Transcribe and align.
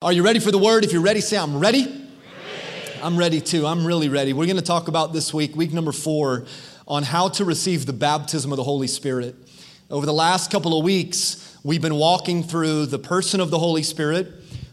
Are 0.00 0.12
you 0.12 0.22
ready 0.22 0.38
for 0.38 0.52
the 0.52 0.58
word? 0.58 0.84
If 0.84 0.92
you're 0.92 1.02
ready, 1.02 1.20
say, 1.20 1.36
I'm 1.36 1.58
ready. 1.58 2.08
I'm 3.02 3.16
ready 3.16 3.40
too. 3.40 3.66
I'm 3.66 3.84
really 3.84 4.08
ready. 4.08 4.32
We're 4.32 4.46
going 4.46 4.54
to 4.54 4.62
talk 4.62 4.86
about 4.86 5.12
this 5.12 5.34
week, 5.34 5.56
week 5.56 5.72
number 5.72 5.90
four, 5.90 6.46
on 6.86 7.02
how 7.02 7.30
to 7.30 7.44
receive 7.44 7.84
the 7.84 7.92
baptism 7.92 8.52
of 8.52 8.58
the 8.58 8.62
Holy 8.62 8.86
Spirit. 8.86 9.34
Over 9.90 10.06
the 10.06 10.12
last 10.12 10.52
couple 10.52 10.78
of 10.78 10.84
weeks, 10.84 11.58
we've 11.64 11.82
been 11.82 11.96
walking 11.96 12.44
through 12.44 12.86
the 12.86 13.00
person 13.00 13.40
of 13.40 13.50
the 13.50 13.58
Holy 13.58 13.82
Spirit. 13.82 14.28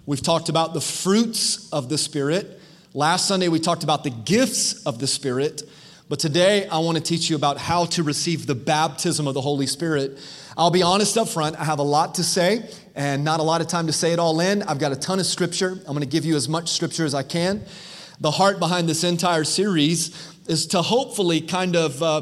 We've 0.05 0.21
talked 0.21 0.49
about 0.49 0.75
the 0.75 0.81
fruits 0.81 1.73
of 1.73 1.89
the 1.89 1.97
Spirit. 1.97 2.61
Last 2.93 3.27
Sunday, 3.27 3.47
we 3.47 3.59
talked 3.59 3.83
about 3.83 4.03
the 4.03 4.11
gifts 4.11 4.85
of 4.85 4.99
the 4.99 5.07
Spirit. 5.07 5.63
But 6.07 6.19
today, 6.19 6.67
I 6.67 6.77
want 6.77 6.99
to 6.99 7.03
teach 7.03 7.31
you 7.31 7.35
about 7.35 7.57
how 7.57 7.85
to 7.85 8.03
receive 8.03 8.45
the 8.45 8.53
baptism 8.53 9.25
of 9.25 9.33
the 9.33 9.41
Holy 9.41 9.65
Spirit. 9.65 10.19
I'll 10.57 10.71
be 10.71 10.83
honest 10.83 11.17
up 11.17 11.27
front, 11.27 11.57
I 11.59 11.65
have 11.65 11.79
a 11.79 11.83
lot 11.83 12.15
to 12.15 12.23
say 12.23 12.69
and 12.95 13.25
not 13.25 13.41
a 13.41 13.43
lot 13.43 13.59
of 13.59 13.67
time 13.67 13.87
to 13.87 13.93
say 13.93 14.13
it 14.13 14.19
all 14.19 14.39
in. 14.39 14.63
I've 14.63 14.79
got 14.79 14.93
a 14.93 14.95
ton 14.95 15.19
of 15.19 15.25
scripture. 15.25 15.71
I'm 15.71 15.87
going 15.87 15.99
to 15.99 16.05
give 16.05 16.23
you 16.23 16.37
as 16.37 16.47
much 16.47 16.69
scripture 16.71 17.03
as 17.03 17.13
I 17.13 17.23
can. 17.23 17.61
The 18.21 18.31
heart 18.31 18.57
behind 18.57 18.87
this 18.87 19.03
entire 19.03 19.43
series 19.43 20.33
is 20.47 20.67
to 20.67 20.81
hopefully 20.81 21.41
kind 21.41 21.75
of 21.75 22.01
uh, 22.01 22.21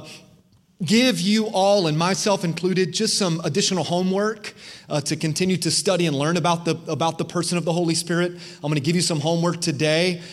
give 0.83 1.19
you 1.19 1.45
all, 1.45 1.85
and 1.85 1.95
myself 1.95 2.43
included, 2.43 2.91
just 2.91 3.19
some 3.19 3.39
additional 3.43 3.83
homework 3.83 4.55
uh, 4.89 4.99
to 5.01 5.15
continue 5.15 5.57
to 5.57 5.69
study 5.69 6.07
and 6.07 6.15
learn 6.15 6.35
about 6.35 6.65
the, 6.65 6.79
about 6.87 7.19
the 7.19 7.25
person 7.25 7.59
of 7.59 7.65
the 7.65 7.73
Holy 7.73 7.93
Spirit. 7.93 8.31
I'm 8.31 8.61
going 8.61 8.73
to 8.75 8.81
give 8.81 8.95
you 8.95 9.03
some 9.03 9.19
homework 9.19 9.61
today. 9.61 10.23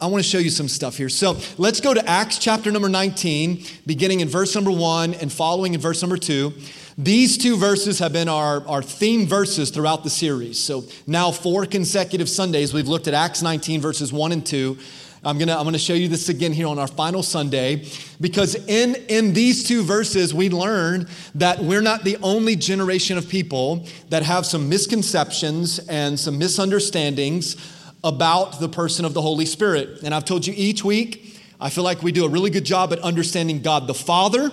I 0.00 0.06
want 0.06 0.22
to 0.22 0.28
show 0.28 0.38
you 0.38 0.50
some 0.50 0.68
stuff 0.68 0.96
here. 0.96 1.08
So 1.08 1.38
let's 1.56 1.80
go 1.80 1.92
to 1.92 2.08
Acts 2.08 2.38
chapter 2.38 2.70
number 2.70 2.88
19, 2.88 3.64
beginning 3.86 4.20
in 4.20 4.28
verse 4.28 4.54
number 4.54 4.70
1 4.70 5.14
and 5.14 5.32
following 5.32 5.74
in 5.74 5.80
verse 5.80 6.02
number 6.02 6.16
2. 6.16 6.52
These 7.00 7.38
two 7.38 7.56
verses 7.56 8.00
have 8.00 8.12
been 8.12 8.28
our, 8.28 8.66
our 8.66 8.82
theme 8.82 9.24
verses 9.24 9.70
throughout 9.70 10.02
the 10.02 10.10
series. 10.10 10.58
So 10.58 10.82
now, 11.06 11.30
four 11.30 11.64
consecutive 11.64 12.28
Sundays, 12.28 12.74
we've 12.74 12.88
looked 12.88 13.06
at 13.06 13.14
Acts 13.14 13.40
19, 13.40 13.80
verses 13.80 14.12
1 14.12 14.32
and 14.32 14.44
2. 14.44 14.76
I'm 15.22 15.38
gonna, 15.38 15.56
I'm 15.56 15.62
gonna 15.62 15.78
show 15.78 15.94
you 15.94 16.08
this 16.08 16.28
again 16.28 16.52
here 16.52 16.66
on 16.66 16.76
our 16.76 16.88
final 16.88 17.22
Sunday 17.22 17.84
because 18.20 18.56
in, 18.66 18.96
in 19.08 19.32
these 19.32 19.62
two 19.62 19.84
verses, 19.84 20.34
we 20.34 20.50
learn 20.50 21.06
that 21.36 21.60
we're 21.60 21.82
not 21.82 22.02
the 22.02 22.16
only 22.16 22.56
generation 22.56 23.16
of 23.16 23.28
people 23.28 23.86
that 24.08 24.24
have 24.24 24.44
some 24.44 24.68
misconceptions 24.68 25.78
and 25.78 26.18
some 26.18 26.36
misunderstandings 26.36 27.54
about 28.02 28.58
the 28.58 28.68
person 28.68 29.04
of 29.04 29.14
the 29.14 29.22
Holy 29.22 29.46
Spirit. 29.46 30.02
And 30.02 30.12
I've 30.12 30.24
told 30.24 30.48
you 30.48 30.54
each 30.56 30.84
week, 30.84 31.40
I 31.60 31.70
feel 31.70 31.84
like 31.84 32.02
we 32.02 32.10
do 32.10 32.24
a 32.24 32.28
really 32.28 32.50
good 32.50 32.64
job 32.64 32.92
at 32.92 32.98
understanding 33.00 33.62
God 33.62 33.86
the 33.86 33.94
Father. 33.94 34.50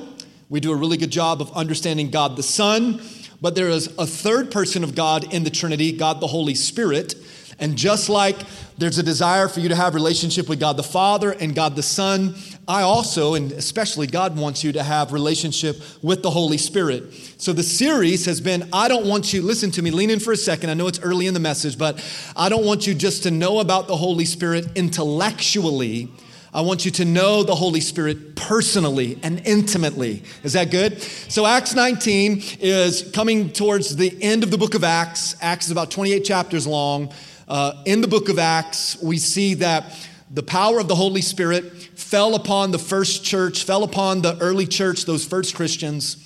We 0.50 0.60
do 0.60 0.72
a 0.72 0.76
really 0.76 0.98
good 0.98 1.12
job 1.12 1.42
of 1.42 1.52
understanding 1.54 2.12
God 2.12 2.36
the 2.36 2.44
Son. 2.44 3.02
But 3.42 3.56
there 3.56 3.70
is 3.70 3.88
a 3.98 4.06
third 4.06 4.52
person 4.52 4.84
of 4.84 4.96
God 4.96 5.34
in 5.34 5.44
the 5.44 5.50
Trinity, 5.50 5.92
God 5.92 6.22
the 6.22 6.28
Holy 6.28 6.56
Spirit. 6.56 7.16
And 7.60 7.78
just 7.78 8.10
like 8.10 8.38
there's 8.78 8.98
a 8.98 9.04
desire 9.04 9.48
for 9.48 9.62
you 9.62 9.70
to 9.70 9.76
have 9.76 9.96
relationship 9.96 10.50
with 10.50 10.60
God 10.60 10.78
the 10.78 10.84
Father 10.84 11.32
and 11.32 11.56
God 11.56 11.76
the 11.76 11.84
Son, 11.84 12.36
I 12.68 12.82
also, 12.82 13.36
and 13.36 13.52
especially 13.54 14.08
God 14.08 14.38
wants 14.38 14.64
you 14.64 14.74
to 14.74 14.84
have 14.84 15.14
relationship 15.14 15.82
with 16.02 16.22
the 16.22 16.30
Holy 16.30 16.58
Spirit. 16.58 17.14
So 17.38 17.54
the 17.54 17.64
series 17.64 18.26
has 18.26 18.42
been, 18.42 18.68
I 18.74 18.88
don't 18.88 19.06
want 19.06 19.32
you, 19.32 19.42
listen 19.42 19.72
to 19.72 19.82
me, 19.82 19.92
lean 19.92 20.10
in 20.10 20.20
for 20.20 20.34
a 20.34 20.38
second. 20.38 20.70
I 20.70 20.74
know 20.74 20.88
it's 20.88 21.00
early 21.00 21.28
in 21.28 21.34
the 21.34 21.40
message, 21.40 21.78
but 21.78 22.04
I 22.36 22.50
don't 22.50 22.66
want 22.66 22.86
you 22.86 22.94
just 22.94 23.24
to 23.24 23.32
know 23.32 23.60
about 23.60 23.88
the 23.88 23.96
Holy 23.96 24.26
Spirit 24.26 24.68
intellectually. 24.76 26.10
I 26.56 26.62
want 26.62 26.86
you 26.86 26.92
to 26.92 27.04
know 27.04 27.44
the 27.44 27.54
Holy 27.54 27.82
Spirit 27.82 28.38
personally 28.38 29.20
and 29.24 29.46
intimately. 29.46 30.24
Is 30.42 30.54
that 30.54 30.72
good? 30.72 31.02
So, 31.02 31.46
Acts 31.46 31.76
19 31.76 32.42
is 32.62 33.12
coming 33.14 33.52
towards 33.52 33.98
the 33.98 34.18
end 34.24 34.42
of 34.42 34.52
the 34.52 34.58
book 34.58 34.74
of 34.74 34.82
Acts. 34.82 35.36
Acts 35.42 35.66
is 35.66 35.72
about 35.72 35.92
28 35.92 36.24
chapters 36.24 36.66
long. 36.66 37.14
Uh, 37.50 37.84
in 37.86 38.00
the 38.00 38.08
book 38.08 38.30
of 38.30 38.40
Acts, 38.40 38.98
we 39.04 39.18
see 39.18 39.56
that 39.56 39.84
the 40.32 40.44
power 40.44 40.80
of 40.80 40.88
the 40.88 40.96
Holy 40.96 41.20
Spirit 41.20 41.74
fell 41.74 42.36
upon 42.36 42.72
the 42.72 42.80
first 42.80 43.26
church, 43.26 43.66
fell 43.66 43.84
upon 43.84 44.22
the 44.22 44.38
early 44.38 44.66
church, 44.66 45.04
those 45.04 45.26
first 45.26 45.56
Christians. 45.56 46.26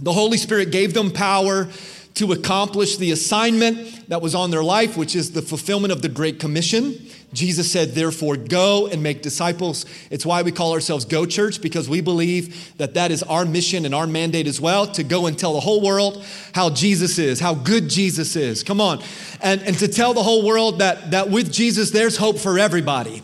The 0.00 0.14
Holy 0.14 0.38
Spirit 0.38 0.70
gave 0.70 0.94
them 0.94 1.10
power 1.10 1.68
to 2.14 2.32
accomplish 2.32 2.96
the 2.96 3.10
assignment 3.10 4.08
that 4.08 4.22
was 4.22 4.34
on 4.34 4.50
their 4.50 4.64
life, 4.64 4.96
which 4.96 5.14
is 5.14 5.32
the 5.32 5.42
fulfillment 5.42 5.92
of 5.92 6.00
the 6.00 6.08
Great 6.08 6.40
Commission. 6.40 6.98
Jesus 7.32 7.70
said, 7.70 7.90
therefore, 7.90 8.36
go 8.36 8.86
and 8.86 9.02
make 9.02 9.20
disciples. 9.20 9.84
It's 10.10 10.24
why 10.24 10.40
we 10.40 10.50
call 10.50 10.72
ourselves 10.72 11.04
Go 11.04 11.26
Church, 11.26 11.60
because 11.60 11.86
we 11.86 12.00
believe 12.00 12.76
that 12.78 12.94
that 12.94 13.10
is 13.10 13.22
our 13.22 13.44
mission 13.44 13.84
and 13.84 13.94
our 13.94 14.06
mandate 14.06 14.46
as 14.46 14.60
well 14.60 14.86
to 14.86 15.04
go 15.04 15.26
and 15.26 15.38
tell 15.38 15.52
the 15.52 15.60
whole 15.60 15.82
world 15.82 16.24
how 16.54 16.70
Jesus 16.70 17.18
is, 17.18 17.38
how 17.38 17.54
good 17.54 17.90
Jesus 17.90 18.34
is. 18.34 18.62
Come 18.62 18.80
on. 18.80 19.02
And, 19.42 19.62
and 19.62 19.78
to 19.78 19.88
tell 19.88 20.14
the 20.14 20.22
whole 20.22 20.42
world 20.46 20.78
that, 20.78 21.10
that 21.10 21.28
with 21.28 21.52
Jesus, 21.52 21.90
there's 21.90 22.16
hope 22.16 22.38
for 22.38 22.58
everybody, 22.58 23.22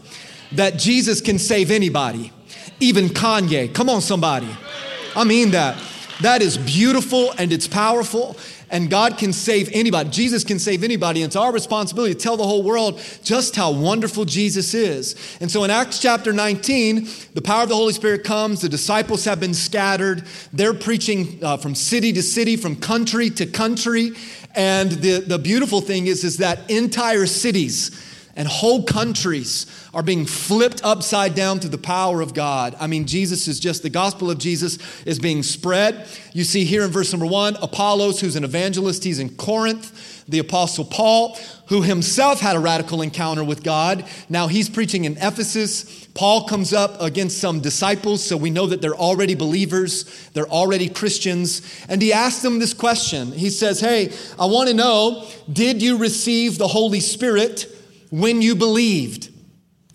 that 0.53 0.79
Jesus 0.79 1.23
can 1.23 1.39
save 1.39 1.71
anybody, 1.71 2.31
even 2.81 3.09
Kanye. 3.09 3.75
Come 3.75 3.89
on, 3.89 4.03
somebody. 4.03 4.49
I 5.17 5.25
mean 5.25 5.53
that. 5.53 5.83
That 6.23 6.43
is 6.43 6.59
beautiful 6.59 7.33
and 7.39 7.53
it's 7.53 7.67
powerful 7.67 8.37
and 8.71 8.91
God 8.91 9.19
can 9.19 9.33
save 9.33 9.71
anybody. 9.73 10.11
Jesus 10.11 10.43
can 10.43 10.59
save 10.59 10.83
anybody. 10.83 11.23
It's 11.23 11.37
our 11.37 11.53
responsibility 11.53 12.13
to 12.13 12.21
tell 12.21 12.37
the 12.37 12.47
whole 12.47 12.65
world 12.65 13.01
just 13.23 13.55
how 13.55 13.71
wonderful 13.71 14.25
Jesus 14.25 14.75
is. 14.75 15.15
And 15.41 15.49
so 15.51 15.63
in 15.65 15.71
Acts 15.71 16.01
chapter 16.01 16.33
19, 16.33 17.09
the 17.35 17.43
power 17.43 17.63
of 17.63 17.69
the 17.69 17.77
Holy 17.77 17.93
Spirit 17.93 18.25
comes. 18.25 18.61
The 18.61 18.69
disciples 18.69 19.25
have 19.27 19.39
been 19.39 19.55
scattered. 19.55 20.25
They're 20.53 20.75
preaching 20.75 21.39
uh, 21.43 21.57
from 21.57 21.77
city 21.77 22.13
to 22.15 22.23
city, 22.23 22.57
from 22.57 22.75
country 22.75 23.31
to 23.31 23.47
country. 23.47 24.11
And 24.57 24.91
the, 24.91 25.21
the 25.21 25.39
beautiful 25.39 25.81
thing 25.81 26.09
is, 26.09 26.25
is 26.25 26.39
that 26.39 26.69
entire 26.71 27.27
cities, 27.27 27.91
and 28.37 28.49
whole 28.49 28.83
countries 28.83 29.67
are 29.95 30.03
being 30.03 30.27
flipped 30.27 30.85
upside 30.85 31.35
down 31.35 31.61
through 31.61 31.71
the 31.71 31.79
power 31.79 32.21
of 32.21 32.35
God. 32.35 32.75
I 32.81 32.87
mean, 32.87 33.07
Jesus 33.07 33.47
is 33.47 33.61
just 33.61 33.83
the 33.83 33.91
gospel 33.91 34.31
of 34.31 34.39
Jesus 34.39 34.79
is 35.05 35.19
being 35.19 35.43
spread. 35.43 36.09
You 36.33 36.45
see 36.45 36.65
here 36.65 36.83
in 36.83 36.91
verse 36.91 37.13
number 37.13 37.27
one, 37.27 37.57
Apollos, 37.63 38.21
who's 38.21 38.37
an 38.37 38.45
evangelist, 38.45 39.05
he's 39.05 39.21
in 39.21 39.37
Corinth. 39.37 40.11
The 40.27 40.39
apostle 40.39 40.87
Paul, 40.87 41.37
who 41.69 41.83
himself 41.83 42.41
had 42.41 42.57
a 42.57 42.59
radical 42.59 43.03
encounter 43.03 43.45
with 43.45 43.63
God, 43.63 44.07
now 44.31 44.47
he's 44.47 44.71
preaching 44.71 45.05
in 45.05 45.19
Ephesus. 45.19 46.07
Paul 46.15 46.49
comes 46.49 46.73
up 46.73 46.99
against 47.03 47.39
some 47.39 47.61
disciples, 47.61 48.25
so 48.25 48.35
we 48.35 48.49
know 48.49 48.67
that 48.67 48.81
they're 48.81 48.95
already 48.95 49.35
believers, 49.35 50.31
they're 50.31 50.49
already 50.49 50.89
Christians. 50.89 51.61
And 51.91 52.01
he 52.01 52.15
asks 52.15 52.41
them 52.41 52.59
this 52.59 52.73
question. 52.73 53.33
He 53.33 53.51
says, 53.51 53.81
Hey, 53.81 54.15
I 54.39 54.47
want 54.47 54.71
to 54.71 54.75
know, 54.75 55.29
did 55.53 55.83
you 55.83 55.99
receive 55.99 56.57
the 56.57 56.69
Holy 56.69 57.01
Spirit? 57.01 57.74
When 58.11 58.43
you 58.43 58.55
believed. 58.55 59.31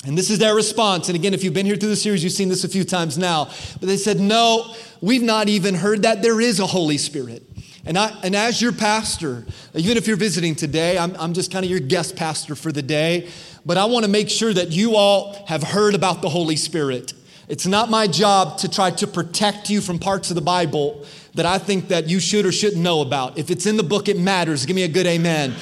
And 0.06 0.18
this 0.18 0.30
is 0.30 0.40
their 0.40 0.56
response. 0.56 1.10
And 1.10 1.16
again, 1.16 1.34
if 1.34 1.44
you've 1.44 1.54
been 1.54 1.66
here 1.66 1.76
through 1.76 1.90
the 1.90 1.96
series, 1.96 2.24
you've 2.24 2.34
seen 2.34 2.48
this 2.50 2.64
a 2.64 2.70
few 2.70 2.86
times 2.86 3.18
now. 3.18 3.46
But 3.80 3.88
they 3.88 3.98
said, 3.98 4.20
No, 4.20 4.74
we've 5.02 5.22
not 5.22 5.50
even 5.50 5.76
heard 5.76 6.04
that 6.04 6.22
there 6.22 6.40
is 6.40 6.60
a 6.60 6.66
Holy 6.66 6.98
Spirit. 6.98 7.44
And, 7.86 7.98
I, 7.98 8.18
and 8.24 8.36
as 8.36 8.62
your 8.62 8.72
pastor, 8.72 9.46
even 9.74 9.98
if 9.98 10.08
you're 10.08 10.18
visiting 10.18 10.56
today, 10.56 10.98
I'm, 10.98 11.16
I'm 11.18 11.34
just 11.34 11.52
kind 11.52 11.66
of 11.66 11.72
your 11.72 11.80
guest 11.80 12.16
pastor 12.16 12.56
for 12.56 12.72
the 12.72 12.82
day, 12.82 13.30
but 13.66 13.78
I 13.78 13.86
want 13.86 14.06
to 14.06 14.12
make 14.12 14.30
sure 14.30 14.54
that 14.54 14.72
you 14.72 14.96
all 14.96 15.34
have 15.48 15.64
heard 15.64 15.96
about 15.96 16.22
the 16.22 16.30
Holy 16.30 16.56
Spirit. 16.56 17.14
It's 17.48 17.66
not 17.66 17.90
my 17.90 18.06
job 18.06 18.60
to 18.60 18.70
try 18.70 18.92
to 18.92 19.08
protect 19.08 19.70
you 19.70 19.82
from 19.82 19.98
parts 19.98 20.30
of 20.30 20.36
the 20.36 20.42
Bible 20.42 21.06
that 21.34 21.46
I 21.46 21.58
think 21.58 21.88
that 21.88 22.08
you 22.08 22.20
should 22.20 22.46
or 22.46 22.52
shouldn't 22.52 22.82
know 22.82 23.02
about. 23.02 23.38
If 23.38 23.50
it's 23.50 23.66
in 23.66 23.76
the 23.76 23.84
book, 23.84 24.08
it 24.08 24.20
matters. 24.20 24.66
Give 24.66 24.76
me 24.76 24.84
a 24.84 24.88
good 24.88 25.08
amen. 25.08 25.56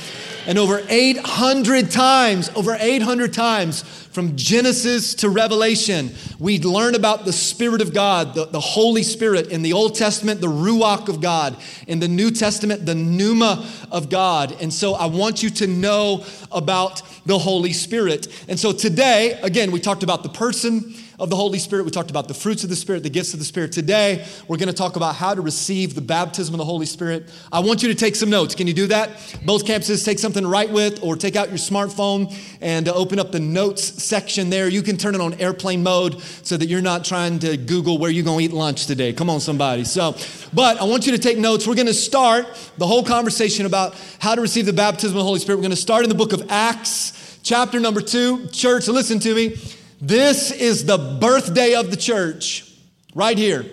And 0.48 0.58
over 0.58 0.82
800 0.88 1.92
times, 1.92 2.50
over 2.56 2.78
800 2.80 3.34
times 3.34 3.82
from 3.82 4.38
Genesis 4.38 5.14
to 5.16 5.30
Revelation, 5.30 6.12
we 6.40 6.58
learn 6.60 6.96
about 6.96 7.26
the 7.26 7.34
Spirit 7.34 7.82
of 7.82 7.94
God, 7.94 8.34
the, 8.34 8.46
the 8.46 8.60
Holy 8.62 9.04
Spirit. 9.04 9.48
In 9.48 9.62
the 9.62 9.74
Old 9.74 9.96
Testament, 9.96 10.40
the 10.40 10.48
Ruach 10.48 11.10
of 11.10 11.20
God. 11.20 11.58
In 11.86 12.00
the 12.00 12.08
New 12.08 12.32
Testament, 12.32 12.86
the 12.86 12.96
Pneuma 12.96 13.70
of 13.92 14.10
God. 14.10 14.56
And 14.62 14.74
so 14.74 14.94
I 14.94 15.08
want 15.08 15.44
you 15.44 15.50
to 15.50 15.68
know 15.68 16.24
about 16.50 17.02
the 17.26 17.38
Holy 17.38 17.74
Spirit. 17.74 18.28
And 18.48 18.58
so 18.58 18.72
today, 18.72 19.38
again, 19.44 19.72
we 19.72 19.82
talked 19.82 20.04
about 20.04 20.24
the 20.24 20.30
person 20.30 20.96
of 21.20 21.32
the 21.32 21.36
Holy 21.36 21.58
Spirit. 21.58 21.84
We 21.84 21.92
talked 21.92 22.12
about 22.12 22.28
the 22.28 22.36
fruits 22.36 22.64
of 22.64 22.70
the 22.70 22.76
Spirit, 22.76 23.02
the 23.02 23.10
gifts 23.10 23.34
of 23.34 23.40
the 23.40 23.46
Spirit. 23.46 23.72
Today, 23.72 24.24
we're 24.48 24.58
going 24.58 24.68
to 24.68 24.74
talk 24.74 24.98
about 24.98 25.16
how 25.16 25.34
to 25.34 25.42
receive 25.42 25.96
the 25.96 26.02
baptism 26.02 26.54
of 26.54 26.60
the 26.60 26.66
Holy 26.66 26.86
Spirit. 26.86 27.28
I 27.52 27.60
want 27.62 27.82
you 27.82 27.90
to 27.90 27.96
take 27.96 28.16
some 28.16 28.30
notes. 28.30 28.54
Can 28.54 28.68
you 28.68 28.74
do 28.74 28.86
that? 28.88 29.10
Both 29.44 29.66
campuses, 29.66 30.06
take 30.06 30.20
something 30.20 30.44
to 30.44 30.50
write 30.50 30.70
with 30.70 31.02
or 31.02 31.16
take 31.16 31.36
out 31.36 31.50
your 31.50 31.58
smartphone 31.58 32.32
and 32.62 32.88
uh, 32.88 32.94
open 32.94 33.18
up 33.18 33.32
the 33.32 33.40
notes 33.40 33.82
section 34.04 34.52
there. 34.52 34.68
You 34.68 34.84
can 34.84 34.96
turn 34.96 35.16
it 35.16 35.22
on 35.22 35.34
airplane 35.36 35.82
mode 35.82 36.22
so 36.44 36.56
that 36.56 36.68
you're 36.68 36.82
not 36.82 37.04
trying 37.04 37.40
to 37.40 37.58
Google 37.58 37.98
where 37.98 38.12
you're 38.12 38.24
going 38.24 38.48
to 38.48 38.54
eat 38.54 38.56
lunch 38.56 38.86
today. 38.86 39.12
Come 39.12 39.30
on, 39.30 39.40
somebody. 39.40 39.86
So, 39.86 40.16
but 40.54 40.80
I 40.80 40.84
want 40.84 41.08
you 41.08 41.14
to 41.14 41.20
take 41.20 41.40
notes. 41.40 41.66
We're 41.66 41.76
going 41.76 41.88
to 41.88 41.96
start 41.96 42.46
the 42.78 42.86
whole 42.86 43.04
conversation 43.04 43.66
about 43.66 43.96
how 44.20 44.36
to 44.36 44.42
receive 44.42 44.68
the 44.68 44.74
baptism 44.74 45.18
of 45.18 45.22
the 45.22 45.26
Holy 45.26 45.40
Spirit. 45.40 45.58
We're 45.58 45.64
going 45.64 45.72
to 45.72 45.78
start 45.78 46.04
in 46.04 46.10
the 46.10 46.16
book 46.16 46.34
of 46.34 46.52
Acts, 46.52 47.40
chapter 47.42 47.80
number 47.80 48.02
two. 48.02 48.48
Church, 48.50 48.88
listen 48.88 49.18
to 49.22 49.34
me. 49.34 49.60
This 50.00 50.52
is 50.52 50.86
the 50.86 50.98
birthday 51.20 51.76
of 51.76 51.92
the 51.92 51.98
church, 51.98 52.72
right 53.16 53.38
here. 53.38 53.66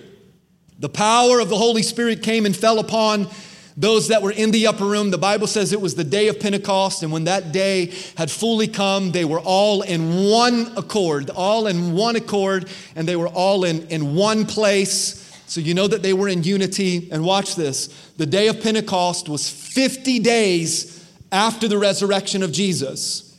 The 0.78 0.88
power 0.88 1.40
of 1.40 1.48
the 1.48 1.56
Holy 1.56 1.82
Spirit 1.82 2.22
came 2.22 2.46
and 2.46 2.56
fell 2.56 2.78
upon 2.78 3.28
those 3.76 4.08
that 4.08 4.22
were 4.22 4.30
in 4.30 4.52
the 4.52 4.68
upper 4.68 4.84
room, 4.84 5.10
the 5.10 5.18
Bible 5.18 5.48
says 5.48 5.72
it 5.72 5.80
was 5.80 5.96
the 5.96 6.04
day 6.04 6.28
of 6.28 6.38
Pentecost. 6.38 7.02
And 7.02 7.10
when 7.10 7.24
that 7.24 7.50
day 7.50 7.92
had 8.16 8.30
fully 8.30 8.68
come, 8.68 9.10
they 9.10 9.24
were 9.24 9.40
all 9.40 9.82
in 9.82 10.30
one 10.30 10.72
accord, 10.76 11.30
all 11.30 11.66
in 11.66 11.92
one 11.94 12.14
accord, 12.14 12.68
and 12.94 13.08
they 13.08 13.16
were 13.16 13.28
all 13.28 13.64
in, 13.64 13.88
in 13.88 14.14
one 14.14 14.46
place. 14.46 15.20
So 15.46 15.60
you 15.60 15.74
know 15.74 15.88
that 15.88 16.02
they 16.02 16.12
were 16.12 16.28
in 16.28 16.44
unity. 16.44 17.08
And 17.10 17.24
watch 17.24 17.56
this 17.56 17.88
the 18.16 18.26
day 18.26 18.46
of 18.46 18.62
Pentecost 18.62 19.28
was 19.28 19.48
50 19.50 20.20
days 20.20 21.04
after 21.32 21.66
the 21.66 21.78
resurrection 21.78 22.44
of 22.44 22.52
Jesus. 22.52 23.33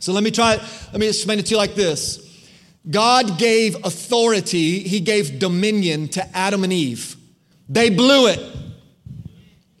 So 0.00 0.12
let 0.12 0.24
me 0.24 0.30
try, 0.30 0.56
let 0.56 0.98
me 0.98 1.06
explain 1.06 1.38
it 1.38 1.46
to 1.46 1.50
you 1.52 1.56
like 1.56 1.74
this 1.74 2.26
God 2.90 3.38
gave 3.38 3.76
authority, 3.84 4.80
He 4.80 5.00
gave 5.00 5.38
dominion 5.38 6.08
to 6.08 6.36
Adam 6.36 6.64
and 6.64 6.72
Eve. 6.72 7.16
They 7.68 7.90
blew 7.90 8.26
it. 8.26 8.40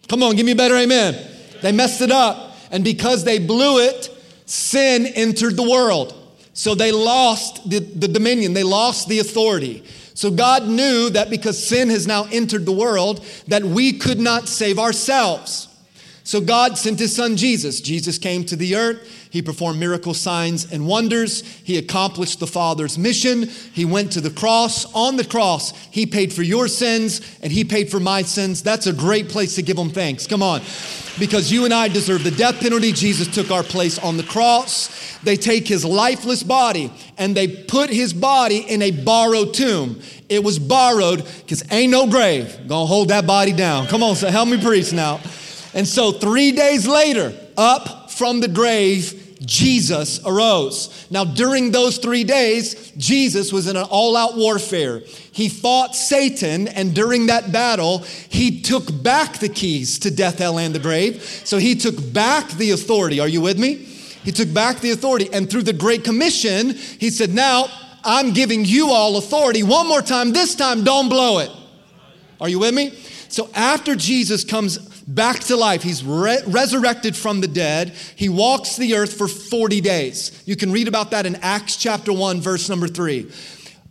Come 0.08 0.22
on, 0.22 0.36
give 0.36 0.46
me 0.46 0.52
a 0.52 0.56
better 0.56 0.76
amen. 0.76 1.16
They 1.62 1.72
messed 1.72 2.00
it 2.00 2.12
up. 2.12 2.54
And 2.70 2.84
because 2.84 3.24
they 3.24 3.38
blew 3.38 3.80
it, 3.80 4.08
sin 4.46 5.06
entered 5.06 5.56
the 5.56 5.68
world. 5.68 6.14
So 6.52 6.74
they 6.74 6.92
lost 6.92 7.68
the, 7.68 7.78
the 7.78 8.08
dominion, 8.08 8.52
they 8.52 8.62
lost 8.62 9.08
the 9.08 9.18
authority. 9.18 9.84
So 10.14 10.30
God 10.30 10.68
knew 10.68 11.08
that 11.10 11.30
because 11.30 11.64
sin 11.64 11.88
has 11.88 12.06
now 12.06 12.26
entered 12.30 12.66
the 12.66 12.72
world, 12.72 13.24
that 13.48 13.64
we 13.64 13.94
could 13.94 14.20
not 14.20 14.48
save 14.48 14.78
ourselves. 14.78 15.68
So 16.24 16.40
God 16.40 16.76
sent 16.76 16.98
his 16.98 17.16
son 17.16 17.36
Jesus. 17.36 17.80
Jesus 17.80 18.18
came 18.18 18.44
to 18.44 18.56
the 18.56 18.76
earth. 18.76 19.19
He 19.30 19.42
performed 19.42 19.78
miracle 19.78 20.12
signs 20.12 20.70
and 20.72 20.86
wonders. 20.86 21.42
He 21.42 21.78
accomplished 21.78 22.40
the 22.40 22.48
Father's 22.48 22.98
mission. 22.98 23.44
He 23.72 23.84
went 23.84 24.12
to 24.12 24.20
the 24.20 24.30
cross. 24.30 24.92
On 24.92 25.16
the 25.16 25.24
cross, 25.24 25.70
He 25.86 26.04
paid 26.04 26.32
for 26.32 26.42
your 26.42 26.66
sins 26.66 27.20
and 27.40 27.52
He 27.52 27.64
paid 27.64 27.90
for 27.90 28.00
my 28.00 28.22
sins. 28.22 28.62
That's 28.62 28.88
a 28.88 28.92
great 28.92 29.28
place 29.28 29.54
to 29.54 29.62
give 29.62 29.78
Him 29.78 29.90
thanks. 29.90 30.26
Come 30.26 30.42
on. 30.42 30.62
Because 31.18 31.52
you 31.52 31.64
and 31.64 31.72
I 31.72 31.88
deserve 31.88 32.24
the 32.24 32.30
death 32.32 32.60
penalty. 32.60 32.92
Jesus 32.92 33.32
took 33.32 33.50
our 33.52 33.62
place 33.62 33.98
on 34.00 34.16
the 34.16 34.22
cross. 34.24 35.16
They 35.22 35.36
take 35.36 35.68
His 35.68 35.84
lifeless 35.84 36.42
body 36.42 36.92
and 37.16 37.36
they 37.36 37.46
put 37.46 37.88
His 37.88 38.12
body 38.12 38.58
in 38.58 38.82
a 38.82 38.90
borrowed 38.90 39.54
tomb. 39.54 40.00
It 40.28 40.42
was 40.42 40.58
borrowed 40.58 41.24
because 41.40 41.62
ain't 41.70 41.92
no 41.92 42.08
grave 42.08 42.56
gonna 42.66 42.86
hold 42.86 43.08
that 43.08 43.26
body 43.26 43.52
down. 43.52 43.86
Come 43.86 44.02
on, 44.02 44.16
so 44.16 44.28
help 44.28 44.48
me 44.48 44.60
preach 44.60 44.92
now. 44.92 45.20
And 45.72 45.86
so 45.86 46.10
three 46.10 46.50
days 46.50 46.88
later, 46.88 47.32
up 47.56 48.10
from 48.10 48.40
the 48.40 48.48
grave, 48.48 49.19
Jesus 49.40 50.20
arose. 50.26 51.06
Now, 51.10 51.24
during 51.24 51.70
those 51.70 51.98
three 51.98 52.24
days, 52.24 52.92
Jesus 52.98 53.52
was 53.52 53.66
in 53.66 53.76
an 53.76 53.86
all 53.90 54.16
out 54.16 54.36
warfare. 54.36 55.00
He 55.32 55.48
fought 55.48 55.96
Satan, 55.96 56.68
and 56.68 56.94
during 56.94 57.26
that 57.26 57.50
battle, 57.50 57.98
he 58.28 58.60
took 58.60 59.02
back 59.02 59.38
the 59.38 59.48
keys 59.48 59.98
to 60.00 60.10
death, 60.10 60.38
hell, 60.38 60.58
and 60.58 60.74
the 60.74 60.78
grave. 60.78 61.22
So 61.22 61.56
he 61.58 61.74
took 61.74 62.12
back 62.12 62.50
the 62.50 62.72
authority. 62.72 63.18
Are 63.18 63.28
you 63.28 63.40
with 63.40 63.58
me? 63.58 63.76
He 64.24 64.32
took 64.32 64.52
back 64.52 64.80
the 64.80 64.90
authority, 64.90 65.30
and 65.32 65.48
through 65.48 65.62
the 65.62 65.72
Great 65.72 66.04
Commission, 66.04 66.70
he 66.74 67.08
said, 67.08 67.30
Now 67.30 67.68
I'm 68.04 68.34
giving 68.34 68.66
you 68.66 68.90
all 68.90 69.16
authority. 69.16 69.62
One 69.62 69.88
more 69.88 70.02
time, 70.02 70.32
this 70.32 70.54
time, 70.54 70.84
don't 70.84 71.08
blow 71.08 71.38
it. 71.38 71.50
Are 72.40 72.48
you 72.48 72.58
with 72.58 72.74
me? 72.74 72.90
So 73.28 73.48
after 73.54 73.94
Jesus 73.94 74.44
comes 74.44 74.76
back 75.14 75.40
to 75.40 75.56
life. 75.56 75.82
He's 75.82 76.04
re- 76.04 76.42
resurrected 76.46 77.16
from 77.16 77.40
the 77.40 77.48
dead. 77.48 77.90
He 78.16 78.28
walks 78.28 78.76
the 78.76 78.94
earth 78.94 79.16
for 79.16 79.28
40 79.28 79.80
days. 79.80 80.42
You 80.46 80.56
can 80.56 80.72
read 80.72 80.88
about 80.88 81.10
that 81.10 81.26
in 81.26 81.36
Acts 81.36 81.76
chapter 81.76 82.12
1, 82.12 82.40
verse 82.40 82.68
number 82.68 82.88
3. 82.88 83.30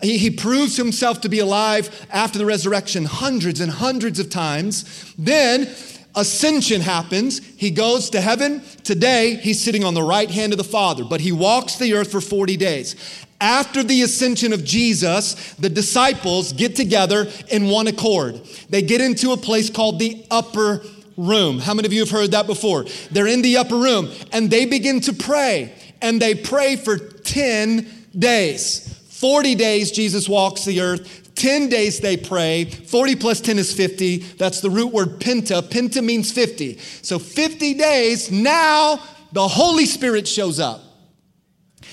He, 0.02 0.18
he 0.18 0.32
proves 0.32 0.78
himself 0.78 1.22
to 1.22 1.30
be 1.30 1.40
alive 1.40 2.08
after 2.10 2.38
the 2.38 2.46
resurrection 2.46 3.06
hundreds 3.06 3.60
and 3.60 3.72
hundreds 3.72 4.20
of 4.20 4.30
times. 4.30 5.14
Then 5.18 5.70
ascension 6.16 6.82
happens. 6.82 7.46
He 7.58 7.70
goes 7.70 8.10
to 8.12 8.22
heaven. 8.22 8.62
Today, 8.84 9.36
he's 9.36 9.62
sitting 9.62 9.84
on 9.84 9.94
the 9.94 10.04
right 10.04 10.30
hand 10.30 10.54
of 10.54 10.58
the 10.58 10.64
Father, 10.64 11.04
but 11.04 11.22
he 11.22 11.34
walks 11.34 11.78
the 11.78 11.94
earth 11.96 12.12
for 12.12 12.22
40 12.22 12.56
days. 12.56 12.96
After 13.42 13.84
the 13.84 14.02
ascension 14.02 14.52
of 14.52 14.66
Jesus, 14.66 15.54
the 15.54 15.70
disciples 15.70 16.52
get 16.52 16.76
together 16.76 17.28
in 17.50 17.70
one 17.70 17.88
accord. 17.88 18.42
They 18.70 18.82
get 18.82 19.00
into 19.00 19.32
a 19.32 19.38
place 19.38 19.70
called 19.70 20.00
the 20.00 20.26
upper 20.30 20.82
room. 21.20 21.60
How 21.60 21.74
many 21.74 21.86
of 21.86 21.94
you 21.94 22.00
have 22.00 22.10
heard 22.10 22.32
that 22.32 22.48
before? 22.48 22.86
They're 23.12 23.28
in 23.28 23.42
the 23.42 23.58
upper 23.58 23.76
room 23.76 24.10
and 24.32 24.50
they 24.50 24.66
begin 24.66 25.02
to 25.02 25.14
pray 25.14 25.74
and 26.02 26.22
they 26.22 26.34
pray 26.34 26.78
for 26.78 26.98
10 26.98 27.88
days. 28.18 28.88
40 29.10 29.56
days 29.56 29.92
Jesus 29.92 30.30
walks 30.30 30.64
the 30.64 30.80
earth. 30.82 31.36
10 31.36 31.70
days 31.70 32.00
they 32.00 32.18
pray. 32.18 32.66
40 32.66 33.16
plus 33.18 33.42
10 33.42 33.60
is 33.60 33.74
50. 33.74 34.18
That's 34.18 34.62
the 34.62 34.70
root 34.70 34.94
word 34.94 35.20
penta. 35.20 35.62
Penta 35.62 36.04
means 36.04 36.32
50. 36.32 36.78
So 36.78 37.20
50 37.20 37.74
days, 37.76 38.32
now 38.32 39.02
the 39.32 39.48
Holy 39.48 39.86
Spirit 39.86 40.28
shows 40.28 40.60
up. 40.60 40.82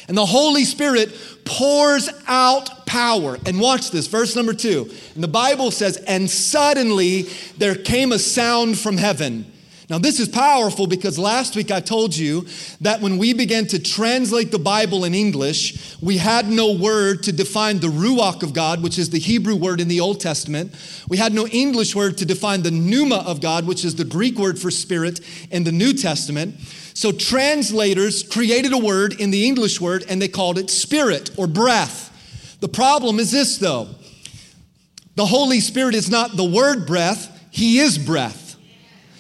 And 0.09 0.17
the 0.17 0.27
Holy 0.27 0.65
Spirit 0.65 1.13
pours 1.45 2.09
out 2.29 2.71
power. 2.87 3.39
And 3.45 3.61
watch 3.61 3.91
this, 3.91 4.07
verse 4.07 4.35
number 4.35 4.55
two. 4.55 4.91
And 5.15 5.23
the 5.23 5.29
Bible 5.29 5.71
says, 5.71 5.99
And 6.07 6.31
suddenly 6.31 7.23
there 7.59 7.75
came 7.75 8.13
a 8.13 8.19
sound 8.19 8.79
from 8.79 8.97
heaven. 8.97 9.53
Now, 9.89 9.99
this 9.99 10.19
is 10.19 10.29
powerful 10.29 10.89
because 10.89 11.17
last 11.17 11.55
week 11.55 11.71
I 11.71 11.79
told 11.79 12.17
you 12.17 12.45
that 12.81 13.01
when 13.01 13.19
we 13.19 13.33
began 13.33 13.67
to 13.69 13.79
translate 13.79 14.51
the 14.51 14.59
Bible 14.59 15.05
in 15.05 15.15
English, 15.15 15.97
we 16.03 16.17
had 16.17 16.49
no 16.49 16.73
word 16.73 17.23
to 17.25 17.33
define 17.33 17.79
the 17.79 17.87
Ruach 17.87 18.43
of 18.43 18.53
God, 18.53 18.83
which 18.83 18.99
is 18.99 19.11
the 19.11 19.21
Hebrew 19.21 19.55
word 19.55 19.81
in 19.81 19.87
the 19.87 20.01
Old 20.01 20.19
Testament. 20.21 20.75
We 21.09 21.19
had 21.19 21.33
no 21.33 21.47
English 21.47 21.95
word 21.95 22.19
to 22.19 22.27
define 22.27 22.63
the 22.63 22.73
Pneuma 22.73 23.19
of 23.19 23.41
God, 23.41 23.65
which 23.65 23.85
is 23.85 23.95
the 23.95 24.05
Greek 24.05 24.39
word 24.39 24.59
for 24.59 24.73
spirit 24.73 25.21
in 25.53 25.63
the 25.63 25.71
New 25.71 25.93
Testament. 25.93 26.57
So 26.95 27.13
translators 27.13 28.25
created 28.25 28.73
a 28.73 28.79
word 28.79 29.21
in 29.21 29.31
the 29.31 29.47
English 29.47 29.81
word 29.81 30.05
and 30.09 30.21
they 30.21 30.29
called 30.29 30.59
it 30.59 30.69
spirit 30.69 31.31
or 31.37 31.47
breath. 31.47 32.06
The 32.67 32.73
problem 32.73 33.21
is 33.21 33.31
this 33.31 33.59
though. 33.59 33.87
The 35.15 35.25
Holy 35.25 35.61
Spirit 35.61 35.95
is 35.95 36.11
not 36.11 36.37
the 36.37 36.43
word 36.43 36.85
breath, 36.85 37.49
He 37.53 37.79
is 37.79 37.97
breath. 37.97 38.57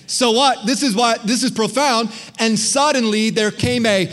So 0.09 0.33
what? 0.33 0.67
This 0.67 0.83
is 0.83 0.97
why 0.97 1.19
this 1.25 1.45
is 1.45 1.53
profound. 1.53 2.11
And 2.41 2.59
suddenly 2.59 3.31
there 3.31 3.53
came 3.53 3.87
a 3.87 4.07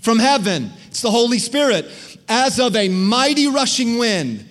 from 0.00 0.18
heaven. 0.18 0.72
It's 0.88 1.02
the 1.02 1.10
Holy 1.12 1.38
Spirit 1.38 1.86
as 2.28 2.58
of 2.58 2.74
a 2.74 2.88
mighty 2.88 3.46
rushing 3.46 3.96
wind, 3.96 4.44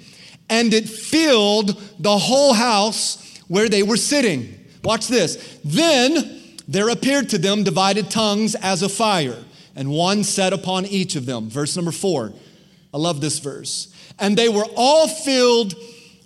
and 0.49 0.73
it 0.73 0.87
filled 0.87 1.81
the 1.99 2.17
whole 2.17 2.53
house 2.53 3.41
where 3.49 3.67
they 3.67 3.83
were 3.83 3.97
sitting. 3.97 4.57
Watch 4.85 5.09
this. 5.09 5.59
Then 5.65 6.55
there 6.65 6.87
appeared 6.87 7.27
to 7.31 7.37
them 7.37 7.65
divided 7.65 8.09
tongues 8.09 8.55
as 8.55 8.83
a 8.83 8.89
fire, 8.89 9.37
and 9.75 9.91
one 9.91 10.23
set 10.23 10.53
upon 10.53 10.85
each 10.85 11.18
of 11.18 11.25
them. 11.25 11.49
Verse 11.49 11.75
number 11.75 11.91
four. 11.91 12.31
I 12.94 12.98
love 12.98 13.21
this 13.21 13.40
verse. 13.40 13.94
And 14.19 14.38
they 14.38 14.50
were 14.50 14.66
all 14.76 15.07
filled 15.07 15.76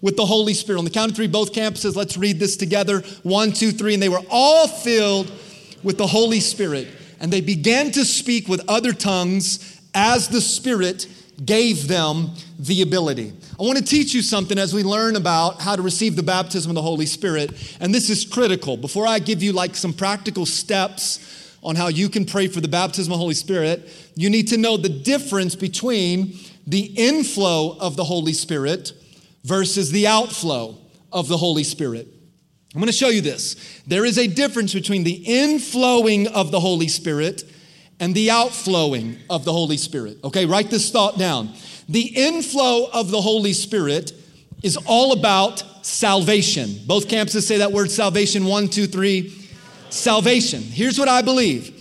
with 0.01 0.17
the 0.17 0.25
Holy 0.25 0.53
Spirit. 0.53 0.79
On 0.79 0.85
the 0.85 0.91
count 0.91 1.11
of 1.11 1.15
three, 1.15 1.27
both 1.27 1.53
campuses, 1.53 1.95
let's 1.95 2.17
read 2.17 2.39
this 2.39 2.57
together. 2.57 3.01
One, 3.23 3.51
two, 3.51 3.71
three. 3.71 3.93
And 3.93 4.03
they 4.03 4.09
were 4.09 4.23
all 4.29 4.67
filled 4.67 5.31
with 5.83 5.97
the 5.97 6.07
Holy 6.07 6.39
Spirit. 6.39 6.87
And 7.19 7.31
they 7.31 7.41
began 7.41 7.91
to 7.91 8.05
speak 8.05 8.47
with 8.47 8.61
other 8.67 8.93
tongues 8.93 9.79
as 9.93 10.27
the 10.27 10.41
Spirit 10.41 11.07
gave 11.43 11.87
them 11.87 12.31
the 12.59 12.81
ability. 12.81 13.33
I 13.59 13.63
want 13.63 13.77
to 13.77 13.83
teach 13.83 14.13
you 14.13 14.21
something 14.21 14.57
as 14.57 14.73
we 14.73 14.83
learn 14.83 15.15
about 15.15 15.61
how 15.61 15.75
to 15.75 15.81
receive 15.81 16.15
the 16.15 16.23
baptism 16.23 16.71
of 16.71 16.75
the 16.75 16.81
Holy 16.81 17.05
Spirit. 17.05 17.77
And 17.79 17.93
this 17.93 18.09
is 18.09 18.25
critical. 18.25 18.77
Before 18.77 19.07
I 19.07 19.19
give 19.19 19.43
you 19.43 19.51
like 19.51 19.75
some 19.75 19.93
practical 19.93 20.45
steps 20.45 21.57
on 21.63 21.75
how 21.75 21.87
you 21.87 22.09
can 22.09 22.25
pray 22.25 22.47
for 22.47 22.61
the 22.61 22.67
baptism 22.67 23.11
of 23.11 23.17
the 23.17 23.21
Holy 23.21 23.33
Spirit, 23.33 23.89
you 24.15 24.29
need 24.29 24.47
to 24.49 24.57
know 24.57 24.77
the 24.77 24.89
difference 24.89 25.55
between 25.55 26.37
the 26.67 26.85
inflow 26.95 27.77
of 27.79 27.95
the 27.95 28.03
Holy 28.03 28.33
Spirit 28.33 28.93
versus 29.43 29.91
the 29.91 30.07
outflow 30.07 30.77
of 31.11 31.27
the 31.27 31.37
Holy 31.37 31.63
Spirit. 31.63 32.07
I'm 32.73 32.81
going 32.81 32.87
to 32.87 32.93
show 32.93 33.09
you 33.09 33.21
this. 33.21 33.81
There 33.87 34.03
is 34.03 34.17
a 34.17 34.27
difference 34.27 34.73
between 34.73 35.03
the 35.03 35.23
inflowing 35.25 36.27
of 36.27 36.51
the 36.51 36.59
Holy 36.59 36.89
Spirit 36.89 37.43
and 37.99 38.13
the 38.13 38.31
outflowing 38.31 39.17
of 39.29 39.45
the 39.45 39.53
Holy 39.53 39.77
Spirit. 39.77 40.17
Okay, 40.23 40.45
write 40.45 40.69
this 40.69 40.91
thought 40.91 41.17
down. 41.17 41.53
The 41.87 42.01
inflow 42.01 42.89
of 42.91 43.11
the 43.11 43.21
Holy 43.21 43.53
Spirit 43.53 44.11
is 44.61 44.77
all 44.85 45.13
about 45.13 45.85
salvation. 45.85 46.79
Both 46.85 47.07
campuses 47.07 47.43
say 47.43 47.59
that 47.59 47.71
word 47.71 47.91
salvation 47.91 48.45
one, 48.45 48.67
two, 48.67 48.87
three. 48.87 49.41
Salvation. 49.89 50.61
Here's 50.61 50.99
what 50.99 51.07
I 51.07 51.21
believe 51.21 51.71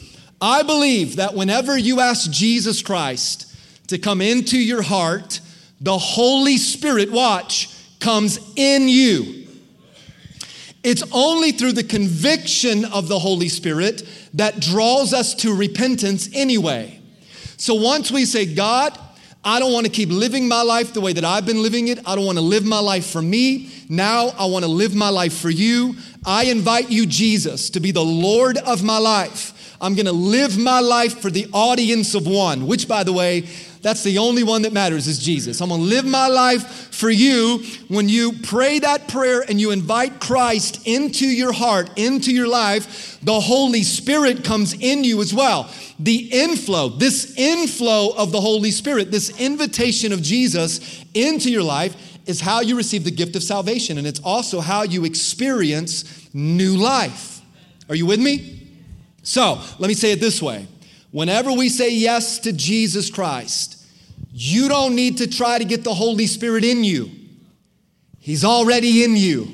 I 0.41 0.62
believe 0.62 1.17
that 1.17 1.35
whenever 1.35 1.76
you 1.76 2.00
ask 2.00 2.31
Jesus 2.31 2.83
Christ 2.83 3.53
to 3.88 3.99
come 3.99 4.21
into 4.21 4.59
your 4.59 4.83
heart, 4.83 5.41
the 5.81 5.99
Holy 5.99 6.57
Spirit, 6.57 7.11
watch, 7.11 7.69
comes 8.00 8.38
in 8.57 8.88
you. 8.88 9.47
It's 10.83 11.03
only 11.12 11.53
through 11.53 11.73
the 11.73 11.85
conviction 11.85 12.85
of 12.85 13.09
the 13.09 13.19
Holy 13.19 13.49
Spirit 13.49 14.03
that 14.35 14.61
draws 14.61 15.14
us 15.14 15.35
to 15.37 15.55
repentance 15.55 16.29
anyway. 16.35 17.00
So 17.57 17.75
once 17.75 18.11
we 18.11 18.26
say, 18.26 18.53
God, 18.55 18.99
I 19.43 19.59
don't 19.61 19.73
want 19.73 19.87
to 19.87 19.93
keep 19.93 20.09
living 20.09 20.49
my 20.49 20.62
life 20.62 20.93
the 20.93 21.00
way 21.00 21.12
that 21.12 21.25
I've 21.25 21.47
been 21.47 21.62
living 21.62 21.88
it. 21.88 21.99
I 22.07 22.14
don't 22.14 22.25
want 22.25 22.38
to 22.38 22.45
live 22.45 22.64
my 22.64 22.81
life 22.81 23.07
for 23.07 23.23
me. 23.23 23.71
Now 23.88 24.29
I 24.38 24.47
want 24.47 24.64
to 24.64 24.71
live 24.71 24.95
my 24.95 25.11
life 25.11 25.37
for 25.37 25.50
you. 25.50 25.97
I 26.25 26.45
invite 26.45 26.91
you, 26.91 27.07
Jesus, 27.07 27.71
to 27.71 27.81
be 27.81 27.91
the 27.91 28.05
Lord 28.05 28.57
of 28.59 28.83
my 28.83 28.99
life. 28.99 29.76
I'm 29.81 29.95
going 29.95 30.07
to 30.07 30.12
live 30.12 30.57
my 30.57 30.81
life 30.81 31.21
for 31.21 31.31
the 31.31 31.47
audience 31.53 32.14
of 32.14 32.26
one, 32.26 32.67
which, 32.67 32.88
by 32.88 33.05
the 33.05 33.12
way, 33.12 33.47
that's 33.85 34.03
the 34.03 34.17
only 34.17 34.43
one 34.43 34.62
that 34.62 34.73
matters 34.73 35.07
is 35.07 35.19
Jesus. 35.19 35.61
I'm 35.61 35.69
going 35.69 35.83
to 35.83 35.87
live 35.87 36.07
my 36.07 36.26
life 36.26 36.95
for 36.95 37.11
you. 37.11 37.62
When 37.88 38.09
you 38.09 38.33
pray 38.33 38.79
that 38.79 39.09
prayer 39.09 39.45
and 39.47 39.61
you 39.61 39.73
invite 39.73 40.21
Christ 40.21 40.87
into 40.87 41.26
your 41.26 41.53
heart, 41.53 41.91
into 41.99 42.33
your 42.33 42.49
life, 42.49 43.21
the 43.21 43.38
Holy 43.38 43.83
Spirit 43.83 44.43
comes 44.43 44.73
in 44.73 45.05
you 45.05 45.21
as 45.21 45.35
well. 45.35 45.71
The 45.99 46.31
inflow, 46.33 46.88
this 46.88 47.35
inflow 47.37 48.14
of 48.17 48.33
the 48.33 48.41
Holy 48.41 48.71
Spirit, 48.71 49.11
this 49.11 49.38
invitation 49.38 50.14
of 50.14 50.23
Jesus 50.23 51.05
into 51.12 51.50
your 51.50 51.62
life 51.62 51.95
is 52.26 52.41
how 52.41 52.62
you 52.62 52.79
receive 52.79 53.05
the 53.05 53.11
gift 53.11 53.37
of 53.37 53.43
salvation. 53.43 53.99
And 53.99 54.07
it's 54.07 54.21
also 54.21 54.61
how 54.61 54.85
you 54.85 55.05
experience 55.05 56.26
new 56.33 56.79
life. 56.79 57.43
Are 57.91 57.95
you 57.95 58.07
with 58.07 58.19
me? 58.19 58.67
So 59.25 59.61
let 59.79 59.88
me 59.88 59.95
say 59.95 60.12
it 60.12 60.21
this 60.21 60.41
way 60.41 60.69
whenever 61.14 61.53
we 61.53 61.69
say 61.69 61.95
yes 61.95 62.41
to 62.41 62.53
Jesus 62.53 63.09
Christ, 63.09 63.74
you 64.37 64.69
don't 64.69 64.97
need 64.97 65.19
to 65.19 65.29
try 65.29 65.59
to 65.59 65.64
get 65.64 65.85
the 65.85 65.95
Holy 65.95 66.26
Spirit 66.26 66.64
in 66.64 66.83
you, 66.83 67.09
He's 68.19 68.45
already 68.45 69.05
in 69.05 69.17
you. 69.17 69.47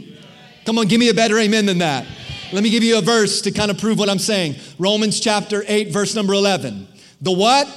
Come 0.64 0.78
on, 0.78 0.86
give 0.86 1.00
me 1.00 1.10
a 1.10 1.14
better 1.14 1.38
amen 1.38 1.66
than 1.66 1.78
that. 1.78 2.06
Let 2.52 2.62
me 2.62 2.70
give 2.70 2.82
you 2.82 2.98
a 2.98 3.02
verse 3.02 3.42
to 3.42 3.50
kind 3.50 3.70
of 3.70 3.78
prove 3.78 3.98
what 3.98 4.08
I'm 4.08 4.18
saying. 4.18 4.56
Romans 4.78 5.20
chapter 5.20 5.64
8, 5.66 5.92
verse 5.92 6.14
number 6.14 6.32
11. 6.32 6.86
The 7.20 7.32
what? 7.32 7.68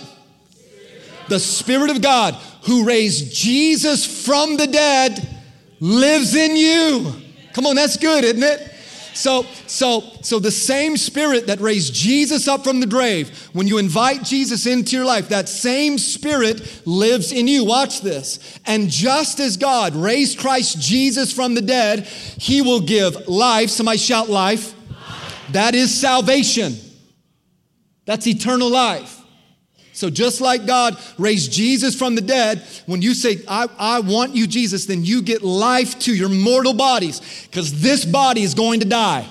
The 1.29 1.39
Spirit 1.39 1.89
of 1.89 2.01
God 2.01 2.35
who 2.63 2.85
raised 2.85 3.33
Jesus 3.33 4.25
from 4.25 4.57
the 4.57 4.67
dead 4.67 5.27
lives 5.79 6.35
in 6.35 6.55
you. 6.55 7.13
Come 7.53 7.65
on, 7.65 7.75
that's 7.75 7.97
good, 7.97 8.23
isn't 8.23 8.43
it? 8.43 8.72
So, 9.13 9.43
so, 9.67 10.01
so 10.21 10.39
the 10.39 10.51
same 10.51 10.97
spirit 10.97 11.47
that 11.47 11.59
raised 11.59 11.93
Jesus 11.93 12.47
up 12.47 12.63
from 12.63 12.79
the 12.79 12.87
grave, 12.87 13.49
when 13.53 13.67
you 13.67 13.77
invite 13.77 14.23
Jesus 14.23 14.65
into 14.65 14.95
your 14.95 15.05
life, 15.05 15.29
that 15.29 15.47
same 15.47 15.97
spirit 15.97 16.81
lives 16.85 17.31
in 17.31 17.47
you. 17.47 17.65
Watch 17.65 18.01
this. 18.01 18.59
And 18.65 18.89
just 18.89 19.39
as 19.39 19.57
God 19.57 19.95
raised 19.95 20.39
Christ 20.39 20.79
Jesus 20.79 21.31
from 21.31 21.55
the 21.55 21.61
dead, 21.61 22.05
he 22.05 22.61
will 22.61 22.81
give 22.81 23.27
life. 23.27 23.69
Somebody 23.69 23.97
shout 23.97 24.29
life. 24.29 24.73
That 25.51 25.75
is 25.75 25.93
salvation. 25.93 26.75
That's 28.05 28.27
eternal 28.27 28.69
life. 28.69 29.22
So, 29.93 30.09
just 30.09 30.41
like 30.41 30.65
God 30.65 30.97
raised 31.19 31.51
Jesus 31.51 31.95
from 31.95 32.15
the 32.15 32.21
dead, 32.21 32.65
when 32.87 33.03
you 33.03 33.13
say, 33.13 33.41
I, 33.47 33.67
I 33.77 33.99
want 33.99 34.35
you, 34.35 34.47
Jesus, 34.47 34.87
then 34.87 35.05
you 35.05 35.21
get 35.21 35.43
life 35.43 35.99
to 35.99 36.15
your 36.15 36.29
mortal 36.29 36.73
bodies 36.73 37.47
because 37.49 37.79
this 37.79 38.03
body 38.03 38.41
is 38.41 38.55
going 38.55 38.79
to 38.79 38.87
die. 38.87 39.27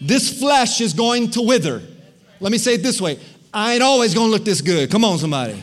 This 0.00 0.36
flesh 0.38 0.80
is 0.80 0.92
going 0.92 1.30
to 1.32 1.42
wither. 1.42 1.80
Let 2.40 2.52
me 2.52 2.58
say 2.58 2.74
it 2.74 2.82
this 2.82 3.00
way 3.00 3.18
I 3.54 3.74
ain't 3.74 3.82
always 3.82 4.14
going 4.14 4.28
to 4.28 4.32
look 4.32 4.44
this 4.44 4.60
good. 4.60 4.90
Come 4.90 5.04
on, 5.04 5.18
somebody. 5.18 5.62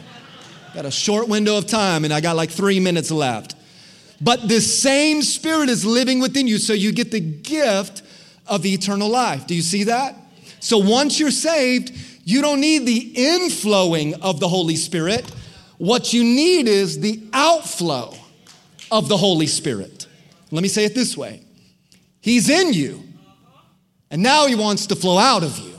Got 0.74 0.86
a 0.86 0.92
short 0.92 1.28
window 1.28 1.58
of 1.58 1.68
time 1.68 2.04
and 2.04 2.14
I 2.14 2.20
got 2.20 2.36
like 2.36 2.50
three 2.50 2.80
minutes 2.80 3.12
left. 3.12 3.56
But 4.22 4.48
the 4.48 4.62
same 4.62 5.22
spirit 5.22 5.70
is 5.70 5.86
living 5.86 6.20
within 6.20 6.48
you, 6.48 6.58
so 6.58 6.74
you 6.74 6.94
get 6.94 7.12
the 7.12 7.20
gift 7.20 8.02
of 8.48 8.66
eternal 8.66 9.10
life. 9.10 9.46
Do 9.46 9.56
you 9.56 9.62
see 9.62 9.86
that? 9.86 10.16
So 10.60 10.78
once 10.78 11.20
you're 11.20 11.32
saved, 11.32 11.94
you 12.26 12.42
don't 12.42 12.60
need 12.60 12.88
the 12.88 13.14
inflowing 13.16 14.20
of 14.20 14.40
the 14.40 14.48
Holy 14.50 14.76
Spirit. 14.76 15.32
What 15.78 16.12
you 16.12 16.24
need 16.24 16.68
is 16.68 17.00
the 17.00 17.22
outflow 17.32 18.16
of 18.92 19.08
the 19.08 19.16
Holy 19.16 19.46
Spirit. 19.46 20.08
Let 20.50 20.64
me 20.64 20.68
say 20.68 20.86
it 20.86 20.96
this 20.96 21.16
way 21.16 21.42
He's 22.22 22.50
in 22.50 22.74
you, 22.74 23.04
and 24.10 24.24
now 24.24 24.48
He 24.48 24.56
wants 24.56 24.88
to 24.88 24.96
flow 24.96 25.20
out 25.20 25.44
of 25.44 25.58
you. 25.60 25.74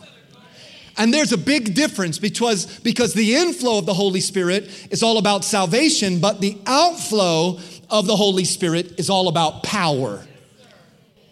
And 0.97 1.13
there's 1.13 1.33
a 1.33 1.39
big 1.39 1.75
difference 1.75 2.19
because, 2.19 2.79
because 2.79 3.13
the 3.13 3.35
inflow 3.35 3.79
of 3.79 3.87
the 3.87 3.93
Holy 3.93 4.21
Spirit 4.21 4.89
is 4.91 5.03
all 5.03 5.19
about 5.19 5.45
salvation, 5.45 6.21
but 6.21 6.41
the 6.41 6.57
outflow 6.65 7.59
of 7.91 8.07
the 8.07 8.17
Holy 8.17 8.45
Spirit 8.45 8.99
is 8.99 9.11
all 9.11 9.29
about 9.29 9.65
power. 9.65 10.25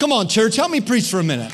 Come 0.01 0.13
on, 0.13 0.27
church, 0.27 0.57
help 0.57 0.73
me 0.73 0.81
preach 0.81 1.09
for 1.09 1.21
a 1.21 1.25
minute. 1.25 1.53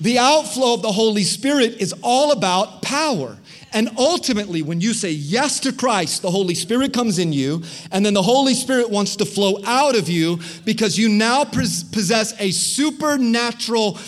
The 0.00 0.18
outflow 0.18 0.74
of 0.74 0.82
the 0.82 0.92
Holy 0.92 1.24
Spirit 1.24 1.76
is 1.80 1.94
all 2.02 2.32
about 2.32 2.80
power. 2.82 3.36
And 3.72 3.90
ultimately, 3.98 4.62
when 4.62 4.80
you 4.80 4.94
say 4.94 5.10
yes 5.10 5.60
to 5.60 5.72
Christ, 5.72 6.22
the 6.22 6.30
Holy 6.30 6.54
Spirit 6.54 6.92
comes 6.92 7.18
in 7.18 7.32
you, 7.32 7.62
and 7.92 8.04
then 8.04 8.14
the 8.14 8.22
Holy 8.22 8.54
Spirit 8.54 8.90
wants 8.90 9.16
to 9.16 9.24
flow 9.24 9.62
out 9.64 9.94
of 9.94 10.08
you 10.08 10.40
because 10.64 10.98
you 10.98 11.08
now 11.08 11.44
possess 11.44 12.34
a 12.40 12.50
supernatural 12.50 13.98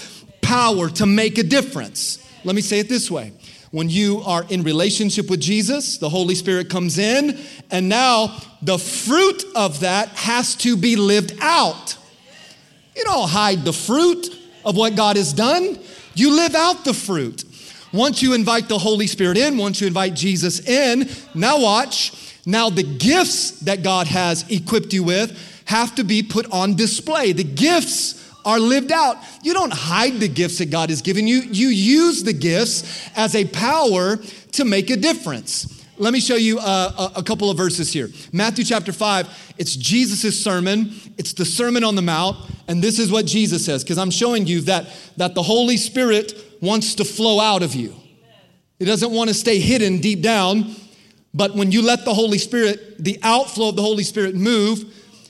power 0.41 0.89
to 0.91 1.07
make 1.07 1.39
a 1.39 1.45
difference. 1.45 2.19
Let 2.45 2.57
me 2.57 2.63
say 2.63 2.81
it 2.81 2.89
this 2.89 3.11
way. 3.11 3.33
When 3.71 3.89
you 3.89 4.21
are 4.27 4.45
in 4.51 4.65
relationship 4.65 5.31
with 5.31 5.41
Jesus, 5.41 5.99
the 5.99 6.09
Holy 6.09 6.35
Spirit 6.35 6.69
comes 6.69 6.99
in, 6.99 7.39
and 7.71 7.89
now 7.89 8.37
the 8.63 8.79
fruit 8.79 9.45
of 9.55 9.81
that 9.81 10.09
has 10.09 10.57
to 10.57 10.77
be 10.77 10.97
lived 10.97 11.35
out. 11.41 11.97
You 12.97 13.05
don't 13.05 13.29
hide 13.29 13.65
the 13.65 13.73
fruit 13.73 14.39
of 14.65 14.77
what 14.77 14.97
God 14.97 15.17
has 15.17 15.33
done. 15.33 15.79
You 16.15 16.35
live 16.35 16.55
out 16.55 16.85
the 16.85 16.95
fruit. 16.95 17.45
Once 17.93 18.23
you 18.23 18.33
invite 18.35 18.69
the 18.69 18.79
Holy 18.79 19.07
Spirit 19.07 19.37
in, 19.37 19.59
once 19.59 19.81
you 19.81 19.87
invite 19.87 20.15
Jesus 20.15 20.67
in, 20.67 21.09
now 21.35 21.61
watch. 21.61 22.37
Now, 22.47 22.71
the 22.71 22.83
gifts 22.83 23.61
that 23.61 23.83
God 23.83 24.07
has 24.07 24.51
equipped 24.51 24.93
you 24.93 25.05
with 25.05 25.39
have 25.67 25.95
to 25.95 26.05
be 26.05 26.23
put 26.23 26.51
on 26.51 26.75
display. 26.75 27.33
The 27.33 27.45
gifts 27.45 28.19
are 28.45 28.59
lived 28.59 28.91
out. 28.91 29.17
You 29.43 29.55
don't 29.55 29.73
hide 29.73 30.15
the 30.15 30.29
gifts 30.29 30.59
that 30.59 30.71
God 30.71 30.91
has 30.91 31.03
given 31.03 31.27
you, 31.27 31.41
you 31.41 31.69
use 31.69 32.23
the 32.25 32.33
gifts 32.33 33.09
as 33.17 33.35
a 33.35 33.45
power 33.45 34.17
to 34.53 34.65
make 34.65 34.91
a 34.91 34.97
difference. 34.97 35.81
Let 35.99 36.13
me 36.13 36.21
show 36.21 36.37
you 36.37 36.59
a, 36.59 37.13
a, 37.17 37.23
couple 37.23 37.51
of 37.51 37.57
verses 37.57 37.93
here. 37.93 38.09
Matthew 38.33 38.65
chapter 38.65 38.93
5, 38.93 39.55
it's 39.59 39.77
Jesus' 39.77 40.43
sermon. 40.43 40.93
It's 41.17 41.33
the 41.35 41.45
Sermon 41.45 41.85
on 41.85 41.95
the 41.95 42.03
Mount. 42.03 42.39
And 42.69 42.83
this 42.83 42.99
is 42.99 43.11
what 43.11 43.27
Jesus 43.27 43.65
says, 43.65 43.83
because 43.83 43.99
I'm 43.99 44.11
showing 44.11 44.47
you 44.47 44.61
that, 44.63 44.87
that 45.17 45.35
the 45.35 45.43
Holy 45.43 45.77
Spirit 45.77 46.35
wants 46.61 46.95
to 46.97 47.05
flow 47.05 47.41
out 47.41 47.63
of 47.63 47.75
you. 47.75 47.95
He 48.79 48.85
doesn't 48.85 49.13
want 49.13 49.29
to 49.29 49.35
stay 49.35 49.59
hidden 49.59 50.01
deep 50.01 50.23
down. 50.23 50.75
But 51.35 51.55
when 51.55 51.73
you 51.73 51.83
let 51.83 52.05
the 52.05 52.13
Holy 52.13 52.39
Spirit, 52.39 53.03
the 53.03 53.19
outflow 53.23 53.71
of 53.71 53.77
the 53.77 53.83
Holy 53.83 54.05
Spirit 54.05 54.35
move, 54.35 54.85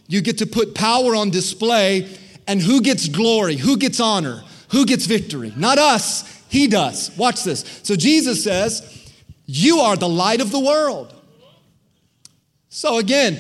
you 0.09 0.21
get 0.21 0.39
to 0.39 0.47
put 0.47 0.75
power 0.75 1.15
on 1.15 1.31
display. 1.31 2.09
And 2.47 2.61
who 2.61 2.81
gets 2.81 3.09
glory? 3.09 3.57
Who 3.57 3.77
gets 3.77 4.01
honor? 4.01 4.43
Who 4.71 4.85
gets 4.85 5.07
victory? 5.07 5.53
Not 5.57 5.79
us. 5.79 6.43
He 6.49 6.67
does. 6.67 7.17
Watch 7.17 7.45
this. 7.45 7.65
So 7.83 7.95
Jesus 7.95 8.43
says, 8.43 9.13
you 9.47 9.79
are 9.79 9.97
the 9.97 10.09
light 10.09 10.41
of 10.41 10.51
the 10.51 10.61
world. 10.61 11.15
So 12.69 12.99
again, 12.99 13.39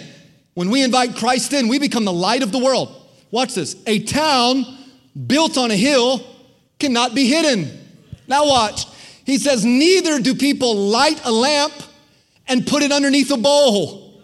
when 0.54 0.70
we 0.70 0.82
invite 0.82 1.16
Christ 1.16 1.52
in, 1.52 1.68
we 1.68 1.78
become 1.78 2.04
the 2.04 2.12
light 2.12 2.42
of 2.42 2.52
the 2.52 2.58
world. 2.58 3.01
Watch 3.33 3.55
this. 3.55 3.75
A 3.87 3.99
town 4.05 4.65
built 5.27 5.59
on 5.59 5.73
a 5.73 5.77
hill 5.77 6.25
cannot 6.79 7.15
be 7.15 7.27
hidden. 7.27 7.69
Now, 8.29 8.47
watch. 8.47 8.87
He 9.25 9.39
says, 9.39 9.65
Neither 9.65 10.21
do 10.21 10.35
people 10.35 10.77
light 10.77 11.21
a 11.25 11.33
lamp 11.33 11.73
and 12.47 12.67
put 12.67 12.83
it 12.83 12.93
underneath 12.93 13.31
a 13.31 13.37
bowl, 13.37 14.23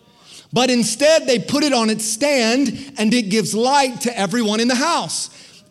but 0.53 0.71
instead 0.71 1.27
they 1.27 1.39
put 1.39 1.65
it 1.65 1.73
on 1.73 1.89
its 1.89 2.05
stand 2.05 2.93
and 2.99 3.13
it 3.15 3.31
gives 3.31 3.55
light 3.55 4.03
to 4.03 4.17
everyone 4.17 4.61
in 4.61 4.69
the 4.69 4.75
house. 4.75 5.31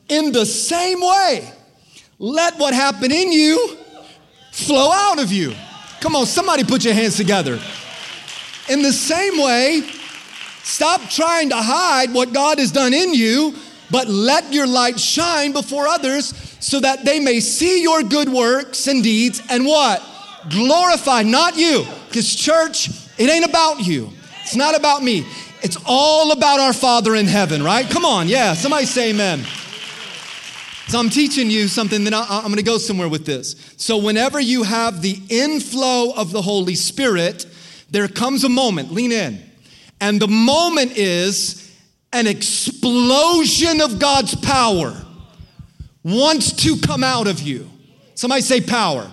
In 0.10 0.32
the 0.32 0.46
same 0.46 1.00
way, 1.00 1.52
let 2.18 2.58
what 2.58 2.74
happened 2.74 3.12
in 3.12 3.32
you 3.32 3.78
flow 4.52 4.92
out 4.92 5.20
of 5.20 5.32
you. 5.32 5.54
Come 6.00 6.16
on, 6.16 6.26
somebody 6.26 6.64
put 6.64 6.84
your 6.84 6.94
hands 6.94 7.18
together. 7.18 7.60
In 8.70 8.82
the 8.82 8.94
same 8.94 9.38
way, 9.38 9.84
stop 10.68 11.10
trying 11.10 11.50
to 11.50 11.56
hide 11.56 12.14
what 12.14 12.34
God 12.34 12.60
has 12.60 12.72
done 12.72 12.94
in 12.94 13.14
you, 13.14 13.56
but 13.90 14.08
let 14.08 14.52
your 14.52 14.68
light 14.68 15.00
shine 15.00 15.54
before 15.54 15.88
others 15.88 16.34
so 16.60 16.80
that 16.80 17.06
they 17.06 17.20
may 17.20 17.40
see 17.40 17.82
your 17.82 18.04
good 18.04 18.30
works 18.30 18.88
and 18.88 19.04
deeds 19.04 19.42
and 19.50 19.66
what? 19.66 20.04
Glorify, 20.50 21.24
not 21.24 21.58
you. 21.58 21.86
Because, 22.08 22.36
church, 22.36 22.90
it 23.18 23.30
ain't 23.30 23.46
about 23.46 23.86
you. 23.86 24.10
It's 24.44 24.56
not 24.56 24.76
about 24.78 25.04
me. 25.04 25.26
It's 25.62 25.78
all 25.86 26.32
about 26.32 26.60
our 26.60 26.74
Father 26.74 27.16
in 27.16 27.28
heaven, 27.28 27.64
right? 27.64 27.90
Come 27.90 28.06
on, 28.06 28.28
yeah. 28.28 28.54
Somebody 28.54 28.86
say 28.86 29.12
amen. 29.12 29.44
So 30.88 31.00
I'm 31.00 31.10
teaching 31.10 31.50
you 31.50 31.68
something 31.68 32.06
that 32.06 32.14
I, 32.14 32.38
am 32.38 32.44
going 32.44 32.56
to 32.56 32.64
go 32.64 32.78
somewhere 32.78 33.10
with 33.10 33.26
this. 33.26 33.56
So 33.78 33.98
whenever 33.98 34.40
you 34.40 34.64
have 34.64 35.02
the 35.02 35.20
inflow 35.30 36.14
of 36.16 36.32
the 36.32 36.42
Holy 36.42 36.76
Spirit, 36.76 37.46
there 37.90 38.08
comes 38.08 38.44
a 38.44 38.50
moment, 38.50 38.92
lean 38.92 39.12
in. 39.12 39.47
And 40.00 40.22
the 40.22 40.28
moment 40.28 40.98
is 40.98 41.76
an 42.14 42.28
explosion 42.28 43.82
of 43.82 44.00
God's 44.00 44.36
power 44.36 44.94
wants 46.04 46.54
to 46.64 46.78
come 46.78 47.04
out 47.04 47.28
of 47.28 47.42
you. 47.42 47.70
Somebody 48.16 48.42
say 48.42 48.62
power. 48.62 49.12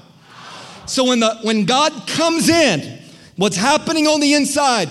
So 0.87 1.05
when 1.05 1.21
the 1.21 1.39
when 1.43 1.65
God 1.65 2.07
comes 2.07 2.49
in, 2.49 3.01
what's 3.37 3.57
happening 3.57 4.07
on 4.07 4.21
the 4.21 4.35
inside 4.35 4.89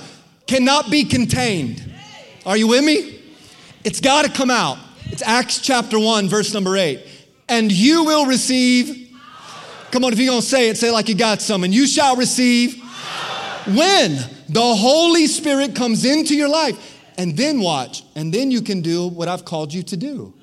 cannot 0.47 0.91
be 0.91 1.03
contained. 1.05 1.91
Are 2.45 2.57
you 2.57 2.67
with 2.67 2.83
me? 2.83 3.21
It's 3.83 4.01
got 4.01 4.25
to 4.25 4.31
come 4.31 4.50
out. 4.50 4.77
It's 5.05 5.21
Acts 5.21 5.59
chapter 5.59 6.00
1, 6.00 6.27
verse 6.27 6.53
number 6.53 6.75
8. 6.75 7.05
And 7.47 7.71
you 7.71 8.03
will 8.03 8.25
receive. 8.25 9.15
Come 9.91 10.03
on, 10.03 10.12
if 10.12 10.19
you're 10.19 10.29
going 10.29 10.41
to 10.41 10.47
say 10.47 10.69
it, 10.69 10.77
say 10.77 10.89
it 10.89 10.91
like 10.91 11.07
you 11.07 11.15
got 11.15 11.41
some. 11.41 11.63
And 11.63 11.73
you 11.73 11.85
shall 11.85 12.15
receive. 12.15 12.81
When 13.67 14.17
the 14.50 14.75
Holy 14.75 15.27
Spirit 15.27 15.75
comes 15.75 16.05
into 16.05 16.35
your 16.35 16.50
life. 16.50 17.00
And 17.17 17.38
then 17.38 17.59
watch. 17.59 18.03
And 18.15 18.33
then 18.33 18.50
you 18.50 18.62
can 18.62 18.81
do 18.81 19.07
what 19.07 19.27
I've 19.27 19.45
called 19.45 19.73
you 19.73 19.83
to 19.83 19.97
do. 19.97 20.33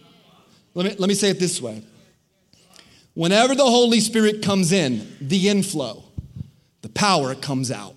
Let 0.74 0.86
me, 0.86 0.94
let 0.98 1.08
me 1.08 1.14
say 1.14 1.30
it 1.30 1.40
this 1.40 1.60
way. 1.60 1.82
Whenever 3.14 3.54
the 3.54 3.64
Holy 3.64 4.00
Spirit 4.00 4.40
comes 4.42 4.70
in, 4.72 5.16
the 5.20 5.48
inflow, 5.48 6.04
the 6.82 6.88
power 6.88 7.34
comes 7.34 7.70
out. 7.70 7.94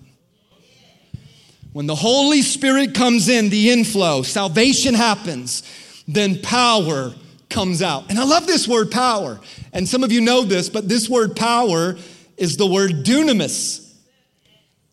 When 1.72 1.86
the 1.86 1.94
Holy 1.94 2.42
Spirit 2.42 2.94
comes 2.94 3.28
in, 3.28 3.48
the 3.48 3.70
inflow, 3.70 4.22
salvation 4.22 4.94
happens, 4.94 5.62
then 6.06 6.40
power 6.40 7.14
comes 7.48 7.82
out. 7.82 8.10
And 8.10 8.18
I 8.18 8.24
love 8.24 8.46
this 8.46 8.68
word 8.68 8.90
power. 8.90 9.40
And 9.72 9.88
some 9.88 10.04
of 10.04 10.12
you 10.12 10.20
know 10.20 10.42
this, 10.42 10.68
but 10.68 10.88
this 10.88 11.08
word 11.08 11.36
power 11.36 11.96
is 12.36 12.56
the 12.56 12.66
word 12.66 13.04
dunamis. 13.04 13.83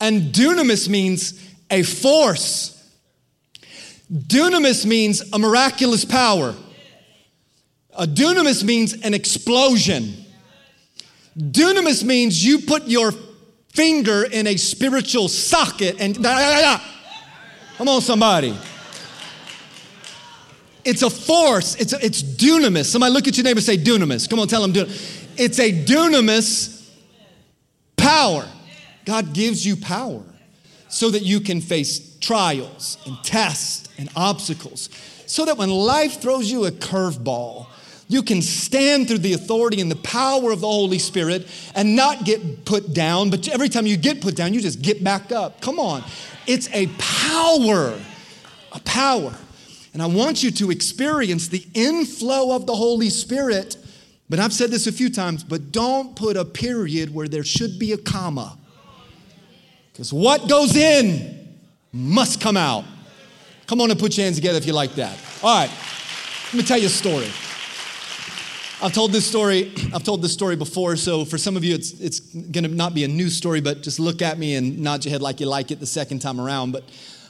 And 0.02 0.34
dunamis 0.34 0.90
means 0.90 1.40
a 1.70 1.84
force. 1.84 2.78
Dunamis 4.12 4.86
means 4.86 5.24
a 5.32 5.40
miraculous 5.40 6.04
power. 6.04 6.56
A 7.94 8.06
dunamis 8.06 8.64
means 8.64 8.94
an 8.94 9.14
explosion. 9.14 10.14
Dunamis 11.38 12.04
means 12.04 12.44
you 12.44 12.60
put 12.60 12.88
your 12.88 13.14
finger 13.74 14.24
in 14.24 14.48
a 14.48 14.58
spiritual 14.58 15.28
socket 15.30 15.96
and 16.00 16.16
da, 16.16 16.36
da, 16.36 16.62
da, 16.62 16.84
come 17.78 17.88
on 17.88 18.02
somebody 18.02 18.54
it's 20.84 21.04
a 21.04 21.10
force 21.10 21.76
it's, 21.76 21.94
a, 21.94 22.06
it's 22.06 22.22
dunamis 22.22 22.86
somebody 22.86 23.14
look 23.14 23.30
at 23.30 23.38
your 23.38 23.46
neighbor 23.46 23.60
and 23.60 23.64
say 23.66 23.78
dunamis 23.78 24.30
come 24.30 24.40
on 24.40 24.48
tell 24.48 24.62
them 24.62 24.74
dunamis. 24.74 25.26
it's 25.38 25.58
a 25.60 25.72
dunamis 25.86 26.90
power 27.96 28.46
god 29.06 29.34
gives 29.34 29.66
you 29.66 29.76
power 29.76 30.24
so 30.90 31.10
that 31.10 31.24
you 31.24 31.40
can 31.40 31.62
face 31.62 32.18
trials 32.20 32.98
and 33.06 33.18
tests 33.24 33.90
and 33.98 34.10
obstacles 34.16 34.90
so 35.26 35.46
that 35.46 35.58
when 35.58 35.70
life 35.70 36.22
throws 36.22 36.52
you 36.52 36.66
a 36.66 36.72
curveball 36.72 37.68
you 38.12 38.22
can 38.22 38.42
stand 38.42 39.08
through 39.08 39.20
the 39.20 39.32
authority 39.32 39.80
and 39.80 39.90
the 39.90 39.96
power 39.96 40.52
of 40.52 40.60
the 40.60 40.68
Holy 40.68 41.00
Spirit 41.00 41.48
and 41.74 41.96
not 41.96 42.26
get 42.26 42.66
put 42.66 42.94
down, 42.94 43.30
but 43.30 43.48
every 43.48 43.70
time 43.70 43.88
you 43.88 43.96
get 43.96 44.20
put 44.20 44.36
down, 44.36 44.54
you 44.54 44.60
just 44.60 44.82
get 44.82 45.02
back 45.02 45.32
up. 45.32 45.62
Come 45.62 45.80
on. 45.80 46.04
It's 46.46 46.68
a 46.74 46.88
power, 46.98 47.98
a 48.74 48.80
power. 48.82 49.34
And 49.94 50.02
I 50.02 50.08
want 50.08 50.44
you 50.44 50.52
to 50.52 50.72
experience 50.72 51.48
the 51.48 51.66
inflow 51.74 52.54
of 52.54 52.66
the 52.66 52.76
Holy 52.76 53.10
Spirit. 53.10 53.78
But 54.30 54.40
I've 54.40 54.52
said 54.52 54.72
this 54.72 54.88
a 54.88 54.92
few 54.92 55.10
times, 55.10 55.46
but 55.46 55.72
don't 55.72 56.14
put 56.14 56.36
a 56.36 56.44
period 56.44 57.14
where 57.14 57.30
there 57.30 57.46
should 57.46 57.80
be 57.80 57.94
a 57.94 57.98
comma. 57.98 58.58
Because 59.92 60.14
what 60.14 60.48
goes 60.48 60.76
in 60.76 61.60
must 61.92 62.40
come 62.40 62.58
out. 62.58 62.86
Come 63.68 63.82
on 63.82 63.92
and 63.92 64.00
put 64.00 64.18
your 64.18 64.26
hands 64.26 64.38
together 64.38 64.58
if 64.58 64.66
you 64.66 64.74
like 64.74 64.96
that. 64.96 65.18
All 65.44 65.60
right, 65.60 65.72
let 66.48 66.54
me 66.54 66.64
tell 66.64 66.78
you 66.78 66.88
a 66.88 66.90
story. 66.90 67.28
I've 68.84 68.94
told 68.94 69.12
this 69.12 69.26
story. 69.26 69.72
I've 69.94 70.04
told 70.04 70.22
this 70.22 70.34
story 70.34 70.56
before, 70.56 70.96
so 70.96 71.24
for 71.24 71.38
some 71.38 71.56
of 71.56 71.64
you, 71.64 71.76
it's 71.76 71.92
it's 72.00 72.20
going 72.20 72.64
to 72.64 72.70
not 72.70 72.94
be 72.94 73.04
a 73.04 73.08
new 73.08 73.30
story, 73.30 73.62
but 73.62 73.84
just 73.84 74.00
look 74.00 74.22
at 74.22 74.38
me 74.38 74.56
and 74.56 74.80
nod 74.80 75.06
your 75.06 75.12
head 75.12 75.22
like 75.22 75.40
you 75.40 75.46
like 75.46 75.72
it 75.72 75.80
the 75.80 75.86
second 75.86 76.20
time 76.20 76.40
around. 76.40 76.72
But 76.72 76.84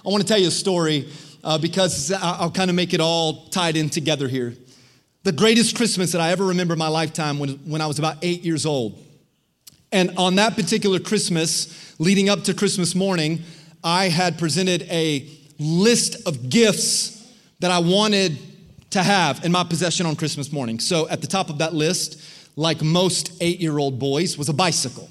I 0.06 0.10
want 0.10 0.22
to 0.22 0.28
tell 0.28 0.40
you 0.40 0.48
a 0.48 0.52
story 0.52 1.10
uh, 1.44 1.58
because 1.58 2.12
I'll 2.12 2.52
kind 2.52 2.70
of 2.70 2.76
make 2.76 2.94
it 2.94 3.02
all 3.02 3.48
tied 3.50 3.76
in 3.76 3.90
together 3.90 4.28
here. 4.28 4.56
The 5.24 5.32
greatest 5.32 5.76
Christmas 5.76 6.14
that 6.14 6.22
I 6.22 6.32
ever 6.32 6.46
remember 6.46 6.74
in 6.74 6.80
my 6.80 6.88
lifetime 6.88 7.38
when, 7.38 7.52
when 7.70 7.82
I 7.82 7.88
was 7.88 8.00
about 8.00 8.18
eight 8.24 8.42
years 8.42 8.66
old. 8.66 9.00
And 9.92 10.18
on 10.18 10.36
that 10.36 10.56
particular 10.56 11.00
Christmas, 11.00 11.96
leading 12.00 12.30
up 12.30 12.44
to 12.44 12.54
Christmas 12.54 12.96
morning, 12.96 13.42
I 13.84 14.10
had 14.10 14.38
presented 14.38 14.84
a 14.84 15.28
list 15.60 16.28
of 16.28 16.50
gifts 16.50 17.18
that 17.60 17.72
I 17.72 17.80
wanted 17.80 18.38
to 18.92 19.04
have 19.04 19.44
in 19.46 19.52
my 19.52 19.64
possession 19.64 20.06
on 20.06 20.16
Christmas 20.16 20.52
morning. 20.52 20.80
So 20.80 21.08
at 21.10 21.22
the 21.22 21.28
top 21.28 21.50
of 21.50 21.60
that 21.60 21.74
list, 21.74 22.22
like 22.56 22.82
most 22.82 23.38
eight 23.42 23.60
year 23.60 23.78
old 23.78 24.00
boys, 24.00 24.38
was 24.38 24.50
a 24.50 24.54
bicycle. 24.54 25.10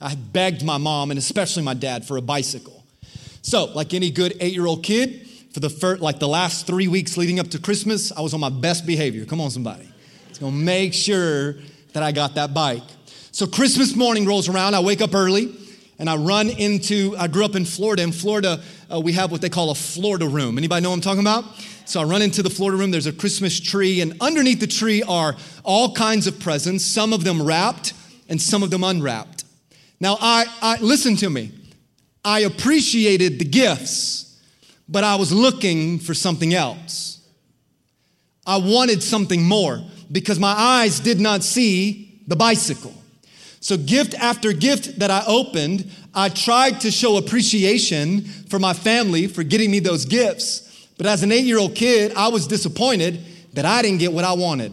I 0.00 0.10
had 0.10 0.32
begged 0.32 0.64
my 0.64 0.78
mom 0.78 1.10
and 1.10 1.18
especially 1.18 1.62
my 1.62 1.74
dad 1.74 2.06
for 2.06 2.16
a 2.16 2.22
bicycle. 2.22 2.82
So, 3.42 3.66
like 3.66 3.94
any 3.94 4.10
good 4.10 4.34
eight 4.40 4.52
year 4.52 4.66
old 4.66 4.82
kid, 4.82 5.28
for 5.52 5.60
the 5.60 5.70
first, 5.70 6.00
like 6.00 6.18
the 6.18 6.28
last 6.28 6.66
three 6.66 6.88
weeks 6.88 7.16
leading 7.16 7.40
up 7.40 7.48
to 7.48 7.58
Christmas, 7.58 8.12
I 8.12 8.20
was 8.20 8.34
on 8.34 8.40
my 8.40 8.50
best 8.50 8.86
behavior. 8.86 9.24
Come 9.24 9.40
on, 9.40 9.50
somebody. 9.50 9.88
It's 10.28 10.38
gonna 10.38 10.52
make 10.56 10.94
sure 10.94 11.56
that 11.92 12.02
I 12.02 12.12
got 12.12 12.34
that 12.36 12.54
bike. 12.54 12.84
So 13.32 13.46
Christmas 13.46 13.94
morning 13.94 14.26
rolls 14.26 14.48
around. 14.48 14.74
I 14.74 14.80
wake 14.80 15.00
up 15.00 15.14
early 15.14 15.54
and 15.98 16.10
I 16.10 16.16
run 16.16 16.48
into. 16.48 17.14
I 17.16 17.28
grew 17.28 17.44
up 17.44 17.54
in 17.54 17.64
Florida. 17.64 18.02
In 18.02 18.10
Florida, 18.10 18.60
uh, 18.92 18.98
we 18.98 19.12
have 19.12 19.30
what 19.30 19.40
they 19.40 19.48
call 19.48 19.70
a 19.70 19.74
Florida 19.74 20.26
room. 20.26 20.58
Anybody 20.58 20.82
know 20.82 20.90
what 20.90 20.96
I'm 20.96 21.00
talking 21.00 21.20
about? 21.20 21.44
So 21.84 22.00
I 22.00 22.04
run 22.04 22.22
into 22.22 22.42
the 22.42 22.50
Florida 22.50 22.76
room. 22.76 22.90
There's 22.90 23.06
a 23.06 23.12
Christmas 23.12 23.60
tree, 23.60 24.00
and 24.00 24.14
underneath 24.20 24.60
the 24.60 24.66
tree 24.66 25.02
are 25.02 25.36
all 25.62 25.94
kinds 25.94 26.26
of 26.26 26.40
presents, 26.40 26.84
some 26.84 27.12
of 27.12 27.24
them 27.24 27.42
wrapped 27.42 27.92
and 28.28 28.40
some 28.40 28.62
of 28.62 28.70
them 28.70 28.82
unwrapped. 28.84 29.44
Now, 30.00 30.16
I, 30.20 30.46
I 30.62 30.78
listen 30.80 31.16
to 31.16 31.30
me. 31.30 31.52
I 32.24 32.40
appreciated 32.40 33.38
the 33.38 33.44
gifts, 33.44 34.40
but 34.88 35.04
I 35.04 35.16
was 35.16 35.32
looking 35.32 35.98
for 35.98 36.14
something 36.14 36.54
else. 36.54 37.18
I 38.46 38.56
wanted 38.56 39.02
something 39.02 39.42
more 39.42 39.80
because 40.10 40.38
my 40.38 40.52
eyes 40.52 41.00
did 41.00 41.20
not 41.20 41.42
see 41.42 42.22
the 42.26 42.36
bicycle. 42.36 42.94
So, 43.60 43.76
gift 43.76 44.14
after 44.14 44.52
gift 44.52 44.98
that 45.00 45.10
I 45.10 45.22
opened, 45.26 45.90
I 46.14 46.30
tried 46.30 46.80
to 46.80 46.90
show 46.90 47.18
appreciation 47.18 48.22
for 48.22 48.58
my 48.58 48.72
family 48.72 49.26
for 49.26 49.42
getting 49.42 49.70
me 49.70 49.80
those 49.80 50.06
gifts. 50.06 50.88
But 50.96 51.06
as 51.06 51.22
an 51.22 51.30
eight 51.30 51.44
year 51.44 51.58
old 51.58 51.74
kid, 51.74 52.12
I 52.16 52.28
was 52.28 52.46
disappointed 52.46 53.20
that 53.52 53.64
I 53.64 53.82
didn't 53.82 53.98
get 53.98 54.12
what 54.12 54.24
I 54.24 54.32
wanted. 54.32 54.72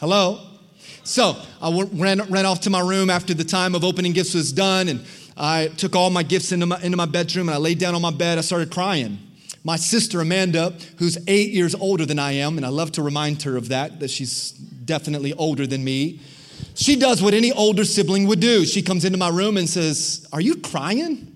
Hello? 0.00 0.40
So 1.04 1.36
I 1.60 1.88
ran, 1.92 2.20
ran 2.30 2.46
off 2.46 2.60
to 2.62 2.70
my 2.70 2.80
room 2.80 3.10
after 3.10 3.34
the 3.34 3.44
time 3.44 3.74
of 3.74 3.84
opening 3.84 4.12
gifts 4.12 4.34
was 4.34 4.52
done, 4.52 4.88
and 4.88 5.04
I 5.36 5.68
took 5.76 5.96
all 5.96 6.10
my 6.10 6.22
gifts 6.22 6.52
into 6.52 6.66
my, 6.66 6.80
into 6.80 6.96
my 6.96 7.06
bedroom 7.06 7.48
and 7.48 7.54
I 7.54 7.58
laid 7.58 7.78
down 7.78 7.94
on 7.94 8.02
my 8.02 8.10
bed. 8.10 8.38
I 8.38 8.42
started 8.42 8.70
crying. 8.70 9.18
My 9.64 9.76
sister 9.76 10.20
Amanda, 10.20 10.74
who's 10.98 11.18
eight 11.28 11.50
years 11.50 11.74
older 11.74 12.04
than 12.04 12.18
I 12.18 12.32
am, 12.32 12.56
and 12.56 12.66
I 12.66 12.68
love 12.68 12.92
to 12.92 13.02
remind 13.02 13.42
her 13.42 13.56
of 13.56 13.68
that, 13.68 14.00
that 14.00 14.10
she's 14.10 14.50
definitely 14.50 15.32
older 15.34 15.66
than 15.66 15.84
me. 15.84 16.20
She 16.74 16.96
does 16.96 17.22
what 17.22 17.34
any 17.34 17.52
older 17.52 17.84
sibling 17.84 18.26
would 18.26 18.40
do. 18.40 18.64
She 18.64 18.82
comes 18.82 19.04
into 19.04 19.18
my 19.18 19.28
room 19.28 19.56
and 19.56 19.68
says, 19.68 20.26
Are 20.32 20.40
you 20.40 20.56
crying? 20.56 21.28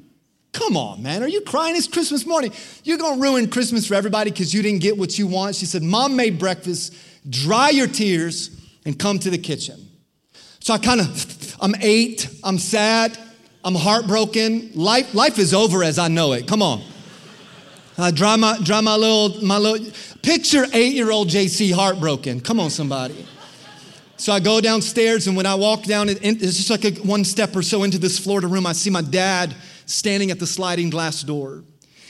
Come 0.53 0.77
on, 0.77 1.03
man. 1.03 1.23
Are 1.23 1.29
you 1.29 1.43
crying? 1.43 1.77
It's 1.77 1.87
Christmas 1.87 2.25
morning. 2.25 2.51
You're 2.83 2.97
going 2.97 3.17
to 3.17 3.23
ruin 3.23 3.51
Christmas 3.51 3.87
for 3.87 3.95
everybody 3.95 4.31
because 4.31 4.55
you 4.55 4.63
didn't 4.63 4.81
get 4.81 4.97
what 4.97 5.19
you 5.19 5.27
want. 5.27 5.55
She 5.55 5.67
said, 5.67 5.83
Mom 5.83 6.17
made 6.17 6.39
breakfast. 6.39 6.95
Dry 7.29 7.71
your 7.71 7.87
tears 7.87 8.59
and 8.87 8.99
come 8.99 9.19
to 9.19 9.31
the 9.31 9.37
kitchen. 9.37 9.87
So 10.61 10.73
I 10.73 10.79
kind 10.79 11.01
of, 11.01 11.57
I'm 11.61 11.75
eight. 11.81 12.29
I'm 12.43 12.59
sad. 12.59 13.19
I'm 13.65 13.75
heartbroken. 13.75 14.71
Life, 14.75 15.13
life 15.13 15.39
is 15.39 15.53
over 15.53 15.85
as 15.85 15.99
I 15.99 16.09
know 16.09 16.33
it. 16.33 16.49
Come 16.49 16.63
on. 16.63 16.83
I 17.99 18.11
dry 18.11 18.37
my, 18.37 18.59
dry 18.63 18.81
my 18.81 18.97
little, 18.97 19.45
my 19.45 19.59
little, 19.59 19.93
picture 20.23 20.67
eight 20.73 20.95
year 20.95 21.11
old 21.11 21.29
JC 21.29 21.73
heartbroken. 21.73 22.41
Come 22.41 22.61
on, 22.61 22.71
somebody. 22.71 23.27
So 24.19 24.33
I 24.33 24.41
go 24.41 24.61
downstairs, 24.63 25.27
and 25.27 25.37
when 25.37 25.45
I 25.45 25.55
walk 25.55 25.83
down, 25.85 26.09
it's 26.09 26.57
just 26.57 26.71
like 26.71 26.85
a 26.85 26.93
one 27.03 27.23
step 27.25 27.55
or 27.55 27.63
so 27.63 27.83
into 27.83 27.99
this 27.99 28.19
Florida 28.19 28.47
room. 28.47 28.67
I 28.67 28.73
see 28.73 28.89
my 28.89 29.03
dad 29.03 29.55
standing 29.85 30.31
at 30.31 30.39
the 30.39 30.47
sliding 30.47 30.89
glass 30.89 31.23
door. 31.23 31.65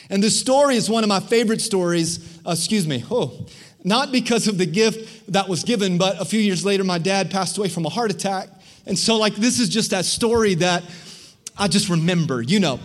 And 0.09 0.23
this 0.23 0.39
story 0.39 0.77
is 0.77 0.89
one 0.89 1.03
of 1.03 1.09
my 1.09 1.19
favorite 1.19 1.61
stories, 1.61 2.39
uh, 2.47 2.53
excuse 2.53 2.87
me, 2.87 3.05
oh, 3.11 3.47
not 3.83 4.13
because 4.13 4.47
of 4.47 4.57
the 4.57 4.67
gift 4.67 5.33
that 5.33 5.49
was 5.49 5.65
given, 5.65 5.99
but 5.99 6.21
a 6.21 6.25
few 6.25 6.41
years 6.41 6.65
later, 6.65 6.85
my 6.85 6.99
dad 6.99 7.31
passed 7.31 7.59
away 7.59 7.69
from 7.69 7.87
a 7.87 7.89
heart 7.89 8.13
attack. 8.13 8.49
And 8.87 8.97
so, 8.97 9.17
like, 9.17 9.35
this 9.35 9.59
is 9.59 9.69
just 9.69 9.91
that 9.91 10.05
story 10.05 10.55
that 10.57 10.85
I 11.59 11.67
just 11.67 11.89
remember, 11.89 12.41
you 12.41 12.61
know. 12.61 12.79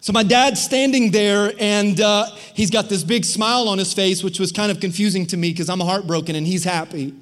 So, 0.00 0.12
my 0.12 0.22
dad's 0.22 0.62
standing 0.62 1.10
there 1.10 1.52
and 1.58 2.00
uh, 2.00 2.26
he's 2.54 2.70
got 2.70 2.88
this 2.88 3.04
big 3.04 3.26
smile 3.26 3.68
on 3.68 3.76
his 3.76 3.92
face, 3.92 4.24
which 4.24 4.40
was 4.40 4.52
kind 4.52 4.70
of 4.70 4.80
confusing 4.80 5.26
to 5.26 5.36
me 5.36 5.50
because 5.50 5.68
I'm 5.68 5.80
heartbroken 5.80 6.34
and 6.34 6.46
he's 6.46 6.64
happy. 6.64 7.14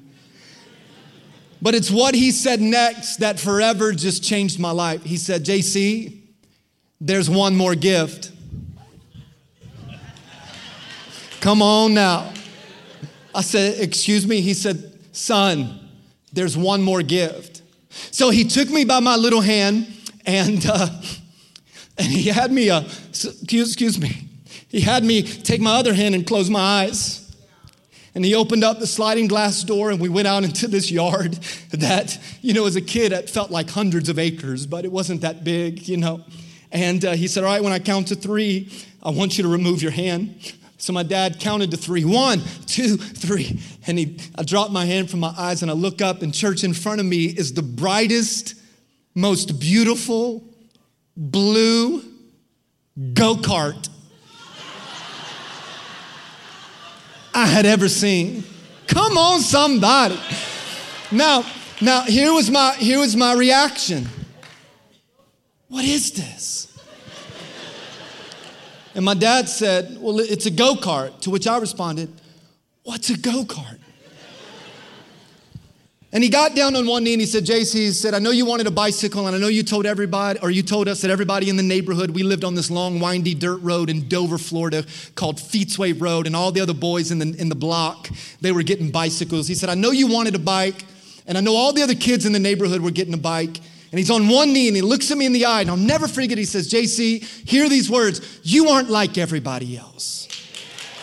But 1.61 1.75
it's 1.75 1.91
what 1.91 2.15
he 2.15 2.31
said 2.31 2.59
next 2.59 3.17
that 3.17 3.39
forever 3.39 3.91
just 3.91 4.23
changed 4.23 4.59
my 4.59 4.71
life. 4.71 5.03
He 5.03 5.17
said, 5.17 5.45
JC, 5.45 6.17
there's 6.99 7.29
one 7.29 7.55
more 7.55 7.75
gift. 7.75 8.31
Come 11.39 11.61
on 11.61 11.93
now. 11.93 12.31
I 13.33 13.41
said, 13.41 13.79
Excuse 13.79 14.27
me? 14.27 14.41
He 14.41 14.53
said, 14.53 14.99
Son, 15.11 15.79
there's 16.33 16.57
one 16.57 16.81
more 16.81 17.01
gift. 17.01 17.61
So 18.11 18.29
he 18.29 18.43
took 18.43 18.69
me 18.69 18.85
by 18.85 18.99
my 18.99 19.15
little 19.15 19.41
hand 19.41 19.87
and, 20.25 20.65
uh, 20.65 20.87
and 21.97 22.07
he 22.07 22.29
had 22.29 22.51
me, 22.51 22.69
uh, 22.69 22.81
excuse, 23.09 23.69
excuse 23.69 23.99
me, 23.99 24.27
he 24.69 24.81
had 24.81 25.03
me 25.03 25.23
take 25.23 25.61
my 25.61 25.75
other 25.75 25.93
hand 25.93 26.15
and 26.15 26.25
close 26.25 26.49
my 26.49 26.59
eyes. 26.83 27.20
And 28.13 28.25
he 28.25 28.35
opened 28.35 28.63
up 28.63 28.79
the 28.79 28.87
sliding 28.87 29.27
glass 29.27 29.63
door, 29.63 29.89
and 29.89 29.99
we 29.99 30.09
went 30.09 30.27
out 30.27 30.43
into 30.43 30.67
this 30.67 30.91
yard 30.91 31.33
that, 31.71 32.17
you 32.41 32.53
know, 32.53 32.65
as 32.65 32.75
a 32.75 32.81
kid, 32.81 33.11
it 33.11 33.29
felt 33.29 33.51
like 33.51 33.69
hundreds 33.69 34.09
of 34.09 34.19
acres, 34.19 34.65
but 34.65 34.83
it 34.83 34.91
wasn't 34.91 35.21
that 35.21 35.43
big, 35.43 35.87
you 35.87 35.97
know. 35.97 36.23
And 36.71 37.03
uh, 37.03 37.13
he 37.13 37.27
said, 37.27 37.43
All 37.43 37.49
right, 37.49 37.63
when 37.63 37.73
I 37.73 37.79
count 37.79 38.09
to 38.09 38.15
three, 38.15 38.71
I 39.03 39.11
want 39.11 39.37
you 39.37 39.43
to 39.43 39.49
remove 39.49 39.81
your 39.81 39.91
hand. 39.91 40.53
So 40.77 40.93
my 40.93 41.03
dad 41.03 41.39
counted 41.39 41.71
to 41.71 41.77
three. 41.77 42.03
One, 42.03 42.41
two, 42.65 42.97
three. 42.97 43.59
And 43.85 43.99
he, 43.99 44.17
I 44.35 44.43
dropped 44.43 44.71
my 44.71 44.85
hand 44.85 45.11
from 45.11 45.19
my 45.19 45.33
eyes 45.37 45.61
and 45.61 45.69
I 45.69 45.75
look 45.75 46.01
up, 46.01 46.21
and 46.21 46.33
church 46.33 46.63
in 46.63 46.73
front 46.73 46.99
of 46.99 47.05
me 47.05 47.25
is 47.25 47.53
the 47.53 47.61
brightest, 47.61 48.55
most 49.13 49.59
beautiful 49.59 50.43
blue 51.15 52.03
go 53.13 53.35
kart 53.35 53.89
I 57.41 57.45
had 57.47 57.65
ever 57.65 57.89
seen. 57.89 58.43
Come 58.85 59.17
on, 59.17 59.39
somebody. 59.39 60.19
Now, 61.11 61.43
now 61.81 62.03
here 62.03 62.31
was 62.31 62.51
my 62.51 62.75
here 62.75 62.99
was 62.99 63.15
my 63.15 63.33
reaction. 63.33 64.07
What 65.67 65.83
is 65.83 66.11
this? 66.11 66.67
And 68.93 69.03
my 69.03 69.15
dad 69.15 69.49
said, 69.49 69.97
Well, 69.99 70.19
it's 70.19 70.45
a 70.45 70.51
go 70.51 70.75
kart. 70.75 71.19
To 71.21 71.31
which 71.31 71.47
I 71.47 71.57
responded, 71.57 72.13
What's 72.83 73.09
a 73.09 73.17
go 73.17 73.43
kart? 73.43 73.79
And 76.13 76.21
he 76.21 76.29
got 76.29 76.55
down 76.55 76.75
on 76.75 76.85
one 76.85 77.05
knee 77.05 77.13
and 77.13 77.21
he 77.21 77.25
said, 77.25 77.45
JC, 77.45 77.73
he 77.73 77.91
said, 77.91 78.13
I 78.13 78.19
know 78.19 78.31
you 78.31 78.45
wanted 78.45 78.67
a 78.67 78.71
bicycle 78.71 79.27
and 79.27 79.35
I 79.35 79.39
know 79.39 79.47
you 79.47 79.63
told 79.63 79.85
everybody, 79.85 80.39
or 80.41 80.51
you 80.51 80.61
told 80.61 80.89
us 80.89 81.01
that 81.01 81.11
everybody 81.11 81.49
in 81.49 81.55
the 81.55 81.63
neighborhood, 81.63 82.11
we 82.11 82.23
lived 82.23 82.43
on 82.43 82.53
this 82.53 82.69
long, 82.69 82.99
windy 82.99 83.33
dirt 83.33 83.61
road 83.61 83.89
in 83.89 84.09
Dover, 84.09 84.37
Florida 84.37 84.85
called 85.15 85.37
Feetsway 85.37 85.99
Road, 85.99 86.27
and 86.27 86.35
all 86.35 86.51
the 86.51 86.59
other 86.59 86.73
boys 86.73 87.11
in 87.11 87.19
the, 87.19 87.33
in 87.39 87.47
the 87.47 87.55
block, 87.55 88.09
they 88.41 88.51
were 88.51 88.63
getting 88.63 88.91
bicycles. 88.91 89.47
He 89.47 89.55
said, 89.55 89.69
I 89.69 89.75
know 89.75 89.91
you 89.91 90.07
wanted 90.07 90.35
a 90.35 90.39
bike, 90.39 90.83
and 91.27 91.37
I 91.37 91.41
know 91.41 91.55
all 91.55 91.71
the 91.71 91.81
other 91.81 91.95
kids 91.95 92.25
in 92.25 92.33
the 92.33 92.39
neighborhood 92.39 92.81
were 92.81 92.91
getting 92.91 93.13
a 93.13 93.17
bike. 93.17 93.57
And 93.91 93.99
he's 93.99 94.11
on 94.11 94.27
one 94.27 94.53
knee 94.53 94.67
and 94.67 94.75
he 94.75 94.81
looks 94.81 95.11
at 95.11 95.17
me 95.17 95.25
in 95.25 95.33
the 95.33 95.45
eye, 95.45 95.61
and 95.61 95.69
I'll 95.69 95.77
never 95.77 96.09
forget, 96.09 96.37
he 96.37 96.45
says, 96.45 96.69
JC, 96.69 97.23
hear 97.47 97.69
these 97.69 97.89
words, 97.89 98.39
you 98.43 98.67
aren't 98.67 98.89
like 98.89 99.17
everybody 99.17 99.77
else. 99.77 100.27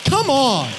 Come 0.05 0.29
on. 0.29 0.69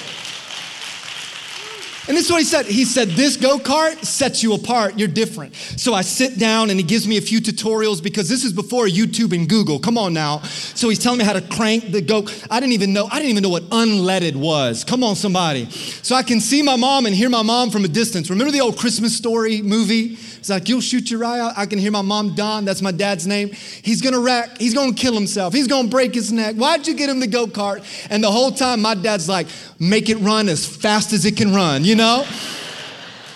And 2.08 2.16
this 2.16 2.26
is 2.26 2.30
what 2.30 2.38
he 2.38 2.44
said. 2.44 2.66
He 2.66 2.84
said, 2.84 3.08
This 3.10 3.36
go 3.36 3.58
kart 3.58 4.04
sets 4.04 4.42
you 4.42 4.54
apart. 4.54 4.98
You're 4.98 5.08
different. 5.08 5.54
So 5.54 5.94
I 5.94 6.02
sit 6.02 6.38
down 6.38 6.70
and 6.70 6.78
he 6.78 6.84
gives 6.84 7.06
me 7.06 7.18
a 7.18 7.20
few 7.20 7.40
tutorials 7.40 8.02
because 8.02 8.28
this 8.28 8.44
is 8.44 8.52
before 8.52 8.86
YouTube 8.86 9.36
and 9.36 9.48
Google. 9.48 9.78
Come 9.78 9.98
on 9.98 10.14
now. 10.14 10.38
So 10.40 10.88
he's 10.88 10.98
telling 10.98 11.18
me 11.18 11.24
how 11.24 11.34
to 11.34 11.42
crank 11.42 11.92
the 11.92 12.00
go. 12.00 12.26
I 12.50 12.58
didn't 12.60 12.72
even 12.72 12.92
know, 12.92 13.06
I 13.06 13.16
didn't 13.16 13.30
even 13.30 13.42
know 13.42 13.50
what 13.50 13.64
unleaded 13.64 14.34
was. 14.34 14.82
Come 14.82 15.04
on, 15.04 15.14
somebody. 15.14 15.70
So 15.70 16.14
I 16.14 16.22
can 16.22 16.40
see 16.40 16.62
my 16.62 16.76
mom 16.76 17.06
and 17.06 17.14
hear 17.14 17.28
my 17.28 17.42
mom 17.42 17.70
from 17.70 17.84
a 17.84 17.88
distance. 17.88 18.30
Remember 18.30 18.50
the 18.50 18.60
old 18.60 18.78
Christmas 18.78 19.16
story 19.16 19.62
movie? 19.62 20.16
It's 20.40 20.50
like, 20.50 20.68
You'll 20.68 20.80
shoot 20.80 21.10
your 21.10 21.24
eye 21.24 21.38
out. 21.38 21.52
I 21.56 21.66
can 21.66 21.78
hear 21.78 21.92
my 21.92 22.02
mom, 22.02 22.34
Don. 22.34 22.64
That's 22.64 22.82
my 22.82 22.90
dad's 22.90 23.26
name. 23.26 23.50
He's 23.50 24.02
gonna 24.02 24.18
wreck. 24.18 24.58
He's 24.58 24.74
gonna 24.74 24.92
kill 24.92 25.14
himself. 25.14 25.54
He's 25.54 25.68
gonna 25.68 25.88
break 25.88 26.14
his 26.14 26.32
neck. 26.32 26.56
Why'd 26.56 26.88
you 26.88 26.94
get 26.94 27.08
him 27.08 27.20
the 27.20 27.26
go 27.28 27.46
kart? 27.46 27.84
And 28.10 28.24
the 28.24 28.30
whole 28.30 28.50
time, 28.50 28.82
my 28.82 28.94
dad's 28.94 29.28
like, 29.28 29.46
Make 29.78 30.08
it 30.08 30.16
run 30.16 30.48
as 30.48 30.66
fast 30.66 31.12
as 31.12 31.24
it 31.24 31.36
can 31.36 31.54
run. 31.54 31.84
You 31.84 31.94
know? 31.94 32.26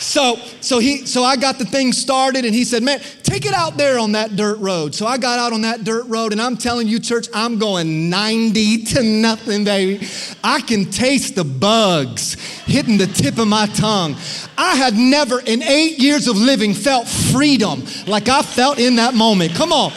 So, 0.05 0.37
so 0.61 0.79
he, 0.79 1.07
so 1.07 1.25
I 1.25 1.37
got 1.37 1.59
the 1.59 1.65
thing 1.65 1.93
started, 1.93 2.45
and 2.45 2.55
he 2.55 2.65
said, 2.65 2.83
"Man, 2.83 3.01
take 3.23 3.47
it 3.47 3.55
out 3.55 3.77
there 3.79 3.99
on 3.99 4.13
that 4.13 4.37
dirt 4.37 4.59
road." 4.59 4.95
So 4.95 5.07
I 5.07 5.17
got 5.17 5.39
out 5.39 5.53
on 5.53 5.63
that 5.63 5.83
dirt 5.83 6.05
road, 6.05 6.33
and 6.33 6.41
I'm 6.41 6.59
telling 6.59 6.87
you, 6.87 7.01
church, 7.01 7.27
I'm 7.33 7.59
going 7.59 8.11
90 8.11 8.85
to 8.85 9.03
nothing, 9.03 9.65
baby. 9.65 10.07
I 10.45 10.61
can 10.61 10.91
taste 10.91 11.37
the 11.37 11.45
bugs 11.45 12.35
hitting 12.67 12.99
the 12.99 13.07
tip 13.07 13.39
of 13.39 13.49
my 13.49 13.67
tongue. 13.67 14.15
I 14.59 14.77
had 14.77 14.95
never, 14.95 15.41
in 15.41 15.63
eight 15.63 15.99
years 15.99 16.29
of 16.29 16.37
living, 16.37 16.75
felt 16.75 17.09
freedom 17.09 17.83
like 18.07 18.29
I 18.29 18.43
felt 18.43 18.79
in 18.79 18.97
that 18.97 19.15
moment. 19.15 19.55
Come 19.55 19.73
on. 19.73 19.91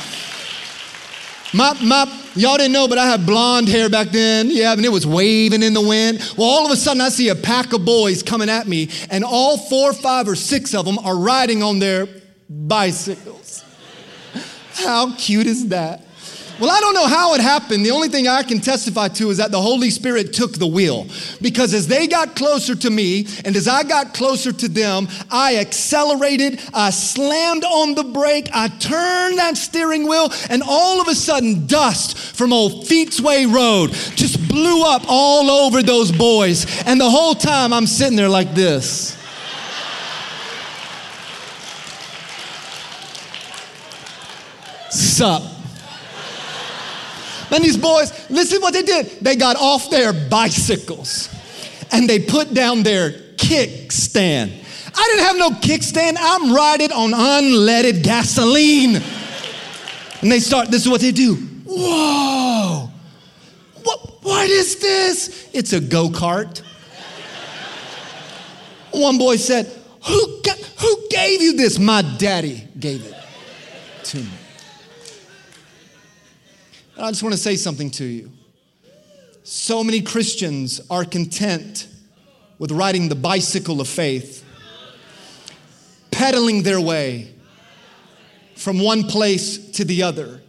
My, 1.54 1.78
my, 1.82 2.06
y'all 2.36 2.58
didn't 2.58 2.74
know, 2.74 2.88
but 2.88 2.98
I 2.98 3.06
had 3.08 3.26
blonde 3.26 3.70
hair 3.70 3.90
back 3.90 4.10
then. 4.10 4.50
Yeah, 4.50 4.74
and 4.74 4.84
it 4.84 4.92
was 4.92 5.08
waving 5.08 5.64
in 5.64 5.74
the 5.74 5.82
wind. 5.82 6.20
Well, 6.38 6.48
all 6.48 6.66
of 6.66 6.72
a 6.72 6.76
sudden, 6.76 7.02
I 7.02 7.10
see 7.10 7.30
a 7.30 7.36
pack 7.36 7.74
of 7.74 7.86
boys 7.86 8.22
coming 8.22 8.50
at 8.50 8.68
me, 8.68 8.90
and 9.10 9.24
all 9.24 9.58
four, 9.58 9.94
five, 9.94 10.28
or 10.28 10.36
six 10.36 10.76
of 10.76 10.86
them 10.86 11.00
are 11.00 11.18
riding 11.18 11.64
on 11.64 11.80
their 11.80 12.08
bicycles. 12.50 13.64
How 14.74 15.16
cute 15.16 15.48
is 15.48 15.70
that? 15.70 16.04
Well, 16.60 16.72
I 16.72 16.80
don't 16.80 16.96
know 16.96 17.06
how 17.06 17.36
it 17.36 17.42
happened. 17.42 17.86
The 17.86 17.92
only 17.92 18.10
thing 18.10 18.28
I 18.28 18.42
can 18.42 18.60
testify 18.60 19.10
to 19.10 19.30
is 19.30 19.38
that 19.38 19.52
the 19.52 19.62
Holy 19.62 19.92
Spirit 19.92 20.34
took 20.34 20.54
the 20.54 20.66
wheel. 20.66 21.06
Because 21.40 21.72
as 21.76 21.88
they 21.88 22.08
got 22.08 22.36
closer 22.36 22.76
to 22.76 22.90
me 22.90 23.28
and 23.46 23.56
as 23.56 23.68
I 23.68 23.84
got 23.84 24.16
closer 24.16 24.52
to 24.52 24.68
them, 24.68 25.08
I 25.30 25.58
accelerated, 25.58 26.60
I 26.74 26.90
slammed 26.90 27.64
on 27.64 27.94
the 27.94 28.06
brake, 28.06 28.50
I 28.54 28.70
turned 28.70 29.38
that 29.38 29.56
steering 29.56 30.08
wheel, 30.10 30.32
and 30.50 30.64
all 30.66 31.00
of 31.00 31.08
a 31.08 31.14
sudden, 31.14 31.68
dust 31.68 32.18
from 32.18 32.52
old 32.52 32.86
Feetsway 32.86 33.54
Road 33.54 33.92
just 34.16 34.48
blew 34.48 34.84
up 34.84 35.04
all 35.08 35.52
over 35.52 35.84
those 35.84 36.12
boys. 36.12 36.66
And 36.88 37.00
the 37.00 37.10
whole 37.10 37.36
time 37.36 37.72
I'm 37.72 37.86
sitting 37.86 38.16
there 38.16 38.30
like 38.30 38.56
this. 38.56 39.16
Sup? 44.90 45.57
And 47.52 47.64
these 47.64 47.78
boys, 47.78 48.12
listen 48.30 48.62
what 48.62 48.74
they 48.74 48.84
did. 48.84 49.06
They 49.22 49.36
got 49.36 49.56
off 49.58 49.90
their 49.90 50.12
bicycles 50.14 51.30
and 51.92 52.10
they 52.10 52.20
put 52.20 52.54
down 52.54 52.84
their 52.84 53.12
kickstand. 53.38 54.52
I 54.96 55.08
didn't 55.12 55.26
have 55.26 55.38
no 55.38 55.50
kickstand. 55.52 56.18
I'm 56.20 56.54
riding 56.54 56.92
on 56.92 57.12
unleaded 57.12 58.04
gasoline. 58.04 58.96
And 60.22 60.32
they 60.32 60.40
start, 60.40 60.70
this 60.72 60.82
is 60.82 60.90
what 60.90 61.02
they 61.02 61.12
do. 61.12 61.36
Whoa. 61.66 62.90
What, 63.84 64.24
what 64.24 64.50
is 64.50 64.80
this? 64.80 65.50
It's 65.54 65.74
a 65.74 65.80
go 65.80 66.10
kart. 66.10 66.62
One 68.92 69.18
boy 69.18 69.36
said, 69.36 69.72
who, 70.06 70.42
who 70.80 71.08
gave 71.10 71.42
you 71.42 71.56
this? 71.56 71.78
My 71.78 72.02
daddy 72.18 72.68
gave 72.80 73.06
it 73.06 73.16
to 74.06 74.18
me. 74.18 74.37
I 77.00 77.12
just 77.12 77.22
want 77.22 77.34
to 77.34 77.40
say 77.40 77.56
something 77.56 77.92
to 77.92 78.06
you. 78.06 78.32
So 79.44 79.84
many 79.84 80.02
Christians 80.02 80.82
are 80.90 81.06
content 81.06 81.88
with 82.58 82.72
riding 82.72 83.08
the 83.08 83.16
bicycle 83.16 83.80
of 83.80 83.88
faith, 83.88 84.44
pedaling 86.10 86.64
their 86.64 86.82
way 86.82 87.36
from 88.56 88.80
one 88.80 89.04
place 89.04 89.72
to 89.74 89.86
the 89.86 90.02
other. 90.02 90.42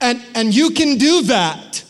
And, 0.00 0.22
and 0.36 0.54
you 0.54 0.70
can 0.70 0.98
do 0.98 1.22
that, 1.22 1.84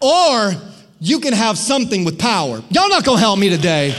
or 0.00 0.54
you 0.98 1.20
can 1.20 1.34
have 1.34 1.58
something 1.58 2.04
with 2.04 2.18
power. 2.18 2.62
Y'all 2.70 2.88
not 2.88 3.04
gonna 3.04 3.20
help 3.20 3.38
me 3.38 3.50
today. 3.50 3.94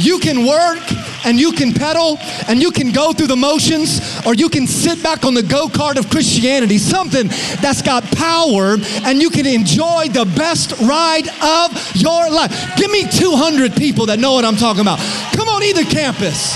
You 0.00 0.18
can 0.18 0.46
work 0.46 0.80
and 1.26 1.38
you 1.38 1.52
can 1.52 1.74
pedal 1.74 2.18
and 2.48 2.60
you 2.62 2.70
can 2.70 2.90
go 2.90 3.12
through 3.12 3.26
the 3.26 3.36
motions 3.36 4.00
or 4.24 4.34
you 4.34 4.48
can 4.48 4.66
sit 4.66 5.02
back 5.02 5.26
on 5.26 5.34
the 5.34 5.42
go 5.42 5.66
kart 5.68 5.98
of 5.98 6.08
Christianity, 6.08 6.78
something 6.78 7.28
that's 7.60 7.82
got 7.82 8.02
power 8.16 8.76
and 9.04 9.20
you 9.20 9.28
can 9.28 9.44
enjoy 9.44 10.08
the 10.08 10.24
best 10.36 10.72
ride 10.80 11.28
of 11.42 11.96
your 11.96 12.30
life. 12.30 12.76
Give 12.76 12.90
me 12.90 13.02
200 13.10 13.74
people 13.74 14.06
that 14.06 14.18
know 14.18 14.32
what 14.32 14.46
I'm 14.46 14.56
talking 14.56 14.80
about. 14.80 15.00
Come 15.36 15.48
on, 15.48 15.62
either 15.62 15.84
campus. 15.84 16.54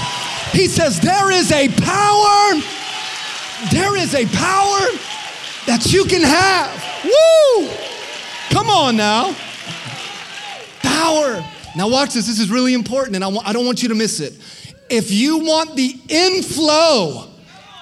He 0.53 0.67
says, 0.67 0.99
There 0.99 1.31
is 1.31 1.53
a 1.53 1.69
power, 1.69 2.61
there 3.73 3.95
is 3.97 4.15
a 4.15 4.25
power 4.25 4.89
that 5.67 5.93
you 5.93 6.05
can 6.07 6.23
have. 6.23 6.73
Woo! 7.05 7.69
Come 8.51 8.71
on 8.71 8.97
now. 8.97 9.37
Power. 10.81 11.45
Now, 11.77 11.89
watch 11.89 12.15
this. 12.15 12.27
This 12.27 12.39
is 12.39 12.51
really 12.51 12.75
important, 12.75 13.17
and 13.17 13.25
I, 13.25 13.29
I 13.29 13.53
don't 13.53 13.67
want 13.67 13.83
you 13.83 13.89
to 13.89 13.95
miss 13.95 14.21
it. 14.21 14.35
If 14.89 15.11
you 15.11 15.39
want 15.39 15.77
the 15.77 15.97
inflow 16.09 17.29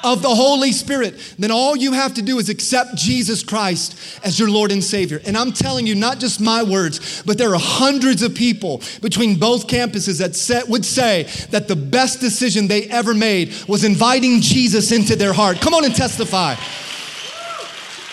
of 0.05 0.22
the 0.22 0.28
Holy 0.28 0.72
Spirit, 0.72 1.35
then 1.38 1.50
all 1.50 1.76
you 1.76 1.92
have 1.92 2.14
to 2.14 2.22
do 2.22 2.38
is 2.38 2.48
accept 2.48 2.96
Jesus 2.96 3.44
Christ 3.44 4.20
as 4.24 4.38
your 4.38 4.50
Lord 4.50 4.72
and 4.72 4.83
Savior. 4.83 5.20
And 5.24 5.37
I'm 5.37 5.52
telling 5.52 5.87
you, 5.87 5.94
not 5.94 6.18
just 6.18 6.40
my 6.40 6.62
words, 6.62 7.22
but 7.24 7.38
there 7.38 7.50
are 7.55 7.61
hundreds 7.61 8.22
of 8.22 8.35
people 8.35 8.83
between 9.00 9.38
both 9.38 9.68
campuses 9.68 10.18
that 10.18 10.68
would 10.68 10.85
say 10.85 11.24
that 11.50 11.68
the 11.68 11.76
best 11.76 12.20
decision 12.20 12.66
they 12.66 12.85
ever 12.85 13.14
made 13.14 13.55
was 13.68 13.85
inviting 13.85 14.40
Jesus 14.40 14.90
into 14.90 15.14
their 15.14 15.33
heart. 15.33 15.61
Come 15.61 15.74
on 15.74 15.85
and 15.85 15.94
testify. 15.94 16.57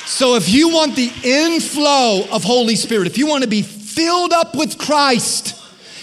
So 0.06 0.36
if 0.36 0.50
you 0.50 0.70
want 0.70 0.96
the 0.96 1.12
inflow 1.24 2.26
of 2.32 2.44
Holy 2.44 2.76
Spirit, 2.76 3.08
if 3.08 3.18
you 3.18 3.28
want 3.28 3.44
to 3.44 3.50
be 3.50 3.62
filled 3.62 4.34
up 4.34 4.56
with 4.56 4.78
Christ, 4.78 5.59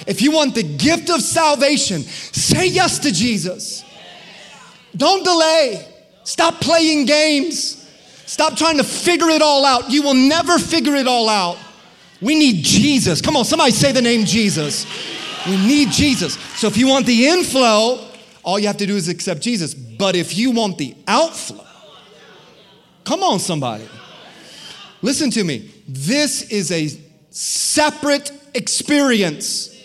if 0.07 0.23
you 0.23 0.33
want 0.33 0.55
the 0.55 0.63
gift 0.63 1.11
of 1.11 1.21
salvation, 1.21 2.03
say 2.03 2.67
yes 2.67 2.99
to 3.01 3.13
Jesus. 3.13 3.85
Don't 4.97 5.25
delay. 5.25 5.87
Stop 6.25 6.61
playing 6.61 7.07
games. 7.07 7.89
Stop 8.27 8.57
trying 8.57 8.79
to 8.79 8.85
figure 8.85 9.29
it 9.29 9.43
all 9.43 9.65
out. 9.65 9.91
You 9.91 10.03
will 10.03 10.15
never 10.15 10.59
figure 10.59 10.97
it 10.97 11.07
all 11.07 11.29
out. 11.29 11.59
We 12.21 12.35
need 12.35 12.65
Jesus. 12.65 13.21
Come 13.21 13.37
on, 13.37 13.45
somebody 13.45 13.73
say 13.73 13.93
the 13.93 14.03
name 14.03 14.25
Jesus. 14.25 14.87
We 15.47 15.57
need 15.57 15.91
Jesus. 15.91 16.35
So 16.57 16.67
if 16.67 16.77
you 16.77 16.89
want 16.89 17.07
the 17.07 17.29
inflow, 17.29 18.05
all 18.43 18.59
you 18.59 18.67
have 18.67 18.79
to 18.79 18.87
do 18.87 18.97
is 18.97 19.09
accept 19.09 19.43
Jesus. 19.43 19.75
But 19.75 20.17
if 20.17 20.37
you 20.37 20.51
want 20.51 20.79
the 20.79 20.97
outflow, 21.07 21.65
come 23.05 23.23
on, 23.23 23.39
somebody. 23.39 23.89
Listen 25.03 25.31
to 25.31 25.45
me. 25.45 25.71
This 25.87 26.51
is 26.51 26.73
a 26.73 26.89
separate 27.31 28.33
experience. 28.55 29.76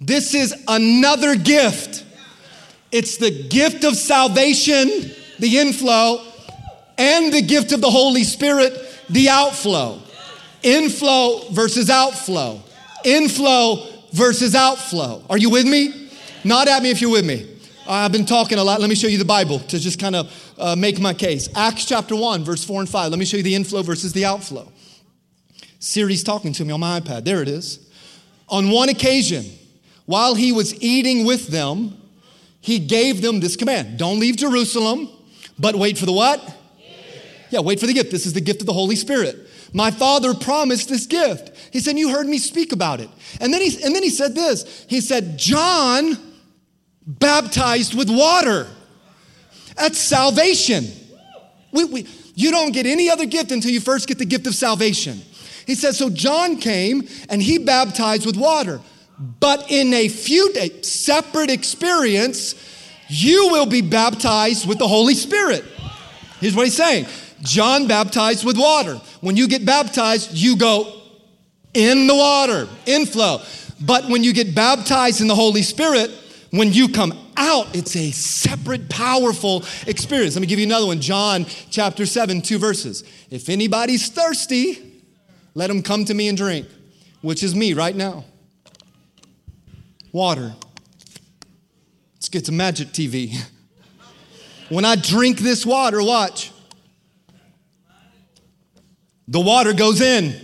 This 0.00 0.34
is 0.34 0.54
another 0.68 1.36
gift. 1.36 2.04
It's 2.92 3.16
the 3.16 3.30
gift 3.48 3.84
of 3.84 3.96
salvation, 3.96 5.10
the 5.38 5.58
inflow, 5.58 6.22
and 6.98 7.32
the 7.32 7.42
gift 7.42 7.72
of 7.72 7.80
the 7.80 7.90
Holy 7.90 8.24
Spirit, 8.24 8.72
the 9.08 9.28
outflow. 9.28 10.00
Inflow 10.62 11.48
versus 11.50 11.90
outflow. 11.90 12.60
Inflow 13.04 13.86
versus 14.12 14.54
outflow. 14.54 15.22
Are 15.28 15.38
you 15.38 15.50
with 15.50 15.66
me? 15.66 16.10
Not 16.44 16.68
at 16.68 16.82
me 16.82 16.90
if 16.90 17.00
you're 17.00 17.10
with 17.10 17.26
me. 17.26 17.54
I've 17.88 18.12
been 18.12 18.26
talking 18.26 18.58
a 18.58 18.64
lot. 18.64 18.80
Let 18.80 18.88
me 18.88 18.96
show 18.96 19.06
you 19.06 19.18
the 19.18 19.24
Bible 19.24 19.60
to 19.60 19.78
just 19.78 19.98
kind 20.00 20.16
of 20.16 20.54
uh, 20.58 20.76
make 20.76 20.98
my 20.98 21.14
case. 21.14 21.48
Acts 21.54 21.84
chapter 21.84 22.16
1, 22.16 22.44
verse 22.44 22.64
4 22.64 22.80
and 22.80 22.88
5. 22.88 23.10
Let 23.10 23.18
me 23.18 23.24
show 23.24 23.36
you 23.36 23.42
the 23.42 23.54
inflow 23.54 23.82
versus 23.82 24.12
the 24.12 24.24
outflow. 24.24 24.70
Siri's 25.78 26.24
talking 26.24 26.52
to 26.54 26.64
me 26.64 26.72
on 26.72 26.80
my 26.80 27.00
iPad. 27.00 27.24
There 27.24 27.42
it 27.42 27.48
is. 27.48 27.90
On 28.48 28.70
one 28.70 28.88
occasion, 28.88 29.44
while 30.06 30.34
he 30.34 30.52
was 30.52 30.80
eating 30.82 31.26
with 31.26 31.48
them, 31.48 32.00
he 32.60 32.78
gave 32.78 33.22
them 33.22 33.40
this 33.40 33.56
command 33.56 33.98
Don't 33.98 34.18
leave 34.18 34.36
Jerusalem, 34.36 35.08
but 35.58 35.76
wait 35.76 35.98
for 35.98 36.06
the 36.06 36.12
what? 36.12 36.54
Yeah, 37.50 37.60
wait 37.60 37.78
for 37.78 37.86
the 37.86 37.92
gift. 37.92 38.10
This 38.10 38.26
is 38.26 38.32
the 38.32 38.40
gift 38.40 38.60
of 38.60 38.66
the 38.66 38.72
Holy 38.72 38.96
Spirit. 38.96 39.36
My 39.72 39.90
father 39.90 40.34
promised 40.34 40.88
this 40.88 41.06
gift. 41.06 41.52
He 41.72 41.80
said, 41.80 41.98
You 41.98 42.10
heard 42.10 42.26
me 42.26 42.38
speak 42.38 42.72
about 42.72 43.00
it. 43.00 43.10
And 43.40 43.52
then 43.52 43.60
he, 43.60 43.82
and 43.84 43.94
then 43.94 44.02
he 44.02 44.10
said 44.10 44.34
this 44.34 44.86
He 44.88 45.00
said, 45.00 45.38
John 45.38 46.16
baptized 47.06 47.94
with 47.94 48.10
water. 48.10 48.66
That's 49.76 49.98
salvation. 49.98 50.86
We, 51.72 51.84
we, 51.84 52.08
you 52.34 52.50
don't 52.50 52.72
get 52.72 52.86
any 52.86 53.10
other 53.10 53.26
gift 53.26 53.52
until 53.52 53.70
you 53.70 53.80
first 53.80 54.08
get 54.08 54.18
the 54.18 54.24
gift 54.24 54.46
of 54.46 54.54
salvation. 54.54 55.20
He 55.66 55.74
says, 55.74 55.98
So 55.98 56.10
John 56.10 56.56
came 56.56 57.08
and 57.28 57.42
he 57.42 57.58
baptized 57.58 58.24
with 58.24 58.36
water. 58.36 58.80
But 59.18 59.70
in 59.70 59.94
a 59.94 60.08
few 60.08 60.52
days, 60.52 60.90
separate 60.90 61.50
experience, 61.50 62.54
you 63.08 63.48
will 63.50 63.66
be 63.66 63.80
baptized 63.80 64.68
with 64.68 64.78
the 64.78 64.88
Holy 64.88 65.14
Spirit. 65.14 65.64
Here's 66.40 66.54
what 66.54 66.64
he's 66.64 66.76
saying 66.76 67.06
John 67.42 67.86
baptized 67.86 68.44
with 68.44 68.58
water. 68.58 69.00
When 69.20 69.36
you 69.36 69.48
get 69.48 69.64
baptized, 69.64 70.32
you 70.32 70.56
go 70.56 71.00
in 71.72 72.06
the 72.06 72.14
water, 72.14 72.68
inflow. 72.86 73.40
But 73.80 74.08
when 74.08 74.24
you 74.24 74.32
get 74.32 74.54
baptized 74.54 75.20
in 75.20 75.26
the 75.26 75.34
Holy 75.34 75.62
Spirit, 75.62 76.10
when 76.50 76.72
you 76.72 76.88
come 76.88 77.12
out, 77.36 77.74
it's 77.76 77.94
a 77.96 78.10
separate, 78.10 78.88
powerful 78.88 79.64
experience. 79.86 80.34
Let 80.34 80.40
me 80.40 80.46
give 80.46 80.58
you 80.58 80.66
another 80.66 80.86
one 80.86 81.00
John 81.00 81.44
chapter 81.70 82.06
7, 82.06 82.40
two 82.40 82.58
verses. 82.58 83.04
If 83.30 83.48
anybody's 83.48 84.08
thirsty, 84.08 85.02
let 85.54 85.68
him 85.68 85.82
come 85.82 86.04
to 86.06 86.14
me 86.14 86.28
and 86.28 86.36
drink, 86.36 86.66
which 87.20 87.42
is 87.42 87.54
me 87.54 87.74
right 87.74 87.94
now. 87.94 88.24
Water. 90.16 90.54
Let's 92.14 92.30
get 92.30 92.46
to 92.46 92.52
Magic 92.52 92.88
TV. 92.88 93.38
When 94.70 94.86
I 94.86 94.96
drink 94.96 95.40
this 95.40 95.66
water, 95.66 96.02
watch. 96.02 96.52
The 99.28 99.40
water 99.40 99.74
goes 99.74 100.00
in. 100.00 100.34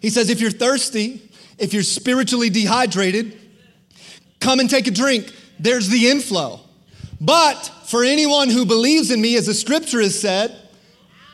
He 0.00 0.10
says, 0.10 0.30
if 0.30 0.40
you're 0.40 0.50
thirsty, 0.50 1.30
if 1.58 1.72
you're 1.72 1.84
spiritually 1.84 2.50
dehydrated, 2.50 3.38
come 4.40 4.58
and 4.58 4.68
take 4.68 4.88
a 4.88 4.90
drink. 4.90 5.32
There's 5.60 5.88
the 5.88 6.10
inflow. 6.10 6.58
But 7.20 7.70
for 7.84 8.02
anyone 8.02 8.50
who 8.50 8.66
believes 8.66 9.12
in 9.12 9.20
me, 9.20 9.36
as 9.36 9.46
the 9.46 9.54
scripture 9.54 10.00
has 10.00 10.18
said, 10.18 10.60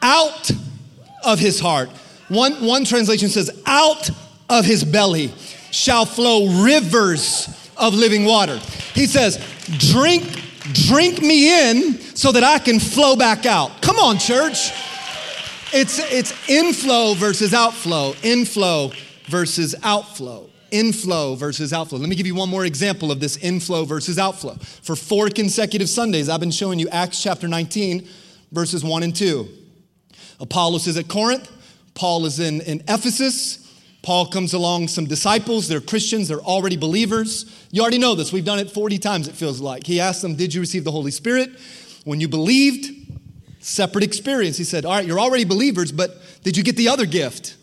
out 0.03 0.51
of 1.25 1.39
his 1.39 1.61
heart. 1.61 1.89
One, 2.29 2.63
one 2.63 2.85
translation 2.85 3.31
says, 3.31 3.51
out 3.65 4.11
of 4.51 4.67
his 4.67 4.85
belly 4.85 5.33
shall 5.71 6.05
flow 6.05 6.65
rivers 6.65 7.71
of 7.77 7.95
living 7.95 8.25
water. 8.25 8.59
He 8.95 9.07
says, 9.07 9.37
drink, 9.79 10.25
drink 10.73 11.23
me 11.23 11.71
in 11.71 11.99
so 12.15 12.33
that 12.33 12.43
I 12.43 12.59
can 12.59 12.81
flow 12.81 13.17
back 13.17 13.47
out. 13.47 13.83
Come 13.83 13.97
on, 13.97 14.19
church. 14.19 14.73
It's, 15.73 15.99
it's 16.13 16.33
inflow 16.49 17.15
versus 17.15 17.53
outflow, 17.53 18.15
inflow 18.23 18.91
versus 19.27 19.75
outflow, 19.83 20.49
inflow 20.71 21.35
versus 21.35 21.73
outflow. 21.73 21.99
Let 21.99 22.09
me 22.09 22.17
give 22.17 22.27
you 22.27 22.35
one 22.35 22.49
more 22.49 22.65
example 22.65 23.13
of 23.13 23.21
this 23.21 23.37
inflow 23.37 23.85
versus 23.85 24.19
outflow. 24.19 24.55
For 24.55 24.97
four 24.97 25.29
consecutive 25.29 25.89
Sundays, 25.89 26.29
I've 26.29 26.41
been 26.41 26.51
showing 26.51 26.79
you 26.79 26.89
Acts 26.89 27.23
chapter 27.23 27.47
19, 27.49 28.09
verses 28.51 28.83
1 28.83 29.03
and 29.03 29.15
2. 29.15 29.47
Apollos 30.41 30.87
is 30.87 30.97
at 30.97 31.09
Corinth, 31.09 31.51
Paul 31.95 32.25
is 32.25 32.41
in, 32.41 32.61
in 32.63 32.83
Ephesus. 32.89 33.68
Paul 34.09 34.25
comes 34.25 34.55
along 34.55 34.89
some 34.89 35.05
disciples, 35.05 35.69
they're 35.69 35.83
Christians, 35.83 36.29
they're 36.29 36.41
already 36.41 36.79
believers. 36.79 37.45
You 37.71 37.83
already 37.83 37.99
know 37.99 38.15
this, 38.15 38.33
we've 38.33 38.43
done 38.43 38.59
it 38.59 38.71
40 38.71 38.97
times, 38.97 39.29
it 39.29 39.35
feels 39.35 39.61
like. 39.61 39.87
He 39.87 40.01
asked 40.01 40.23
them, 40.23 40.35
Did 40.35 40.55
you 40.55 40.63
receive 40.63 40.83
the 40.83 40.91
Holy 40.91 41.11
Spirit? 41.11 41.51
When 42.07 42.19
you 42.19 42.27
believed, 42.27 42.87
separate 43.61 44.05
experience. 44.05 44.57
He 44.57 44.65
said, 44.65 44.87
All 44.87 44.93
right, 44.93 45.05
you're 45.05 45.21
already 45.21 45.45
believers, 45.45 45.93
but 45.93 46.23
did 46.43 46.57
you 46.57 46.63
get 46.63 46.75
the 46.77 46.89
other 46.89 47.05
gift? 47.05 47.57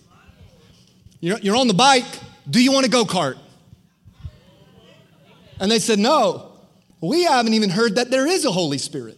You're, 1.20 1.40
you're 1.40 1.56
on 1.56 1.68
the 1.68 1.74
bike. 1.74 2.06
Do 2.48 2.64
you 2.64 2.72
want 2.72 2.86
a 2.86 2.90
go 2.90 3.06
kart? 3.06 3.40
And 5.60 5.72
they 5.72 5.80
said, 5.80 5.98
No, 5.98 6.52
we 7.02 7.24
haven't 7.24 7.56
even 7.56 7.72
heard 7.72 7.96
that 7.96 8.12
there 8.12 8.28
is 8.28 8.46
a 8.46 8.52
Holy 8.52 8.78
Spirit. 8.78 9.18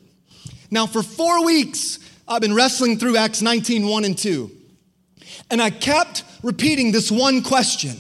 Now, 0.72 0.88
for 0.88 1.04
four 1.04 1.44
weeks, 1.44 2.00
I've 2.26 2.40
been 2.40 2.56
wrestling 2.56 2.98
through 2.98 3.18
Acts 3.18 3.42
19 3.42 3.86
1 3.86 4.06
and 4.06 4.18
2. 4.18 4.50
And 5.52 5.62
I 5.62 5.72
kept 5.72 6.24
repeating 6.44 6.92
this 6.92 7.12
one 7.12 7.42
question 7.42 7.96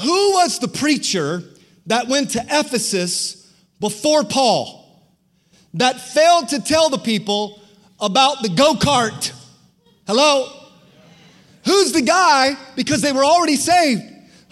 Who 0.00 0.32
was 0.32 0.58
the 0.58 0.68
preacher 0.68 1.42
that 1.86 2.08
went 2.08 2.30
to 2.30 2.44
Ephesus 2.50 3.52
before 3.80 4.24
Paul? 4.24 4.86
that 5.76 6.00
failed 6.00 6.48
to 6.48 6.60
tell 6.60 6.88
the 6.88 6.98
people 6.98 7.60
about 8.00 8.42
the 8.42 8.48
go 8.48 8.74
kart. 8.74 9.32
Hello? 10.06 10.50
Who's 11.64 11.92
the 11.92 12.02
guy, 12.02 12.56
because 12.76 13.02
they 13.02 13.12
were 13.12 13.24
already 13.24 13.56
saved, 13.56 14.02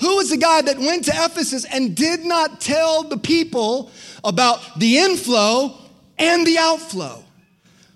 who 0.01 0.17
was 0.17 0.31
the 0.31 0.37
guy 0.37 0.61
that 0.63 0.79
went 0.79 1.05
to 1.05 1.13
Ephesus 1.15 1.65
and 1.65 1.95
did 1.97 2.25
not 2.25 2.61
tell 2.61 3.05
the 3.05 3.17
people 3.17 3.91
about 4.23 4.79
the 4.79 4.99
inflow 4.99 5.79
and 6.19 6.47
the 6.47 6.59
outflow? 6.59 7.25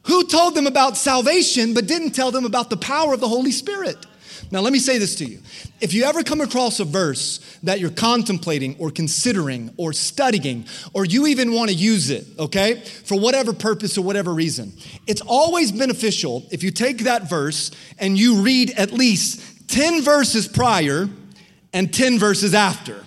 Who 0.04 0.26
told 0.26 0.54
them 0.54 0.66
about 0.66 0.96
salvation 0.96 1.74
but 1.74 1.86
didn't 1.86 2.12
tell 2.12 2.30
them 2.30 2.46
about 2.46 2.70
the 2.70 2.76
power 2.78 3.12
of 3.12 3.20
the 3.20 3.28
Holy 3.28 3.50
Spirit? 3.50 4.06
Now, 4.50 4.60
let 4.60 4.72
me 4.72 4.78
say 4.78 4.96
this 4.96 5.14
to 5.16 5.26
you. 5.26 5.40
If 5.80 5.92
you 5.92 6.04
ever 6.04 6.22
come 6.22 6.40
across 6.40 6.80
a 6.80 6.84
verse 6.84 7.58
that 7.62 7.80
you're 7.80 7.90
contemplating 7.90 8.76
or 8.78 8.90
considering 8.90 9.70
or 9.76 9.92
studying, 9.92 10.64
or 10.94 11.04
you 11.04 11.26
even 11.26 11.52
want 11.52 11.70
to 11.70 11.76
use 11.76 12.08
it, 12.08 12.26
okay, 12.38 12.80
for 12.80 13.20
whatever 13.20 13.52
purpose 13.52 13.98
or 13.98 14.02
whatever 14.02 14.32
reason, 14.32 14.72
it's 15.06 15.20
always 15.20 15.70
beneficial 15.70 16.46
if 16.50 16.62
you 16.62 16.70
take 16.70 17.00
that 17.00 17.28
verse 17.28 17.70
and 17.98 18.18
you 18.18 18.40
read 18.40 18.70
at 18.70 18.92
least 18.92 19.68
10 19.68 20.02
verses 20.02 20.48
prior 20.48 21.08
and 21.74 21.92
10 21.92 22.18
verses 22.18 22.54
after. 22.54 23.04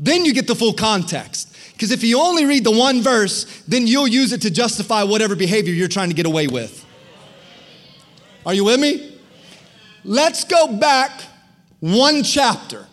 Then 0.00 0.24
you 0.24 0.32
get 0.32 0.46
the 0.46 0.54
full 0.54 0.72
context. 0.72 1.54
Because 1.72 1.90
if 1.90 2.02
you 2.02 2.18
only 2.20 2.46
read 2.46 2.64
the 2.64 2.76
one 2.76 3.02
verse, 3.02 3.62
then 3.68 3.86
you'll 3.86 4.08
use 4.08 4.32
it 4.32 4.42
to 4.42 4.50
justify 4.50 5.02
whatever 5.02 5.36
behavior 5.36 5.72
you're 5.72 5.86
trying 5.86 6.08
to 6.08 6.14
get 6.14 6.26
away 6.26 6.46
with. 6.46 6.84
Are 8.46 8.54
you 8.54 8.64
with 8.64 8.80
me? 8.80 9.17
Let's 10.08 10.44
go 10.44 10.78
back 10.78 11.20
one 11.80 12.22
chapter. 12.22 12.86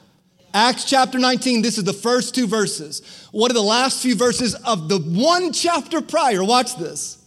Acts 0.54 0.84
chapter 0.84 1.18
19, 1.18 1.62
this 1.62 1.78
is 1.78 1.86
the 1.86 1.94
first 1.94 2.36
two 2.36 2.46
verses. 2.46 3.30
What 3.32 3.50
are 3.52 3.54
the 3.54 3.62
last 3.62 4.02
few 4.02 4.18
verses 4.18 4.54
of 4.54 4.90
the 4.90 5.00
one 5.00 5.54
chapter 5.54 6.02
prior? 6.02 6.44
Watch 6.44 6.76
this. 6.76 7.24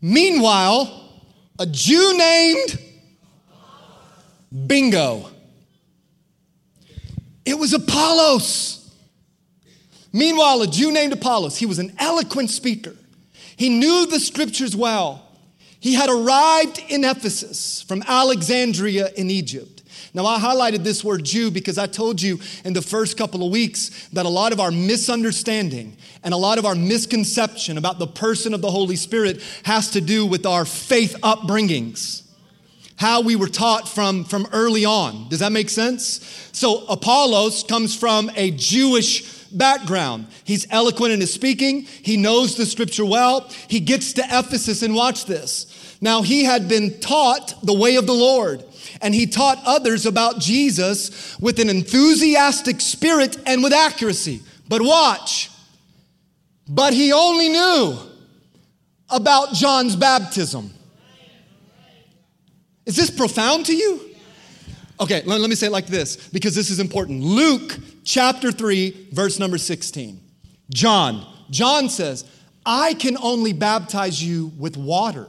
Meanwhile, 0.00 1.10
a 1.58 1.66
Jew 1.66 2.16
named 2.16 2.78
Bingo. 4.66 5.28
It 7.44 7.58
was 7.58 7.74
Apollos. 7.74 8.94
Meanwhile, 10.10 10.62
a 10.62 10.66
Jew 10.66 10.90
named 10.90 11.12
Apollos, 11.12 11.58
he 11.58 11.66
was 11.66 11.78
an 11.78 11.92
eloquent 11.98 12.48
speaker. 12.48 12.96
He 13.58 13.68
knew 13.68 14.06
the 14.06 14.20
scriptures 14.20 14.74
well. 14.74 15.29
He 15.80 15.94
had 15.94 16.10
arrived 16.10 16.82
in 16.88 17.04
Ephesus 17.04 17.82
from 17.82 18.04
Alexandria 18.06 19.10
in 19.16 19.30
Egypt. 19.30 19.82
Now, 20.12 20.26
I 20.26 20.38
highlighted 20.38 20.82
this 20.82 21.04
word 21.04 21.24
Jew 21.24 21.50
because 21.50 21.78
I 21.78 21.86
told 21.86 22.20
you 22.20 22.38
in 22.64 22.72
the 22.72 22.82
first 22.82 23.16
couple 23.16 23.44
of 23.44 23.52
weeks 23.52 24.08
that 24.12 24.26
a 24.26 24.28
lot 24.28 24.52
of 24.52 24.60
our 24.60 24.70
misunderstanding 24.70 25.96
and 26.22 26.34
a 26.34 26.36
lot 26.36 26.58
of 26.58 26.66
our 26.66 26.74
misconception 26.74 27.78
about 27.78 27.98
the 27.98 28.06
person 28.06 28.52
of 28.52 28.60
the 28.60 28.70
Holy 28.70 28.96
Spirit 28.96 29.42
has 29.64 29.90
to 29.90 30.00
do 30.00 30.26
with 30.26 30.46
our 30.46 30.64
faith 30.64 31.16
upbringings 31.22 32.22
how 33.00 33.22
we 33.22 33.34
were 33.34 33.48
taught 33.48 33.88
from, 33.88 34.24
from 34.24 34.46
early 34.52 34.84
on. 34.84 35.26
Does 35.30 35.38
that 35.38 35.52
make 35.52 35.70
sense? 35.70 36.20
So, 36.52 36.84
Apollos 36.84 37.64
comes 37.64 37.96
from 37.96 38.30
a 38.36 38.50
Jewish 38.50 39.39
background. 39.50 40.26
He's 40.44 40.66
eloquent 40.70 41.12
in 41.12 41.20
his 41.20 41.32
speaking, 41.32 41.82
he 41.82 42.16
knows 42.16 42.56
the 42.56 42.66
scripture 42.66 43.04
well. 43.04 43.48
He 43.68 43.80
gets 43.80 44.12
to 44.14 44.22
Ephesus 44.22 44.82
and 44.82 44.94
watch 44.94 45.26
this. 45.26 45.96
Now, 46.00 46.22
he 46.22 46.44
had 46.44 46.68
been 46.68 46.98
taught 47.00 47.54
the 47.62 47.74
way 47.74 47.96
of 47.96 48.06
the 48.06 48.14
Lord, 48.14 48.64
and 49.02 49.14
he 49.14 49.26
taught 49.26 49.58
others 49.66 50.06
about 50.06 50.40
Jesus 50.40 51.38
with 51.38 51.58
an 51.58 51.68
enthusiastic 51.68 52.80
spirit 52.80 53.36
and 53.46 53.62
with 53.62 53.72
accuracy. 53.72 54.40
But 54.68 54.80
watch, 54.80 55.50
but 56.68 56.94
he 56.94 57.12
only 57.12 57.48
knew 57.50 57.98
about 59.10 59.52
John's 59.52 59.96
baptism. 59.96 60.70
Is 62.86 62.96
this 62.96 63.10
profound 63.10 63.66
to 63.66 63.74
you? 63.74 64.10
Okay, 65.00 65.22
let, 65.24 65.48
me 65.48 65.54
say 65.54 65.68
it 65.68 65.72
like 65.72 65.86
this 65.86 66.28
because 66.28 66.54
this 66.54 66.70
is 66.70 66.78
important. 66.78 67.22
Luke 67.22 67.78
chapter 68.10 68.50
3, 68.50 69.08
verse 69.12 69.38
number 69.38 69.56
16. 69.56 70.20
John, 70.74 71.24
John 71.50 71.88
says, 71.88 72.24
I 72.66 72.94
can 72.94 73.16
only 73.18 73.52
baptize 73.52 74.22
you 74.22 74.52
with 74.58 74.76
water. 74.76 75.28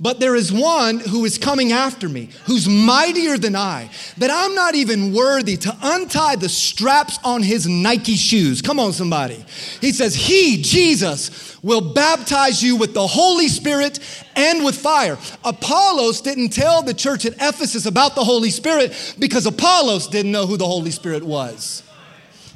But 0.00 0.18
there 0.18 0.34
is 0.34 0.52
one 0.52 0.98
who 0.98 1.24
is 1.24 1.38
coming 1.38 1.70
after 1.70 2.08
me, 2.08 2.30
who's 2.46 2.68
mightier 2.68 3.38
than 3.38 3.54
I, 3.54 3.88
that 4.18 4.32
I'm 4.32 4.52
not 4.56 4.74
even 4.74 5.14
worthy 5.14 5.56
to 5.58 5.76
untie 5.80 6.34
the 6.34 6.48
straps 6.48 7.20
on 7.22 7.40
his 7.40 7.68
Nike 7.68 8.16
shoes. 8.16 8.62
Come 8.62 8.80
on, 8.80 8.92
somebody. 8.92 9.44
He 9.80 9.92
says, 9.92 10.16
He, 10.16 10.60
Jesus, 10.60 11.56
will 11.62 11.92
baptize 11.94 12.60
you 12.60 12.74
with 12.74 12.94
the 12.94 13.06
Holy 13.06 13.46
Spirit 13.46 14.00
and 14.34 14.64
with 14.64 14.76
fire. 14.76 15.16
Apollos 15.44 16.20
didn't 16.20 16.48
tell 16.48 16.82
the 16.82 16.94
church 16.94 17.24
at 17.24 17.34
Ephesus 17.34 17.86
about 17.86 18.16
the 18.16 18.24
Holy 18.24 18.50
Spirit 18.50 19.14
because 19.20 19.46
Apollos 19.46 20.08
didn't 20.08 20.32
know 20.32 20.48
who 20.48 20.56
the 20.56 20.66
Holy 20.66 20.90
Spirit 20.90 21.22
was. 21.22 21.84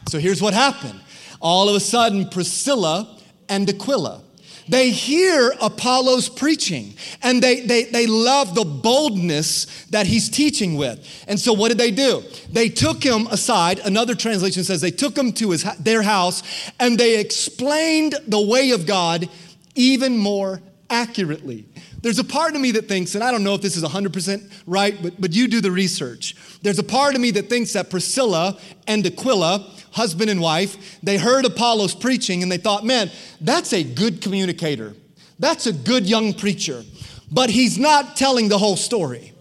So 0.08 0.18
here's 0.18 0.40
what 0.40 0.54
happened. 0.54 1.00
All 1.40 1.68
of 1.68 1.74
a 1.74 1.80
sudden, 1.80 2.28
Priscilla 2.28 3.18
and 3.48 3.68
Aquila, 3.68 4.22
they 4.68 4.90
hear 4.90 5.54
Apollos 5.60 6.28
preaching 6.28 6.94
and 7.22 7.42
they, 7.42 7.60
they, 7.60 7.84
they 7.84 8.06
love 8.06 8.54
the 8.54 8.64
boldness 8.64 9.84
that 9.86 10.06
he's 10.06 10.28
teaching 10.28 10.76
with. 10.76 11.24
And 11.28 11.38
so, 11.38 11.52
what 11.52 11.68
did 11.68 11.78
they 11.78 11.92
do? 11.92 12.22
They 12.50 12.68
took 12.68 13.02
him 13.02 13.28
aside. 13.28 13.78
Another 13.80 14.14
translation 14.14 14.64
says 14.64 14.80
they 14.80 14.90
took 14.90 15.16
him 15.16 15.32
to 15.34 15.50
his, 15.50 15.62
their 15.78 16.02
house 16.02 16.42
and 16.80 16.98
they 16.98 17.20
explained 17.20 18.16
the 18.26 18.40
way 18.40 18.70
of 18.72 18.86
God 18.86 19.28
even 19.76 20.16
more 20.16 20.60
accurately. 20.90 21.66
There's 22.02 22.18
a 22.18 22.24
part 22.24 22.54
of 22.54 22.60
me 22.60 22.72
that 22.72 22.88
thinks, 22.88 23.14
and 23.14 23.24
I 23.24 23.30
don't 23.32 23.42
know 23.42 23.54
if 23.54 23.62
this 23.62 23.76
is 23.76 23.82
100% 23.82 24.62
right, 24.66 24.96
but, 25.02 25.20
but 25.20 25.34
you 25.34 25.48
do 25.48 25.60
the 25.60 25.70
research. 25.70 26.36
There's 26.62 26.78
a 26.78 26.84
part 26.84 27.14
of 27.14 27.20
me 27.20 27.30
that 27.32 27.48
thinks 27.48 27.72
that 27.72 27.90
Priscilla 27.90 28.58
and 28.86 29.04
Aquila 29.04 29.72
husband 29.96 30.30
and 30.30 30.40
wife, 30.40 31.00
they 31.02 31.16
heard 31.16 31.44
Apollos 31.46 31.94
preaching 31.94 32.42
and 32.42 32.52
they 32.52 32.58
thought, 32.58 32.84
man, 32.84 33.10
that's 33.40 33.72
a 33.72 33.82
good 33.82 34.20
communicator. 34.20 34.94
That's 35.38 35.66
a 35.66 35.72
good 35.72 36.06
young 36.06 36.34
preacher. 36.34 36.84
But 37.32 37.50
he's 37.50 37.78
not 37.78 38.14
telling 38.14 38.48
the 38.48 38.58
whole 38.58 38.76
story. 38.76 39.32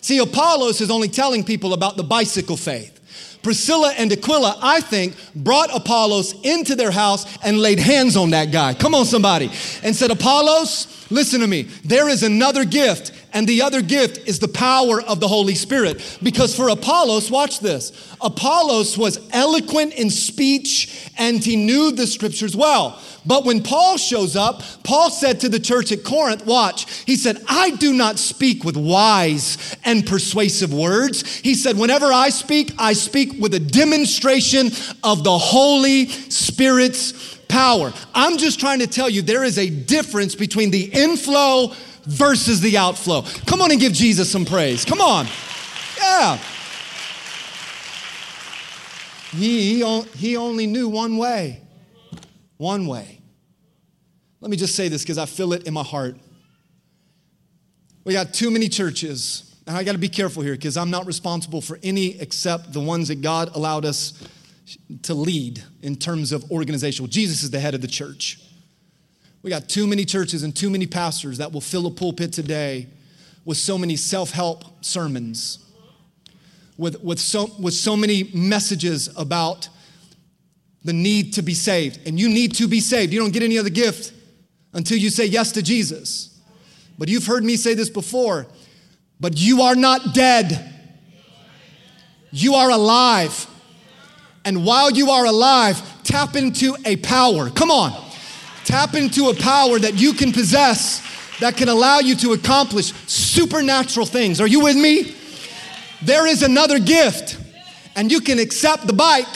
See, 0.00 0.18
Apollos 0.18 0.80
is 0.80 0.90
only 0.90 1.08
telling 1.08 1.44
people 1.44 1.72
about 1.72 1.96
the 1.96 2.02
bicycle 2.02 2.56
faith. 2.56 2.98
Priscilla 3.42 3.92
and 3.96 4.12
Aquila, 4.12 4.58
I 4.60 4.80
think, 4.80 5.16
brought 5.34 5.74
Apollos 5.74 6.34
into 6.42 6.74
their 6.74 6.90
house 6.90 7.26
and 7.42 7.58
laid 7.58 7.78
hands 7.78 8.16
on 8.16 8.30
that 8.30 8.52
guy. 8.52 8.74
Come 8.74 8.94
on, 8.94 9.04
somebody. 9.04 9.50
And 9.82 9.94
said, 9.94 10.10
Apollos, 10.10 11.06
listen 11.10 11.40
to 11.40 11.46
me. 11.46 11.62
There 11.84 12.08
is 12.08 12.22
another 12.22 12.64
gift, 12.64 13.12
and 13.32 13.46
the 13.46 13.62
other 13.62 13.82
gift 13.82 14.28
is 14.28 14.38
the 14.38 14.48
power 14.48 15.00
of 15.02 15.20
the 15.20 15.28
Holy 15.28 15.54
Spirit. 15.54 16.18
Because 16.22 16.54
for 16.54 16.68
Apollos, 16.68 17.30
watch 17.30 17.60
this 17.60 18.16
Apollos 18.20 18.96
was 18.96 19.18
eloquent 19.32 19.94
in 19.94 20.10
speech 20.10 21.10
and 21.18 21.42
he 21.42 21.56
knew 21.56 21.92
the 21.92 22.06
scriptures 22.06 22.56
well. 22.56 23.00
But 23.24 23.44
when 23.44 23.62
Paul 23.62 23.98
shows 23.98 24.34
up, 24.34 24.62
Paul 24.82 25.10
said 25.10 25.40
to 25.40 25.48
the 25.48 25.60
church 25.60 25.92
at 25.92 26.02
Corinth, 26.02 26.44
Watch, 26.44 27.04
he 27.04 27.14
said, 27.14 27.40
I 27.48 27.70
do 27.70 27.92
not 27.92 28.18
speak 28.18 28.64
with 28.64 28.76
wise 28.76 29.76
and 29.84 30.04
persuasive 30.04 30.74
words. 30.74 31.38
He 31.38 31.54
said, 31.54 31.78
Whenever 31.78 32.06
I 32.06 32.30
speak, 32.30 32.72
I 32.78 32.94
speak 32.94 33.40
with 33.40 33.54
a 33.54 33.60
demonstration 33.60 34.70
of 35.04 35.22
the 35.22 35.38
Holy 35.38 36.08
Spirit's 36.08 37.36
power. 37.46 37.92
I'm 38.14 38.38
just 38.38 38.58
trying 38.58 38.80
to 38.80 38.86
tell 38.86 39.08
you 39.08 39.22
there 39.22 39.44
is 39.44 39.58
a 39.58 39.68
difference 39.68 40.34
between 40.34 40.70
the 40.70 40.84
inflow 40.84 41.74
versus 42.04 42.60
the 42.60 42.76
outflow. 42.76 43.22
Come 43.46 43.60
on 43.60 43.70
and 43.70 43.80
give 43.80 43.92
Jesus 43.92 44.30
some 44.30 44.44
praise. 44.44 44.84
Come 44.84 45.00
on. 45.00 45.26
Yeah. 45.98 46.38
He, 49.32 49.82
he 50.14 50.36
only 50.36 50.66
knew 50.66 50.88
one 50.88 51.16
way. 51.16 51.62
One 52.58 52.86
way. 52.86 53.20
Let 54.40 54.50
me 54.50 54.56
just 54.56 54.74
say 54.74 54.88
this 54.88 55.02
because 55.02 55.18
I 55.18 55.26
feel 55.26 55.52
it 55.52 55.66
in 55.66 55.74
my 55.74 55.84
heart. 55.84 56.16
We 58.04 58.12
got 58.12 58.34
too 58.34 58.50
many 58.50 58.68
churches, 58.68 59.54
and 59.66 59.76
I 59.76 59.84
got 59.84 59.92
to 59.92 59.98
be 59.98 60.08
careful 60.08 60.42
here 60.42 60.54
because 60.54 60.76
I'm 60.76 60.90
not 60.90 61.06
responsible 61.06 61.60
for 61.60 61.78
any 61.82 62.20
except 62.20 62.72
the 62.72 62.80
ones 62.80 63.08
that 63.08 63.22
God 63.22 63.54
allowed 63.54 63.84
us 63.84 64.12
to 65.02 65.14
lead 65.14 65.62
in 65.82 65.96
terms 65.96 66.32
of 66.32 66.50
organizational. 66.50 67.08
Jesus 67.08 67.44
is 67.44 67.50
the 67.50 67.60
head 67.60 67.74
of 67.74 67.80
the 67.80 67.86
church. 67.86 68.40
We 69.42 69.50
got 69.50 69.68
too 69.68 69.86
many 69.86 70.04
churches 70.04 70.44
and 70.44 70.54
too 70.54 70.70
many 70.70 70.86
pastors 70.86 71.38
that 71.38 71.52
will 71.52 71.60
fill 71.60 71.86
a 71.86 71.90
pulpit 71.90 72.32
today 72.32 72.86
with 73.44 73.58
so 73.58 73.76
many 73.76 73.96
self 73.96 74.30
help 74.30 74.64
sermons, 74.84 75.58
with, 76.76 77.02
with, 77.02 77.18
so, 77.18 77.50
with 77.60 77.74
so 77.74 77.96
many 77.96 78.30
messages 78.32 79.10
about 79.16 79.68
the 80.84 80.92
need 80.92 81.34
to 81.34 81.42
be 81.42 81.54
saved. 81.54 82.06
And 82.06 82.18
you 82.18 82.28
need 82.28 82.54
to 82.56 82.68
be 82.68 82.80
saved. 82.80 83.12
You 83.12 83.20
don't 83.20 83.32
get 83.32 83.42
any 83.42 83.58
other 83.58 83.70
gift 83.70 84.12
until 84.72 84.98
you 84.98 85.10
say 85.10 85.26
yes 85.26 85.52
to 85.52 85.62
Jesus. 85.62 86.40
But 86.98 87.08
you've 87.08 87.26
heard 87.26 87.44
me 87.44 87.56
say 87.56 87.74
this 87.74 87.90
before, 87.90 88.46
but 89.18 89.36
you 89.36 89.62
are 89.62 89.74
not 89.74 90.14
dead. 90.14 90.72
You 92.30 92.54
are 92.54 92.70
alive. 92.70 93.46
And 94.44 94.64
while 94.64 94.90
you 94.90 95.10
are 95.10 95.26
alive, 95.26 95.80
tap 96.04 96.36
into 96.36 96.76
a 96.84 96.96
power. 96.96 97.50
Come 97.50 97.70
on. 97.70 98.11
Tap 98.64 98.94
into 98.94 99.28
a 99.28 99.34
power 99.34 99.78
that 99.78 99.94
you 99.94 100.12
can 100.12 100.32
possess 100.32 101.02
that 101.40 101.56
can 101.56 101.68
allow 101.68 101.98
you 101.98 102.14
to 102.16 102.32
accomplish 102.32 102.92
supernatural 103.06 104.06
things. 104.06 104.40
Are 104.40 104.46
you 104.46 104.60
with 104.60 104.76
me? 104.76 105.16
There 106.02 106.26
is 106.26 106.42
another 106.42 106.78
gift, 106.78 107.38
and 107.96 108.10
you 108.10 108.20
can 108.20 108.38
accept 108.38 108.86
the 108.86 108.92
bike 108.92 109.26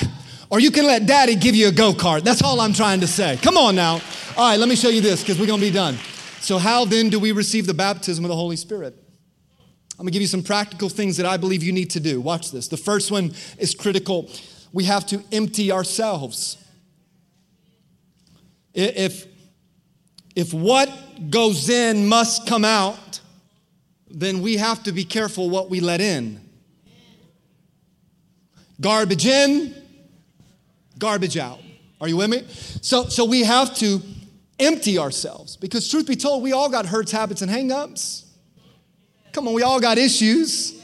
or 0.50 0.60
you 0.60 0.70
can 0.70 0.86
let 0.86 1.06
daddy 1.06 1.34
give 1.34 1.54
you 1.54 1.68
a 1.68 1.72
go 1.72 1.92
kart. 1.92 2.22
That's 2.22 2.42
all 2.42 2.60
I'm 2.60 2.72
trying 2.72 3.00
to 3.00 3.06
say. 3.06 3.38
Come 3.42 3.56
on 3.56 3.74
now. 3.74 4.00
All 4.36 4.50
right, 4.50 4.58
let 4.58 4.68
me 4.68 4.76
show 4.76 4.88
you 4.88 5.00
this 5.00 5.22
because 5.22 5.38
we're 5.38 5.46
going 5.46 5.60
to 5.60 5.66
be 5.66 5.72
done. 5.72 5.96
So, 6.40 6.58
how 6.58 6.84
then 6.84 7.08
do 7.08 7.18
we 7.18 7.32
receive 7.32 7.66
the 7.66 7.74
baptism 7.74 8.24
of 8.24 8.28
the 8.28 8.36
Holy 8.36 8.56
Spirit? 8.56 8.94
I'm 9.98 10.04
going 10.04 10.08
to 10.08 10.12
give 10.12 10.22
you 10.22 10.28
some 10.28 10.42
practical 10.42 10.88
things 10.88 11.16
that 11.16 11.26
I 11.26 11.38
believe 11.38 11.62
you 11.62 11.72
need 11.72 11.90
to 11.90 12.00
do. 12.00 12.20
Watch 12.20 12.52
this. 12.52 12.68
The 12.68 12.76
first 12.76 13.10
one 13.10 13.32
is 13.58 13.74
critical. 13.74 14.30
We 14.72 14.84
have 14.84 15.06
to 15.06 15.22
empty 15.32 15.72
ourselves. 15.72 16.58
If, 18.76 19.26
if 20.36 20.52
what 20.52 20.90
goes 21.30 21.70
in 21.70 22.06
must 22.06 22.46
come 22.46 22.64
out, 22.64 23.20
then 24.10 24.42
we 24.42 24.58
have 24.58 24.82
to 24.82 24.92
be 24.92 25.04
careful 25.04 25.48
what 25.48 25.70
we 25.70 25.80
let 25.80 26.00
in. 26.00 26.40
Garbage 28.78 29.24
in, 29.24 29.74
garbage 30.98 31.38
out. 31.38 31.60
Are 32.00 32.08
you 32.08 32.18
with 32.18 32.28
me? 32.28 32.44
So, 32.82 33.06
so 33.06 33.24
we 33.24 33.44
have 33.44 33.74
to 33.76 34.02
empty 34.60 34.98
ourselves 34.98 35.56
because, 35.56 35.88
truth 35.88 36.06
be 36.06 36.16
told, 36.16 36.42
we 36.42 36.52
all 36.52 36.68
got 36.68 36.84
hurts, 36.84 37.10
habits, 37.10 37.40
and 37.40 37.50
hangups. 37.50 38.26
Come 39.32 39.48
on, 39.48 39.54
we 39.54 39.62
all 39.62 39.80
got 39.80 39.96
issues. 39.96 40.78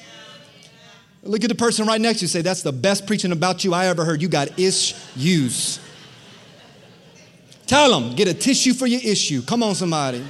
Look 1.23 1.45
at 1.45 1.49
the 1.49 1.55
person 1.55 1.87
right 1.87 2.01
next 2.01 2.21
to 2.21 2.25
you. 2.25 2.29
Say, 2.29 2.41
"That's 2.43 2.63
the 2.63 2.73
best 2.73 3.07
preaching 3.07 3.33
about 3.33 3.65
you 3.65 3.75
I 3.75 3.87
ever 3.87 4.05
heard. 4.05 4.21
You 4.23 4.29
got 4.29 4.59
ish 4.59 4.95
issues." 5.15 5.79
Tell 7.73 7.99
them, 7.99 8.15
get 8.15 8.29
a 8.29 8.35
tissue 8.35 8.75
for 8.75 8.87
your 8.87 9.01
issue. 9.03 9.41
Come 9.41 9.63
on, 9.63 9.75
somebody. 9.75 10.23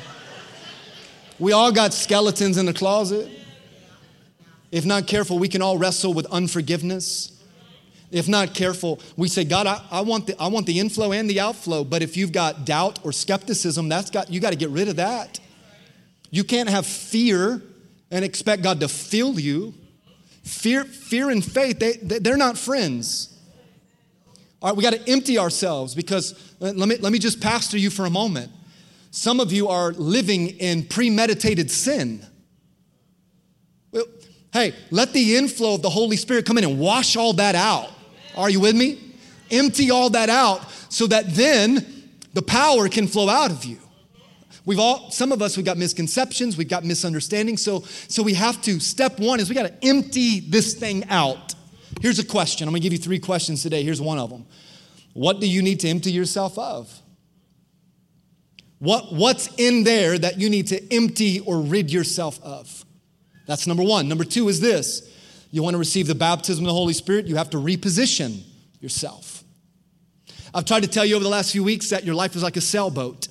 We 1.40 1.50
all 1.50 1.72
got 1.72 1.92
skeletons 1.92 2.56
in 2.56 2.66
the 2.66 2.72
closet. 2.72 3.28
If 4.70 4.86
not 4.86 5.08
careful, 5.08 5.40
we 5.40 5.48
can 5.48 5.60
all 5.60 5.76
wrestle 5.76 6.14
with 6.14 6.24
unforgiveness. 6.26 7.42
If 8.12 8.28
not 8.28 8.54
careful, 8.54 9.00
we 9.16 9.26
say, 9.26 9.42
God, 9.42 9.66
I, 9.66 9.82
I, 9.90 10.02
want 10.02 10.28
the, 10.28 10.40
I 10.40 10.46
want 10.46 10.66
the 10.66 10.78
inflow 10.78 11.10
and 11.10 11.28
the 11.28 11.40
outflow. 11.40 11.82
But 11.82 12.00
if 12.00 12.16
you've 12.16 12.30
got 12.30 12.64
doubt 12.64 13.00
or 13.02 13.10
skepticism, 13.10 13.88
that's 13.88 14.08
got, 14.08 14.30
you 14.30 14.38
got 14.38 14.50
to 14.50 14.56
get 14.56 14.70
rid 14.70 14.86
of 14.86 14.94
that. 14.94 15.40
You 16.30 16.44
can't 16.44 16.68
have 16.68 16.86
fear 16.86 17.60
and 18.12 18.24
expect 18.24 18.62
God 18.62 18.78
to 18.78 18.88
fill 18.88 19.40
you. 19.40 19.74
Fear, 20.44 20.84
fear 20.84 21.28
and 21.28 21.44
faith, 21.44 21.80
they, 21.80 21.94
they're 22.20 22.36
not 22.36 22.56
friends. 22.56 23.31
All 24.62 24.70
right, 24.70 24.76
we 24.76 24.82
got 24.82 24.92
to 24.92 25.10
empty 25.10 25.38
ourselves 25.38 25.94
because 25.94 26.32
uh, 26.60 26.72
let 26.74 26.88
me, 26.88 26.96
let 26.96 27.12
me 27.12 27.18
just 27.18 27.40
pastor 27.40 27.76
you 27.76 27.90
for 27.90 28.06
a 28.06 28.10
moment. 28.10 28.50
Some 29.10 29.40
of 29.40 29.52
you 29.52 29.68
are 29.68 29.92
living 29.92 30.48
in 30.48 30.84
premeditated 30.84 31.70
sin. 31.70 32.24
Well, 33.90 34.04
Hey, 34.52 34.74
let 34.90 35.14
the 35.14 35.36
inflow 35.36 35.74
of 35.74 35.82
the 35.82 35.90
Holy 35.90 36.16
Spirit 36.16 36.44
come 36.44 36.58
in 36.58 36.64
and 36.64 36.78
wash 36.78 37.16
all 37.16 37.32
that 37.34 37.54
out. 37.54 37.90
Are 38.36 38.50
you 38.50 38.60
with 38.60 38.76
me? 38.76 38.98
Empty 39.50 39.90
all 39.90 40.10
that 40.10 40.28
out 40.28 40.70
so 40.90 41.06
that 41.06 41.34
then 41.34 42.10
the 42.34 42.42
power 42.42 42.88
can 42.88 43.06
flow 43.06 43.28
out 43.30 43.50
of 43.50 43.64
you. 43.64 43.78
We've 44.64 44.78
all, 44.78 45.10
some 45.10 45.32
of 45.32 45.42
us, 45.42 45.56
we've 45.56 45.66
got 45.66 45.78
misconceptions, 45.78 46.56
we've 46.56 46.68
got 46.68 46.84
misunderstandings. 46.84 47.62
So, 47.62 47.80
so 48.08 48.22
we 48.22 48.34
have 48.34 48.60
to, 48.62 48.78
step 48.78 49.18
one 49.18 49.40
is 49.40 49.48
we 49.48 49.54
got 49.54 49.66
to 49.66 49.88
empty 49.88 50.40
this 50.40 50.74
thing 50.74 51.04
out. 51.08 51.54
Here's 52.00 52.18
a 52.18 52.24
question. 52.24 52.66
I'm 52.66 52.72
going 52.72 52.82
to 52.82 52.84
give 52.84 52.92
you 52.92 52.98
three 52.98 53.18
questions 53.18 53.62
today. 53.62 53.82
Here's 53.82 54.00
one 54.00 54.18
of 54.18 54.30
them. 54.30 54.46
What 55.12 55.40
do 55.40 55.48
you 55.48 55.62
need 55.62 55.80
to 55.80 55.88
empty 55.88 56.10
yourself 56.10 56.58
of? 56.58 56.92
What, 58.78 59.12
what's 59.12 59.48
in 59.58 59.84
there 59.84 60.18
that 60.18 60.40
you 60.40 60.50
need 60.50 60.68
to 60.68 60.92
empty 60.92 61.40
or 61.40 61.60
rid 61.60 61.92
yourself 61.92 62.40
of? 62.42 62.84
That's 63.46 63.66
number 63.66 63.82
one. 63.82 64.08
Number 64.08 64.24
two 64.24 64.48
is 64.48 64.60
this 64.60 65.08
you 65.52 65.62
want 65.62 65.74
to 65.74 65.78
receive 65.78 66.06
the 66.06 66.14
baptism 66.14 66.64
of 66.64 66.68
the 66.68 66.74
Holy 66.74 66.94
Spirit, 66.94 67.26
you 67.26 67.36
have 67.36 67.50
to 67.50 67.58
reposition 67.58 68.42
yourself. 68.80 69.44
I've 70.54 70.64
tried 70.64 70.82
to 70.82 70.88
tell 70.88 71.04
you 71.04 71.14
over 71.14 71.22
the 71.22 71.30
last 71.30 71.52
few 71.52 71.62
weeks 71.62 71.90
that 71.90 72.04
your 72.04 72.14
life 72.14 72.34
is 72.34 72.42
like 72.42 72.56
a 72.56 72.60
sailboat, 72.60 73.28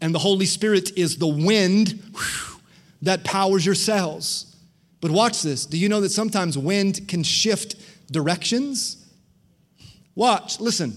and 0.00 0.14
the 0.14 0.18
Holy 0.18 0.46
Spirit 0.46 0.98
is 0.98 1.16
the 1.16 1.26
wind 1.26 2.02
whew, 2.12 2.60
that 3.02 3.24
powers 3.24 3.64
your 3.64 3.74
sails. 3.74 4.54
But 5.00 5.10
watch 5.10 5.42
this. 5.42 5.64
Do 5.64 5.78
you 5.78 5.88
know 5.88 6.00
that 6.00 6.10
sometimes 6.10 6.58
wind 6.58 7.08
can 7.08 7.22
shift 7.22 7.76
directions? 8.10 9.04
Watch, 10.14 10.60
listen. 10.60 10.96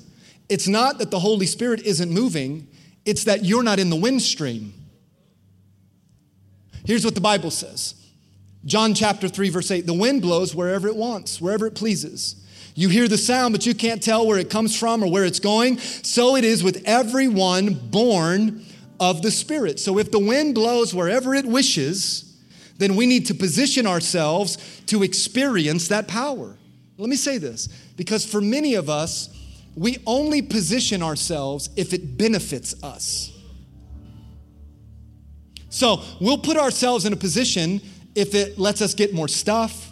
It's 0.49 0.67
not 0.67 0.99
that 0.99 1.11
the 1.11 1.19
Holy 1.19 1.45
Spirit 1.45 1.81
isn't 1.81 2.11
moving, 2.11 2.67
it's 3.05 3.25
that 3.25 3.43
you're 3.43 3.63
not 3.63 3.79
in 3.79 3.89
the 3.89 3.95
wind 3.95 4.21
stream. 4.21 4.73
Here's 6.85 7.03
what 7.03 7.15
the 7.15 7.21
Bible 7.21 7.51
says 7.51 7.95
John 8.65 8.93
chapter 8.93 9.27
3, 9.27 9.49
verse 9.49 9.71
8 9.71 9.85
The 9.85 9.93
wind 9.93 10.21
blows 10.21 10.55
wherever 10.55 10.87
it 10.87 10.95
wants, 10.95 11.41
wherever 11.41 11.67
it 11.67 11.75
pleases. 11.75 12.43
You 12.75 12.89
hear 12.89 13.07
the 13.07 13.17
sound, 13.17 13.53
but 13.53 13.65
you 13.65 13.73
can't 13.73 14.03
tell 14.03 14.27
where 14.27 14.37
it 14.37 14.51
comes 14.51 14.77
from 14.77 15.03
or 15.03 15.09
where 15.09 15.25
it's 15.25 15.39
going. 15.39 15.79
So 15.79 16.35
it 16.35 16.43
is 16.43 16.63
with 16.63 16.83
everyone 16.85 17.73
born 17.73 18.63
of 18.99 19.23
the 19.23 19.31
Spirit. 19.31 19.79
So 19.79 19.97
if 19.97 20.11
the 20.11 20.19
wind 20.19 20.53
blows 20.53 20.93
wherever 20.93 21.33
it 21.33 21.45
wishes, 21.45 22.37
then 22.77 22.95
we 22.95 23.07
need 23.07 23.25
to 23.27 23.33
position 23.33 23.87
ourselves 23.87 24.57
to 24.87 25.01
experience 25.01 25.87
that 25.87 26.07
power. 26.07 26.55
Let 26.97 27.09
me 27.09 27.15
say 27.15 27.37
this 27.37 27.67
because 27.95 28.25
for 28.25 28.41
many 28.41 28.75
of 28.75 28.89
us, 28.89 29.29
we 29.75 29.97
only 30.07 30.41
position 30.41 31.03
ourselves 31.03 31.69
if 31.75 31.93
it 31.93 32.17
benefits 32.17 32.83
us. 32.83 33.31
So 35.69 36.01
we'll 36.19 36.39
put 36.39 36.57
ourselves 36.57 37.05
in 37.05 37.13
a 37.13 37.17
position 37.17 37.81
if 38.15 38.33
it 38.33 38.57
lets 38.57 38.81
us 38.81 38.95
get 38.95 39.13
more 39.13 39.27
stuff. 39.27 39.91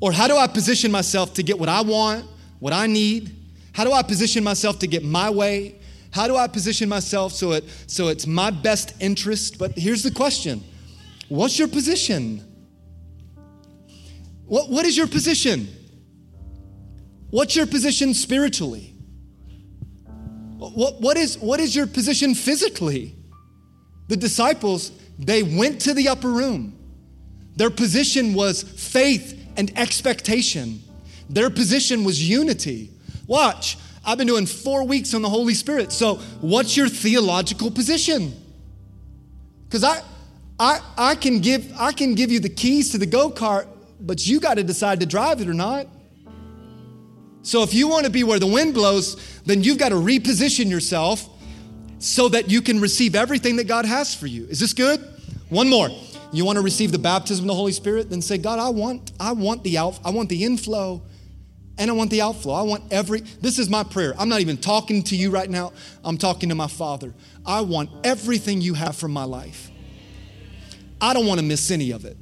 Or 0.00 0.12
how 0.12 0.28
do 0.28 0.36
I 0.36 0.46
position 0.46 0.92
myself 0.92 1.32
to 1.34 1.42
get 1.42 1.58
what 1.58 1.70
I 1.70 1.80
want, 1.80 2.26
what 2.58 2.74
I 2.74 2.86
need? 2.86 3.34
How 3.72 3.84
do 3.84 3.92
I 3.92 4.02
position 4.02 4.44
myself 4.44 4.78
to 4.80 4.86
get 4.86 5.02
my 5.02 5.30
way? 5.30 5.76
How 6.10 6.28
do 6.28 6.36
I 6.36 6.46
position 6.46 6.88
myself 6.88 7.32
so, 7.32 7.52
it, 7.52 7.64
so 7.86 8.08
it's 8.08 8.26
my 8.26 8.50
best 8.50 8.94
interest? 9.00 9.58
But 9.58 9.72
here's 9.72 10.02
the 10.02 10.10
question 10.10 10.62
What's 11.28 11.58
your 11.58 11.68
position? 11.68 12.42
What, 14.44 14.68
what 14.68 14.84
is 14.84 14.96
your 14.96 15.06
position? 15.06 15.68
What's 17.34 17.56
your 17.56 17.66
position 17.66 18.14
spiritually? 18.14 18.94
What, 20.56 21.00
what, 21.00 21.16
is, 21.16 21.36
what 21.36 21.58
is 21.58 21.74
your 21.74 21.88
position 21.88 22.32
physically? 22.32 23.12
The 24.06 24.16
disciples, 24.16 24.92
they 25.18 25.42
went 25.42 25.80
to 25.80 25.94
the 25.94 26.10
upper 26.10 26.30
room. 26.30 26.78
Their 27.56 27.70
position 27.70 28.34
was 28.34 28.62
faith 28.62 29.48
and 29.56 29.76
expectation. 29.76 30.80
Their 31.28 31.50
position 31.50 32.04
was 32.04 32.22
unity. 32.22 32.92
Watch, 33.26 33.78
I've 34.06 34.16
been 34.16 34.28
doing 34.28 34.46
four 34.46 34.84
weeks 34.84 35.12
on 35.12 35.20
the 35.20 35.28
Holy 35.28 35.54
Spirit. 35.54 35.90
So, 35.90 36.20
what's 36.40 36.76
your 36.76 36.88
theological 36.88 37.68
position? 37.72 38.32
Because 39.64 39.82
I, 39.82 40.02
I, 40.60 40.78
I, 40.96 41.14
can 41.16 41.40
give, 41.40 41.68
I 41.80 41.90
can 41.90 42.14
give 42.14 42.30
you 42.30 42.38
the 42.38 42.48
keys 42.48 42.92
to 42.92 42.98
the 42.98 43.06
go 43.06 43.28
kart, 43.28 43.66
but 43.98 44.24
you 44.24 44.38
got 44.38 44.54
to 44.54 44.62
decide 44.62 45.00
to 45.00 45.06
drive 45.06 45.40
it 45.40 45.48
or 45.48 45.54
not. 45.54 45.88
So 47.44 47.62
if 47.62 47.74
you 47.74 47.88
want 47.88 48.06
to 48.06 48.10
be 48.10 48.24
where 48.24 48.38
the 48.38 48.46
wind 48.46 48.72
blows, 48.72 49.16
then 49.42 49.62
you've 49.62 49.76
got 49.78 49.90
to 49.90 49.96
reposition 49.96 50.70
yourself 50.70 51.28
so 51.98 52.28
that 52.30 52.50
you 52.50 52.62
can 52.62 52.80
receive 52.80 53.14
everything 53.14 53.56
that 53.56 53.68
God 53.68 53.84
has 53.84 54.14
for 54.14 54.26
you. 54.26 54.46
Is 54.46 54.58
this 54.58 54.72
good? 54.72 54.98
One 55.50 55.68
more. 55.68 55.90
You 56.32 56.46
want 56.46 56.56
to 56.56 56.62
receive 56.62 56.90
the 56.90 56.98
baptism 56.98 57.44
of 57.44 57.48
the 57.48 57.54
Holy 57.54 57.72
Spirit? 57.72 58.08
Then 58.08 58.22
say, 58.22 58.38
God, 58.38 58.58
I 58.58 58.70
want, 58.70 59.12
I 59.20 59.32
want 59.32 59.62
the 59.62 59.76
out, 59.76 60.00
I 60.06 60.10
want 60.10 60.30
the 60.30 60.42
inflow 60.42 61.02
and 61.76 61.90
I 61.90 61.92
want 61.92 62.10
the 62.10 62.22
outflow. 62.22 62.54
I 62.54 62.62
want 62.62 62.90
every, 62.90 63.20
this 63.20 63.58
is 63.58 63.68
my 63.68 63.84
prayer. 63.84 64.14
I'm 64.18 64.30
not 64.30 64.40
even 64.40 64.56
talking 64.56 65.02
to 65.04 65.16
you 65.16 65.30
right 65.30 65.48
now. 65.48 65.72
I'm 66.02 66.16
talking 66.16 66.48
to 66.48 66.54
my 66.54 66.66
Father. 66.66 67.12
I 67.44 67.60
want 67.60 67.90
everything 68.04 68.62
you 68.62 68.72
have 68.72 68.96
for 68.96 69.08
my 69.08 69.24
life. 69.24 69.70
I 70.98 71.12
don't 71.12 71.26
want 71.26 71.40
to 71.40 71.46
miss 71.46 71.70
any 71.70 71.90
of 71.90 72.06
it. 72.06 72.16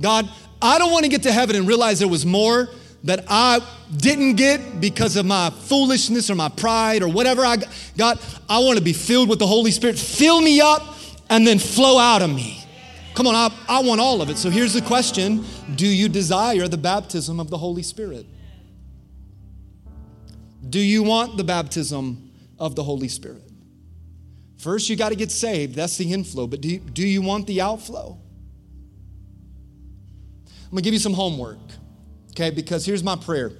God, 0.00 0.28
I 0.60 0.78
don't 0.78 0.90
want 0.90 1.04
to 1.04 1.08
get 1.08 1.22
to 1.22 1.32
heaven 1.32 1.54
and 1.54 1.68
realize 1.68 2.00
there 2.00 2.08
was 2.08 2.26
more 2.26 2.68
that 3.04 3.24
I 3.28 3.60
didn't 3.96 4.34
get 4.34 4.80
because 4.80 5.16
of 5.16 5.24
my 5.24 5.50
foolishness 5.50 6.30
or 6.30 6.34
my 6.34 6.48
pride 6.48 7.02
or 7.02 7.08
whatever 7.08 7.44
I 7.44 7.56
got. 7.96 8.18
I 8.48 8.58
want 8.58 8.78
to 8.78 8.84
be 8.84 8.92
filled 8.92 9.28
with 9.28 9.38
the 9.38 9.46
Holy 9.46 9.70
Spirit. 9.70 9.98
Fill 9.98 10.40
me 10.40 10.60
up 10.60 10.82
and 11.30 11.46
then 11.46 11.58
flow 11.58 11.98
out 11.98 12.22
of 12.22 12.30
me. 12.30 12.64
Come 13.14 13.26
on, 13.26 13.34
I, 13.34 13.50
I 13.68 13.82
want 13.82 14.00
all 14.00 14.22
of 14.22 14.30
it. 14.30 14.36
So 14.36 14.50
here's 14.50 14.72
the 14.72 14.82
question 14.82 15.44
Do 15.74 15.86
you 15.86 16.08
desire 16.08 16.68
the 16.68 16.78
baptism 16.78 17.40
of 17.40 17.50
the 17.50 17.58
Holy 17.58 17.82
Spirit? 17.82 18.26
Do 20.68 20.80
you 20.80 21.02
want 21.02 21.36
the 21.36 21.44
baptism 21.44 22.30
of 22.58 22.74
the 22.74 22.82
Holy 22.82 23.08
Spirit? 23.08 23.42
First, 24.58 24.88
you 24.88 24.96
got 24.96 25.10
to 25.10 25.16
get 25.16 25.30
saved. 25.30 25.76
That's 25.76 25.96
the 25.96 26.12
inflow. 26.12 26.46
But 26.46 26.60
do 26.60 26.68
you, 26.68 26.80
do 26.80 27.06
you 27.06 27.22
want 27.22 27.46
the 27.46 27.60
outflow? 27.60 28.18
I'm 30.46 30.70
going 30.72 30.78
to 30.78 30.82
give 30.82 30.92
you 30.92 31.00
some 31.00 31.14
homework 31.14 31.58
okay? 32.38 32.50
Because 32.50 32.86
here's 32.86 33.02
my 33.02 33.16
prayer. 33.16 33.52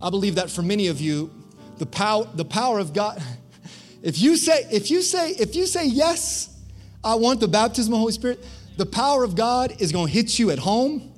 I 0.00 0.10
believe 0.10 0.36
that 0.36 0.50
for 0.50 0.62
many 0.62 0.86
of 0.88 1.00
you, 1.00 1.30
the 1.78 1.86
power, 1.86 2.26
the 2.34 2.44
power 2.44 2.78
of 2.78 2.92
God, 2.92 3.20
if 4.02 4.20
you 4.20 4.36
say, 4.36 4.66
if 4.70 4.90
you 4.90 5.02
say, 5.02 5.30
if 5.30 5.56
you 5.56 5.66
say 5.66 5.86
yes, 5.86 6.56
I 7.02 7.14
want 7.16 7.40
the 7.40 7.48
baptism 7.48 7.92
of 7.92 7.96
the 7.96 8.00
Holy 8.00 8.12
Spirit, 8.12 8.44
the 8.76 8.86
power 8.86 9.24
of 9.24 9.34
God 9.34 9.80
is 9.80 9.90
going 9.90 10.06
to 10.06 10.12
hit 10.12 10.38
you 10.38 10.50
at 10.50 10.58
home. 10.58 11.12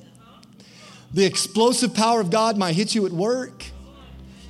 The 1.13 1.25
explosive 1.25 1.95
power 1.95 2.21
of 2.21 2.31
God 2.31 2.57
might 2.57 2.75
hit 2.75 2.95
you 2.95 3.05
at 3.07 3.13
work. 3.13 3.65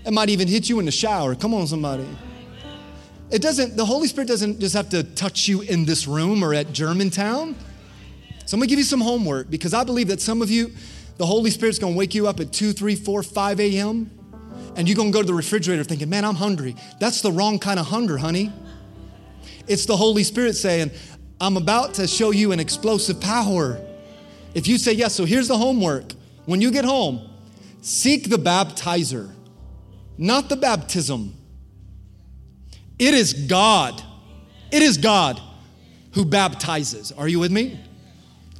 It 0.05 0.13
might 0.13 0.29
even 0.29 0.49
hit 0.49 0.69
you 0.69 0.79
in 0.79 0.87
the 0.87 0.93
shower. 0.93 1.35
Come 1.35 1.55
on, 1.55 1.67
somebody. 1.67 2.07
It 3.31 3.43
doesn't, 3.43 3.77
the 3.77 3.85
Holy 3.85 4.09
Spirit 4.09 4.29
doesn't 4.29 4.59
just 4.59 4.75
have 4.75 4.89
to 4.91 5.03
touch 5.03 5.49
you 5.49 5.61
in 5.63 5.85
this 5.85 6.07
room 6.07 6.43
or 6.43 6.55
at 6.55 6.73
Germantown. 6.73 7.55
So 8.47 8.55
I'm 8.55 8.61
gonna 8.61 8.69
give 8.69 8.79
you 8.79 8.85
some 8.85 9.01
homework 9.01 9.51
because 9.51 9.75
I 9.75 9.85
believe 9.85 10.09
that 10.09 10.21
some 10.21 10.41
of 10.41 10.51
you, 10.51 10.73
the 11.19 11.27
Holy 11.27 11.51
Spirit's 11.51 11.79
gonna 11.79 11.97
wake 11.97 12.15
you 12.15 12.27
up 12.27 12.41
at 12.41 12.53
2, 12.53 12.73
3, 12.73 12.95
4, 12.95 13.23
5 13.23 13.61
a.m. 13.61 14.11
and 14.77 14.89
you're 14.89 14.97
gonna 14.97 15.11
go 15.11 15.21
to 15.21 15.27
the 15.27 15.35
refrigerator 15.35 15.85
thinking, 15.85 16.09
man, 16.09 16.25
I'm 16.25 16.37
hungry. 16.37 16.77
That's 17.01 17.21
the 17.21 17.33
wrong 17.33 17.59
kind 17.59 17.79
of 17.79 17.87
hunger, 17.87 18.17
honey. 18.17 18.53
It's 19.67 19.85
the 19.85 19.97
Holy 19.97 20.23
Spirit 20.23 20.55
saying, 20.55 20.91
I'm 21.41 21.57
about 21.57 21.95
to 21.95 22.07
show 22.07 22.31
you 22.31 22.53
an 22.53 22.61
explosive 22.61 23.21
power. 23.21 23.81
If 24.55 24.67
you 24.67 24.79
say 24.79 24.93
yes, 24.93 25.15
so 25.15 25.25
here's 25.25 25.49
the 25.49 25.59
homework. 25.59 26.13
When 26.47 26.61
you 26.61 26.71
get 26.71 26.85
home, 26.85 27.29
seek 27.83 28.31
the 28.31 28.39
baptizer, 28.39 29.31
not 30.17 30.49
the 30.49 30.57
baptism. 30.57 31.35
It 32.99 33.15
is 33.15 33.33
God. 33.33 34.03
It 34.73 34.83
is 34.83 34.97
God 34.97 35.41
who 36.13 36.25
baptizes. 36.25 37.13
Are 37.13 37.29
you 37.29 37.39
with 37.39 37.53
me? 37.53 37.79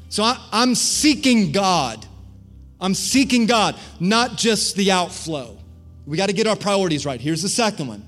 So 0.09 0.23
I, 0.23 0.39
am 0.53 0.75
seeking 0.75 1.53
God. 1.53 2.07
I'm 2.81 2.95
seeking 2.95 3.47
God, 3.47 3.77
not 4.01 4.37
just 4.37 4.77
the 4.77 4.93
outflow. 4.93 5.57
We 6.07 6.17
got 6.17 6.29
to 6.29 6.33
get 6.33 6.47
our 6.47 6.57
priorities 6.57 7.05
right. 7.05 7.21
Here's 7.21 7.43
the 7.43 7.49
second 7.49 7.89
one 7.89 8.05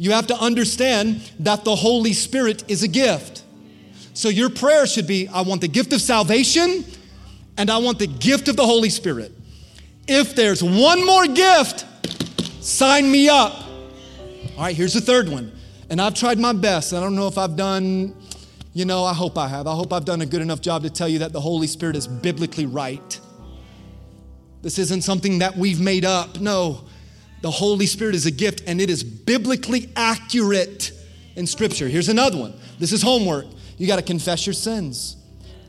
you 0.00 0.12
have 0.12 0.28
to 0.28 0.36
understand 0.36 1.20
that 1.40 1.64
the 1.64 1.74
Holy 1.74 2.12
Spirit 2.12 2.64
is 2.68 2.84
a 2.84 2.88
gift. 2.88 3.42
So 4.14 4.28
your 4.28 4.48
prayer 4.48 4.86
should 4.86 5.06
be 5.06 5.28
I 5.28 5.42
want 5.42 5.60
the 5.60 5.68
gift 5.68 5.92
of 5.92 6.00
salvation 6.00 6.84
and 7.56 7.68
I 7.70 7.78
want 7.78 7.98
the 7.98 8.06
gift 8.06 8.48
of 8.48 8.56
the 8.56 8.64
Holy 8.64 8.90
Spirit. 8.90 9.32
If 10.06 10.34
there's 10.34 10.62
one 10.62 11.04
more 11.04 11.26
gift, 11.26 11.84
sign 12.60 13.10
me 13.10 13.28
up. 13.28 13.64
All 14.56 14.64
right, 14.64 14.76
here's 14.76 14.94
the 14.94 15.00
third 15.00 15.28
one. 15.28 15.52
And 15.90 16.00
I've 16.00 16.14
tried 16.14 16.38
my 16.38 16.52
best. 16.52 16.92
I 16.92 17.00
don't 17.00 17.16
know 17.16 17.26
if 17.26 17.36
I've 17.36 17.56
done, 17.56 18.14
you 18.74 18.84
know, 18.84 19.04
I 19.04 19.14
hope 19.14 19.36
I 19.36 19.48
have. 19.48 19.66
I 19.66 19.74
hope 19.74 19.92
I've 19.92 20.04
done 20.04 20.20
a 20.20 20.26
good 20.26 20.42
enough 20.42 20.60
job 20.60 20.82
to 20.82 20.90
tell 20.90 21.08
you 21.08 21.20
that 21.20 21.32
the 21.32 21.40
Holy 21.40 21.66
Spirit 21.66 21.96
is 21.96 22.06
biblically 22.06 22.66
right. 22.66 23.20
This 24.62 24.78
isn't 24.78 25.02
something 25.02 25.38
that 25.38 25.56
we've 25.56 25.80
made 25.80 26.04
up. 26.04 26.40
No, 26.40 26.84
the 27.42 27.50
Holy 27.50 27.86
Spirit 27.86 28.14
is 28.14 28.26
a 28.26 28.30
gift 28.30 28.62
and 28.66 28.80
it 28.80 28.90
is 28.90 29.04
biblically 29.04 29.90
accurate 29.94 30.92
in 31.36 31.46
Scripture. 31.46 31.88
Here's 31.88 32.08
another 32.08 32.38
one. 32.38 32.54
This 32.78 32.92
is 32.92 33.02
homework. 33.02 33.46
You 33.76 33.86
got 33.86 33.96
to 33.96 34.02
confess 34.02 34.46
your 34.46 34.54
sins, 34.54 35.16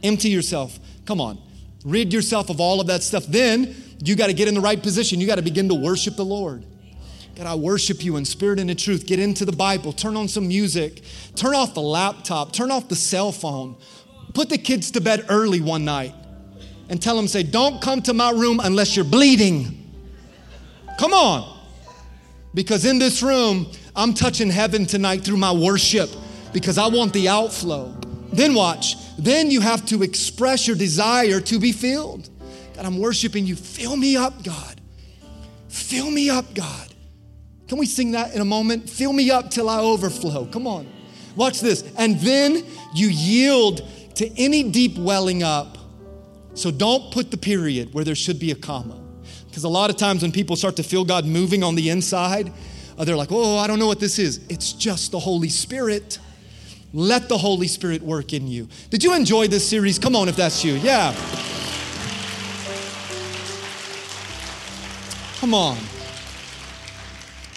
empty 0.03 0.29
yourself. 0.29 0.79
Come 1.05 1.21
on. 1.21 1.39
Rid 1.85 2.11
yourself 2.11 2.49
of 2.49 2.59
all 2.59 2.81
of 2.81 2.87
that 2.87 3.03
stuff. 3.03 3.25
Then 3.27 3.75
you 4.03 4.15
got 4.15 4.27
to 4.27 4.33
get 4.33 4.47
in 4.47 4.55
the 4.55 4.61
right 4.61 4.81
position. 4.81 5.21
You 5.21 5.27
got 5.27 5.35
to 5.35 5.41
begin 5.41 5.69
to 5.69 5.75
worship 5.75 6.15
the 6.15 6.25
Lord. 6.25 6.65
God, 7.35 7.45
I 7.45 7.55
worship 7.55 8.03
you 8.03 8.17
in 8.17 8.25
spirit 8.25 8.59
and 8.59 8.69
in 8.69 8.75
truth. 8.75 9.05
Get 9.05 9.19
into 9.19 9.45
the 9.45 9.53
Bible, 9.53 9.93
turn 9.93 10.17
on 10.17 10.27
some 10.27 10.47
music, 10.47 11.03
turn 11.35 11.55
off 11.55 11.73
the 11.73 11.81
laptop, 11.81 12.51
turn 12.51 12.69
off 12.69 12.89
the 12.89 12.95
cell 12.95 13.31
phone. 13.31 13.77
Put 14.33 14.49
the 14.49 14.57
kids 14.57 14.91
to 14.91 15.01
bed 15.01 15.25
early 15.29 15.61
one 15.61 15.85
night 15.85 16.13
and 16.89 17.01
tell 17.01 17.15
them, 17.15 17.27
say, 17.27 17.43
don't 17.43 17.81
come 17.81 18.01
to 18.03 18.13
my 18.13 18.31
room 18.31 18.59
unless 18.61 18.95
you're 18.95 19.05
bleeding. 19.05 19.75
Come 20.99 21.13
on. 21.13 21.57
Because 22.53 22.83
in 22.85 22.99
this 22.99 23.21
room, 23.21 23.71
I'm 23.95 24.13
touching 24.13 24.49
heaven 24.49 24.85
tonight 24.85 25.23
through 25.23 25.37
my 25.37 25.51
worship 25.51 26.09
because 26.51 26.77
I 26.77 26.87
want 26.87 27.13
the 27.13 27.29
outflow. 27.29 27.95
Then 28.33 28.53
watch. 28.53 28.95
Then 29.17 29.51
you 29.51 29.61
have 29.61 29.85
to 29.87 30.03
express 30.03 30.67
your 30.67 30.75
desire 30.75 31.39
to 31.41 31.59
be 31.59 31.71
filled. 31.71 32.29
God, 32.75 32.85
I'm 32.85 32.99
worshiping 32.99 33.45
you. 33.45 33.55
Fill 33.55 33.95
me 33.95 34.15
up, 34.15 34.43
God. 34.43 34.81
Fill 35.67 36.09
me 36.09 36.29
up, 36.29 36.53
God. 36.53 36.93
Can 37.67 37.77
we 37.77 37.85
sing 37.85 38.11
that 38.11 38.33
in 38.33 38.41
a 38.41 38.45
moment? 38.45 38.89
Fill 38.89 39.13
me 39.13 39.29
up 39.29 39.51
till 39.51 39.69
I 39.69 39.79
overflow. 39.79 40.45
Come 40.47 40.65
on. 40.65 40.91
Watch 41.35 41.61
this. 41.61 41.83
And 41.97 42.19
then 42.19 42.65
you 42.95 43.09
yield 43.09 43.87
to 44.15 44.27
any 44.39 44.63
deep 44.63 44.97
welling 44.97 45.43
up. 45.43 45.77
So 46.59 46.71
don't 46.71 47.11
put 47.13 47.31
the 47.31 47.37
period 47.37 47.93
where 47.93 48.03
there 48.03 48.15
should 48.15 48.37
be 48.37 48.51
a 48.51 48.55
comma. 48.55 48.99
Because 49.47 49.63
a 49.63 49.69
lot 49.69 49.89
of 49.89 49.95
times 49.95 50.21
when 50.21 50.31
people 50.33 50.57
start 50.57 50.75
to 50.75 50.83
feel 50.83 51.05
God 51.05 51.25
moving 51.25 51.63
on 51.63 51.75
the 51.75 51.89
inside, 51.89 52.51
uh, 52.97 53.05
they're 53.05 53.15
like, 53.15 53.31
oh, 53.31 53.57
I 53.57 53.65
don't 53.65 53.79
know 53.79 53.87
what 53.87 54.01
this 54.01 54.19
is. 54.19 54.41
It's 54.49 54.73
just 54.73 55.11
the 55.11 55.19
Holy 55.19 55.47
Spirit. 55.47 56.19
Let 56.91 57.29
the 57.29 57.37
Holy 57.37 57.67
Spirit 57.67 58.01
work 58.01 58.33
in 58.33 58.45
you. 58.45 58.67
Did 58.89 59.05
you 59.05 59.13
enjoy 59.13 59.47
this 59.47 59.67
series? 59.67 59.97
Come 59.97 60.17
on, 60.17 60.27
if 60.27 60.35
that's 60.35 60.65
you. 60.65 60.73
Yeah. 60.73 61.13
Come 65.39 65.53
on. 65.53 65.77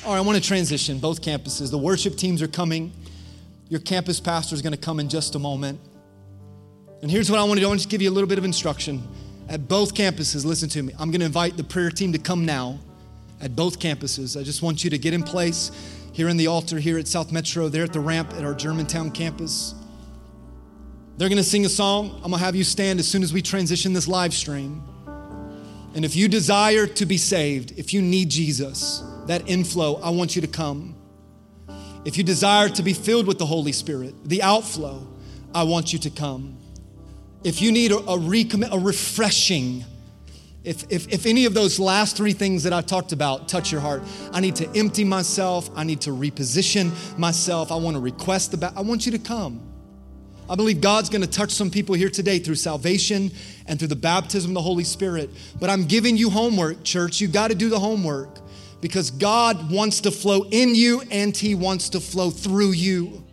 All 0.05 0.12
right, 0.12 0.18
I 0.18 0.20
want 0.20 0.40
to 0.40 0.46
transition 0.46 0.98
both 0.98 1.22
campuses. 1.22 1.72
The 1.72 1.78
worship 1.78 2.16
teams 2.16 2.40
are 2.40 2.48
coming. 2.48 2.92
Your 3.68 3.80
campus 3.80 4.20
pastor 4.20 4.55
is 4.55 4.62
going 4.62 4.74
to 4.74 4.78
come 4.80 5.00
in 5.00 5.09
just 5.09 5.34
a 5.34 5.40
moment. 5.40 5.80
And 7.03 7.11
here's 7.11 7.28
what 7.28 7.40
I 7.40 7.42
want 7.42 7.59
to 7.59 7.61
do 7.61 7.66
I 7.66 7.68
want 7.68 7.80
to 7.80 7.88
give 7.88 8.00
you 8.00 8.09
a 8.09 8.12
little 8.12 8.28
bit 8.28 8.38
of 8.38 8.44
instruction. 8.44 9.07
At 9.48 9.66
both 9.68 9.92
campuses, 9.92 10.44
listen 10.44 10.68
to 10.70 10.82
me. 10.82 10.92
I'm 11.00 11.11
going 11.11 11.20
to 11.20 11.26
invite 11.26 11.57
the 11.57 11.64
prayer 11.64 11.90
team 11.90 12.12
to 12.12 12.18
come 12.18 12.46
now 12.46 12.78
at 13.40 13.57
both 13.57 13.80
campuses. 13.80 14.40
I 14.40 14.44
just 14.44 14.62
want 14.62 14.84
you 14.84 14.90
to 14.90 14.98
get 14.98 15.12
in 15.12 15.24
place 15.24 15.72
here 16.12 16.28
in 16.28 16.36
the 16.36 16.46
altar 16.46 16.78
here 16.78 16.98
at 16.98 17.09
South 17.09 17.32
Metro, 17.32 17.68
there 17.68 17.82
at 17.82 17.92
the 17.92 18.00
ramp 18.00 18.32
at 18.34 18.44
our 18.44 18.55
Germantown 18.55 19.11
campus. 19.11 19.74
They're 21.16 21.28
going 21.28 21.38
to 21.38 21.44
sing 21.44 21.66
a 21.66 21.68
song. 21.68 22.12
I'm 22.16 22.30
going 22.30 22.34
to 22.34 22.38
have 22.38 22.55
you 22.55 22.62
stand 22.62 23.00
as 23.00 23.09
soon 23.09 23.24
as 23.24 23.32
we 23.32 23.42
transition 23.42 23.92
this 23.92 24.07
live 24.07 24.32
stream. 24.32 24.82
And 25.94 26.05
if 26.05 26.14
you 26.14 26.28
desire 26.28 26.86
to 26.86 27.05
be 27.05 27.18
saved, 27.18 27.76
if 27.76 27.92
you 27.92 28.00
need 28.00 28.30
Jesus, 28.30 29.03
that 29.26 29.48
inflow, 29.48 29.96
I 29.96 30.11
want 30.11 30.36
you 30.36 30.42
to 30.42 30.48
come. 30.48 30.94
If 32.05 32.16
you 32.16 32.22
desire 32.22 32.68
to 32.68 32.82
be 32.82 32.92
filled 32.92 33.26
with 33.26 33.38
the 33.38 33.46
Holy 33.46 33.72
Spirit, 33.72 34.14
the 34.24 34.42
outflow, 34.42 35.07
I 35.53 35.64
want 35.64 35.92
you 35.92 35.98
to 35.98 36.11
come. 36.11 36.61
If 37.45 37.61
you 37.61 37.72
need 37.72 37.90
a, 37.90 37.99
a, 37.99 38.18
recommit, 38.18 38.72
a 38.72 38.78
refreshing, 38.78 39.84
if, 40.64 40.84
if, 40.90 41.09
if 41.12 41.26
any 41.26 41.45
of 41.45 41.55
those 41.55 41.80
last 41.80 42.16
three 42.16 42.32
things 42.32 42.62
that 42.62 42.72
I 42.72 42.82
talked 42.82 43.12
about 43.12 43.49
touch 43.49 43.72
your 43.72 43.80
heart, 43.80 44.03
I 44.32 44.40
need 44.40 44.57
to 44.57 44.78
empty 44.78 45.03
myself. 45.05 45.68
I 45.74 45.82
need 45.82 46.01
to 46.03 46.11
reposition 46.11 46.93
myself. 47.18 47.72
I 47.72 47.76
want 47.76 47.97
to 47.97 48.01
request 48.01 48.53
the, 48.53 48.59
ba- 48.59 48.72
I 48.76 48.82
want 48.82 49.07
you 49.07 49.12
to 49.12 49.18
come. 49.18 49.61
I 50.49 50.55
believe 50.55 50.80
God's 50.80 51.09
going 51.09 51.22
to 51.22 51.30
touch 51.30 51.51
some 51.51 51.70
people 51.70 51.95
here 51.95 52.11
today 52.11 52.38
through 52.38 52.57
salvation 52.57 53.30
and 53.66 53.78
through 53.78 53.88
the 53.88 53.97
baptism 53.97 54.51
of 54.51 54.55
the 54.55 54.62
Holy 54.62 54.84
Spirit. 54.84 55.30
But 55.59 55.70
I'm 55.70 55.86
giving 55.86 56.16
you 56.16 56.30
homework, 56.30 56.84
church. 56.84 57.20
You 57.20 57.28
got 57.28 57.49
to 57.49 57.57
do 57.57 57.68
the 57.68 57.78
homework 57.78 58.38
because 58.80 59.11
God 59.11 59.70
wants 59.70 60.01
to 60.03 60.11
flow 60.11 60.45
in 60.51 60.74
you 60.74 61.03
and 61.11 61.36
He 61.36 61.55
wants 61.55 61.88
to 61.90 62.01
flow 62.01 62.30
through 62.30 62.72
you. 62.72 63.24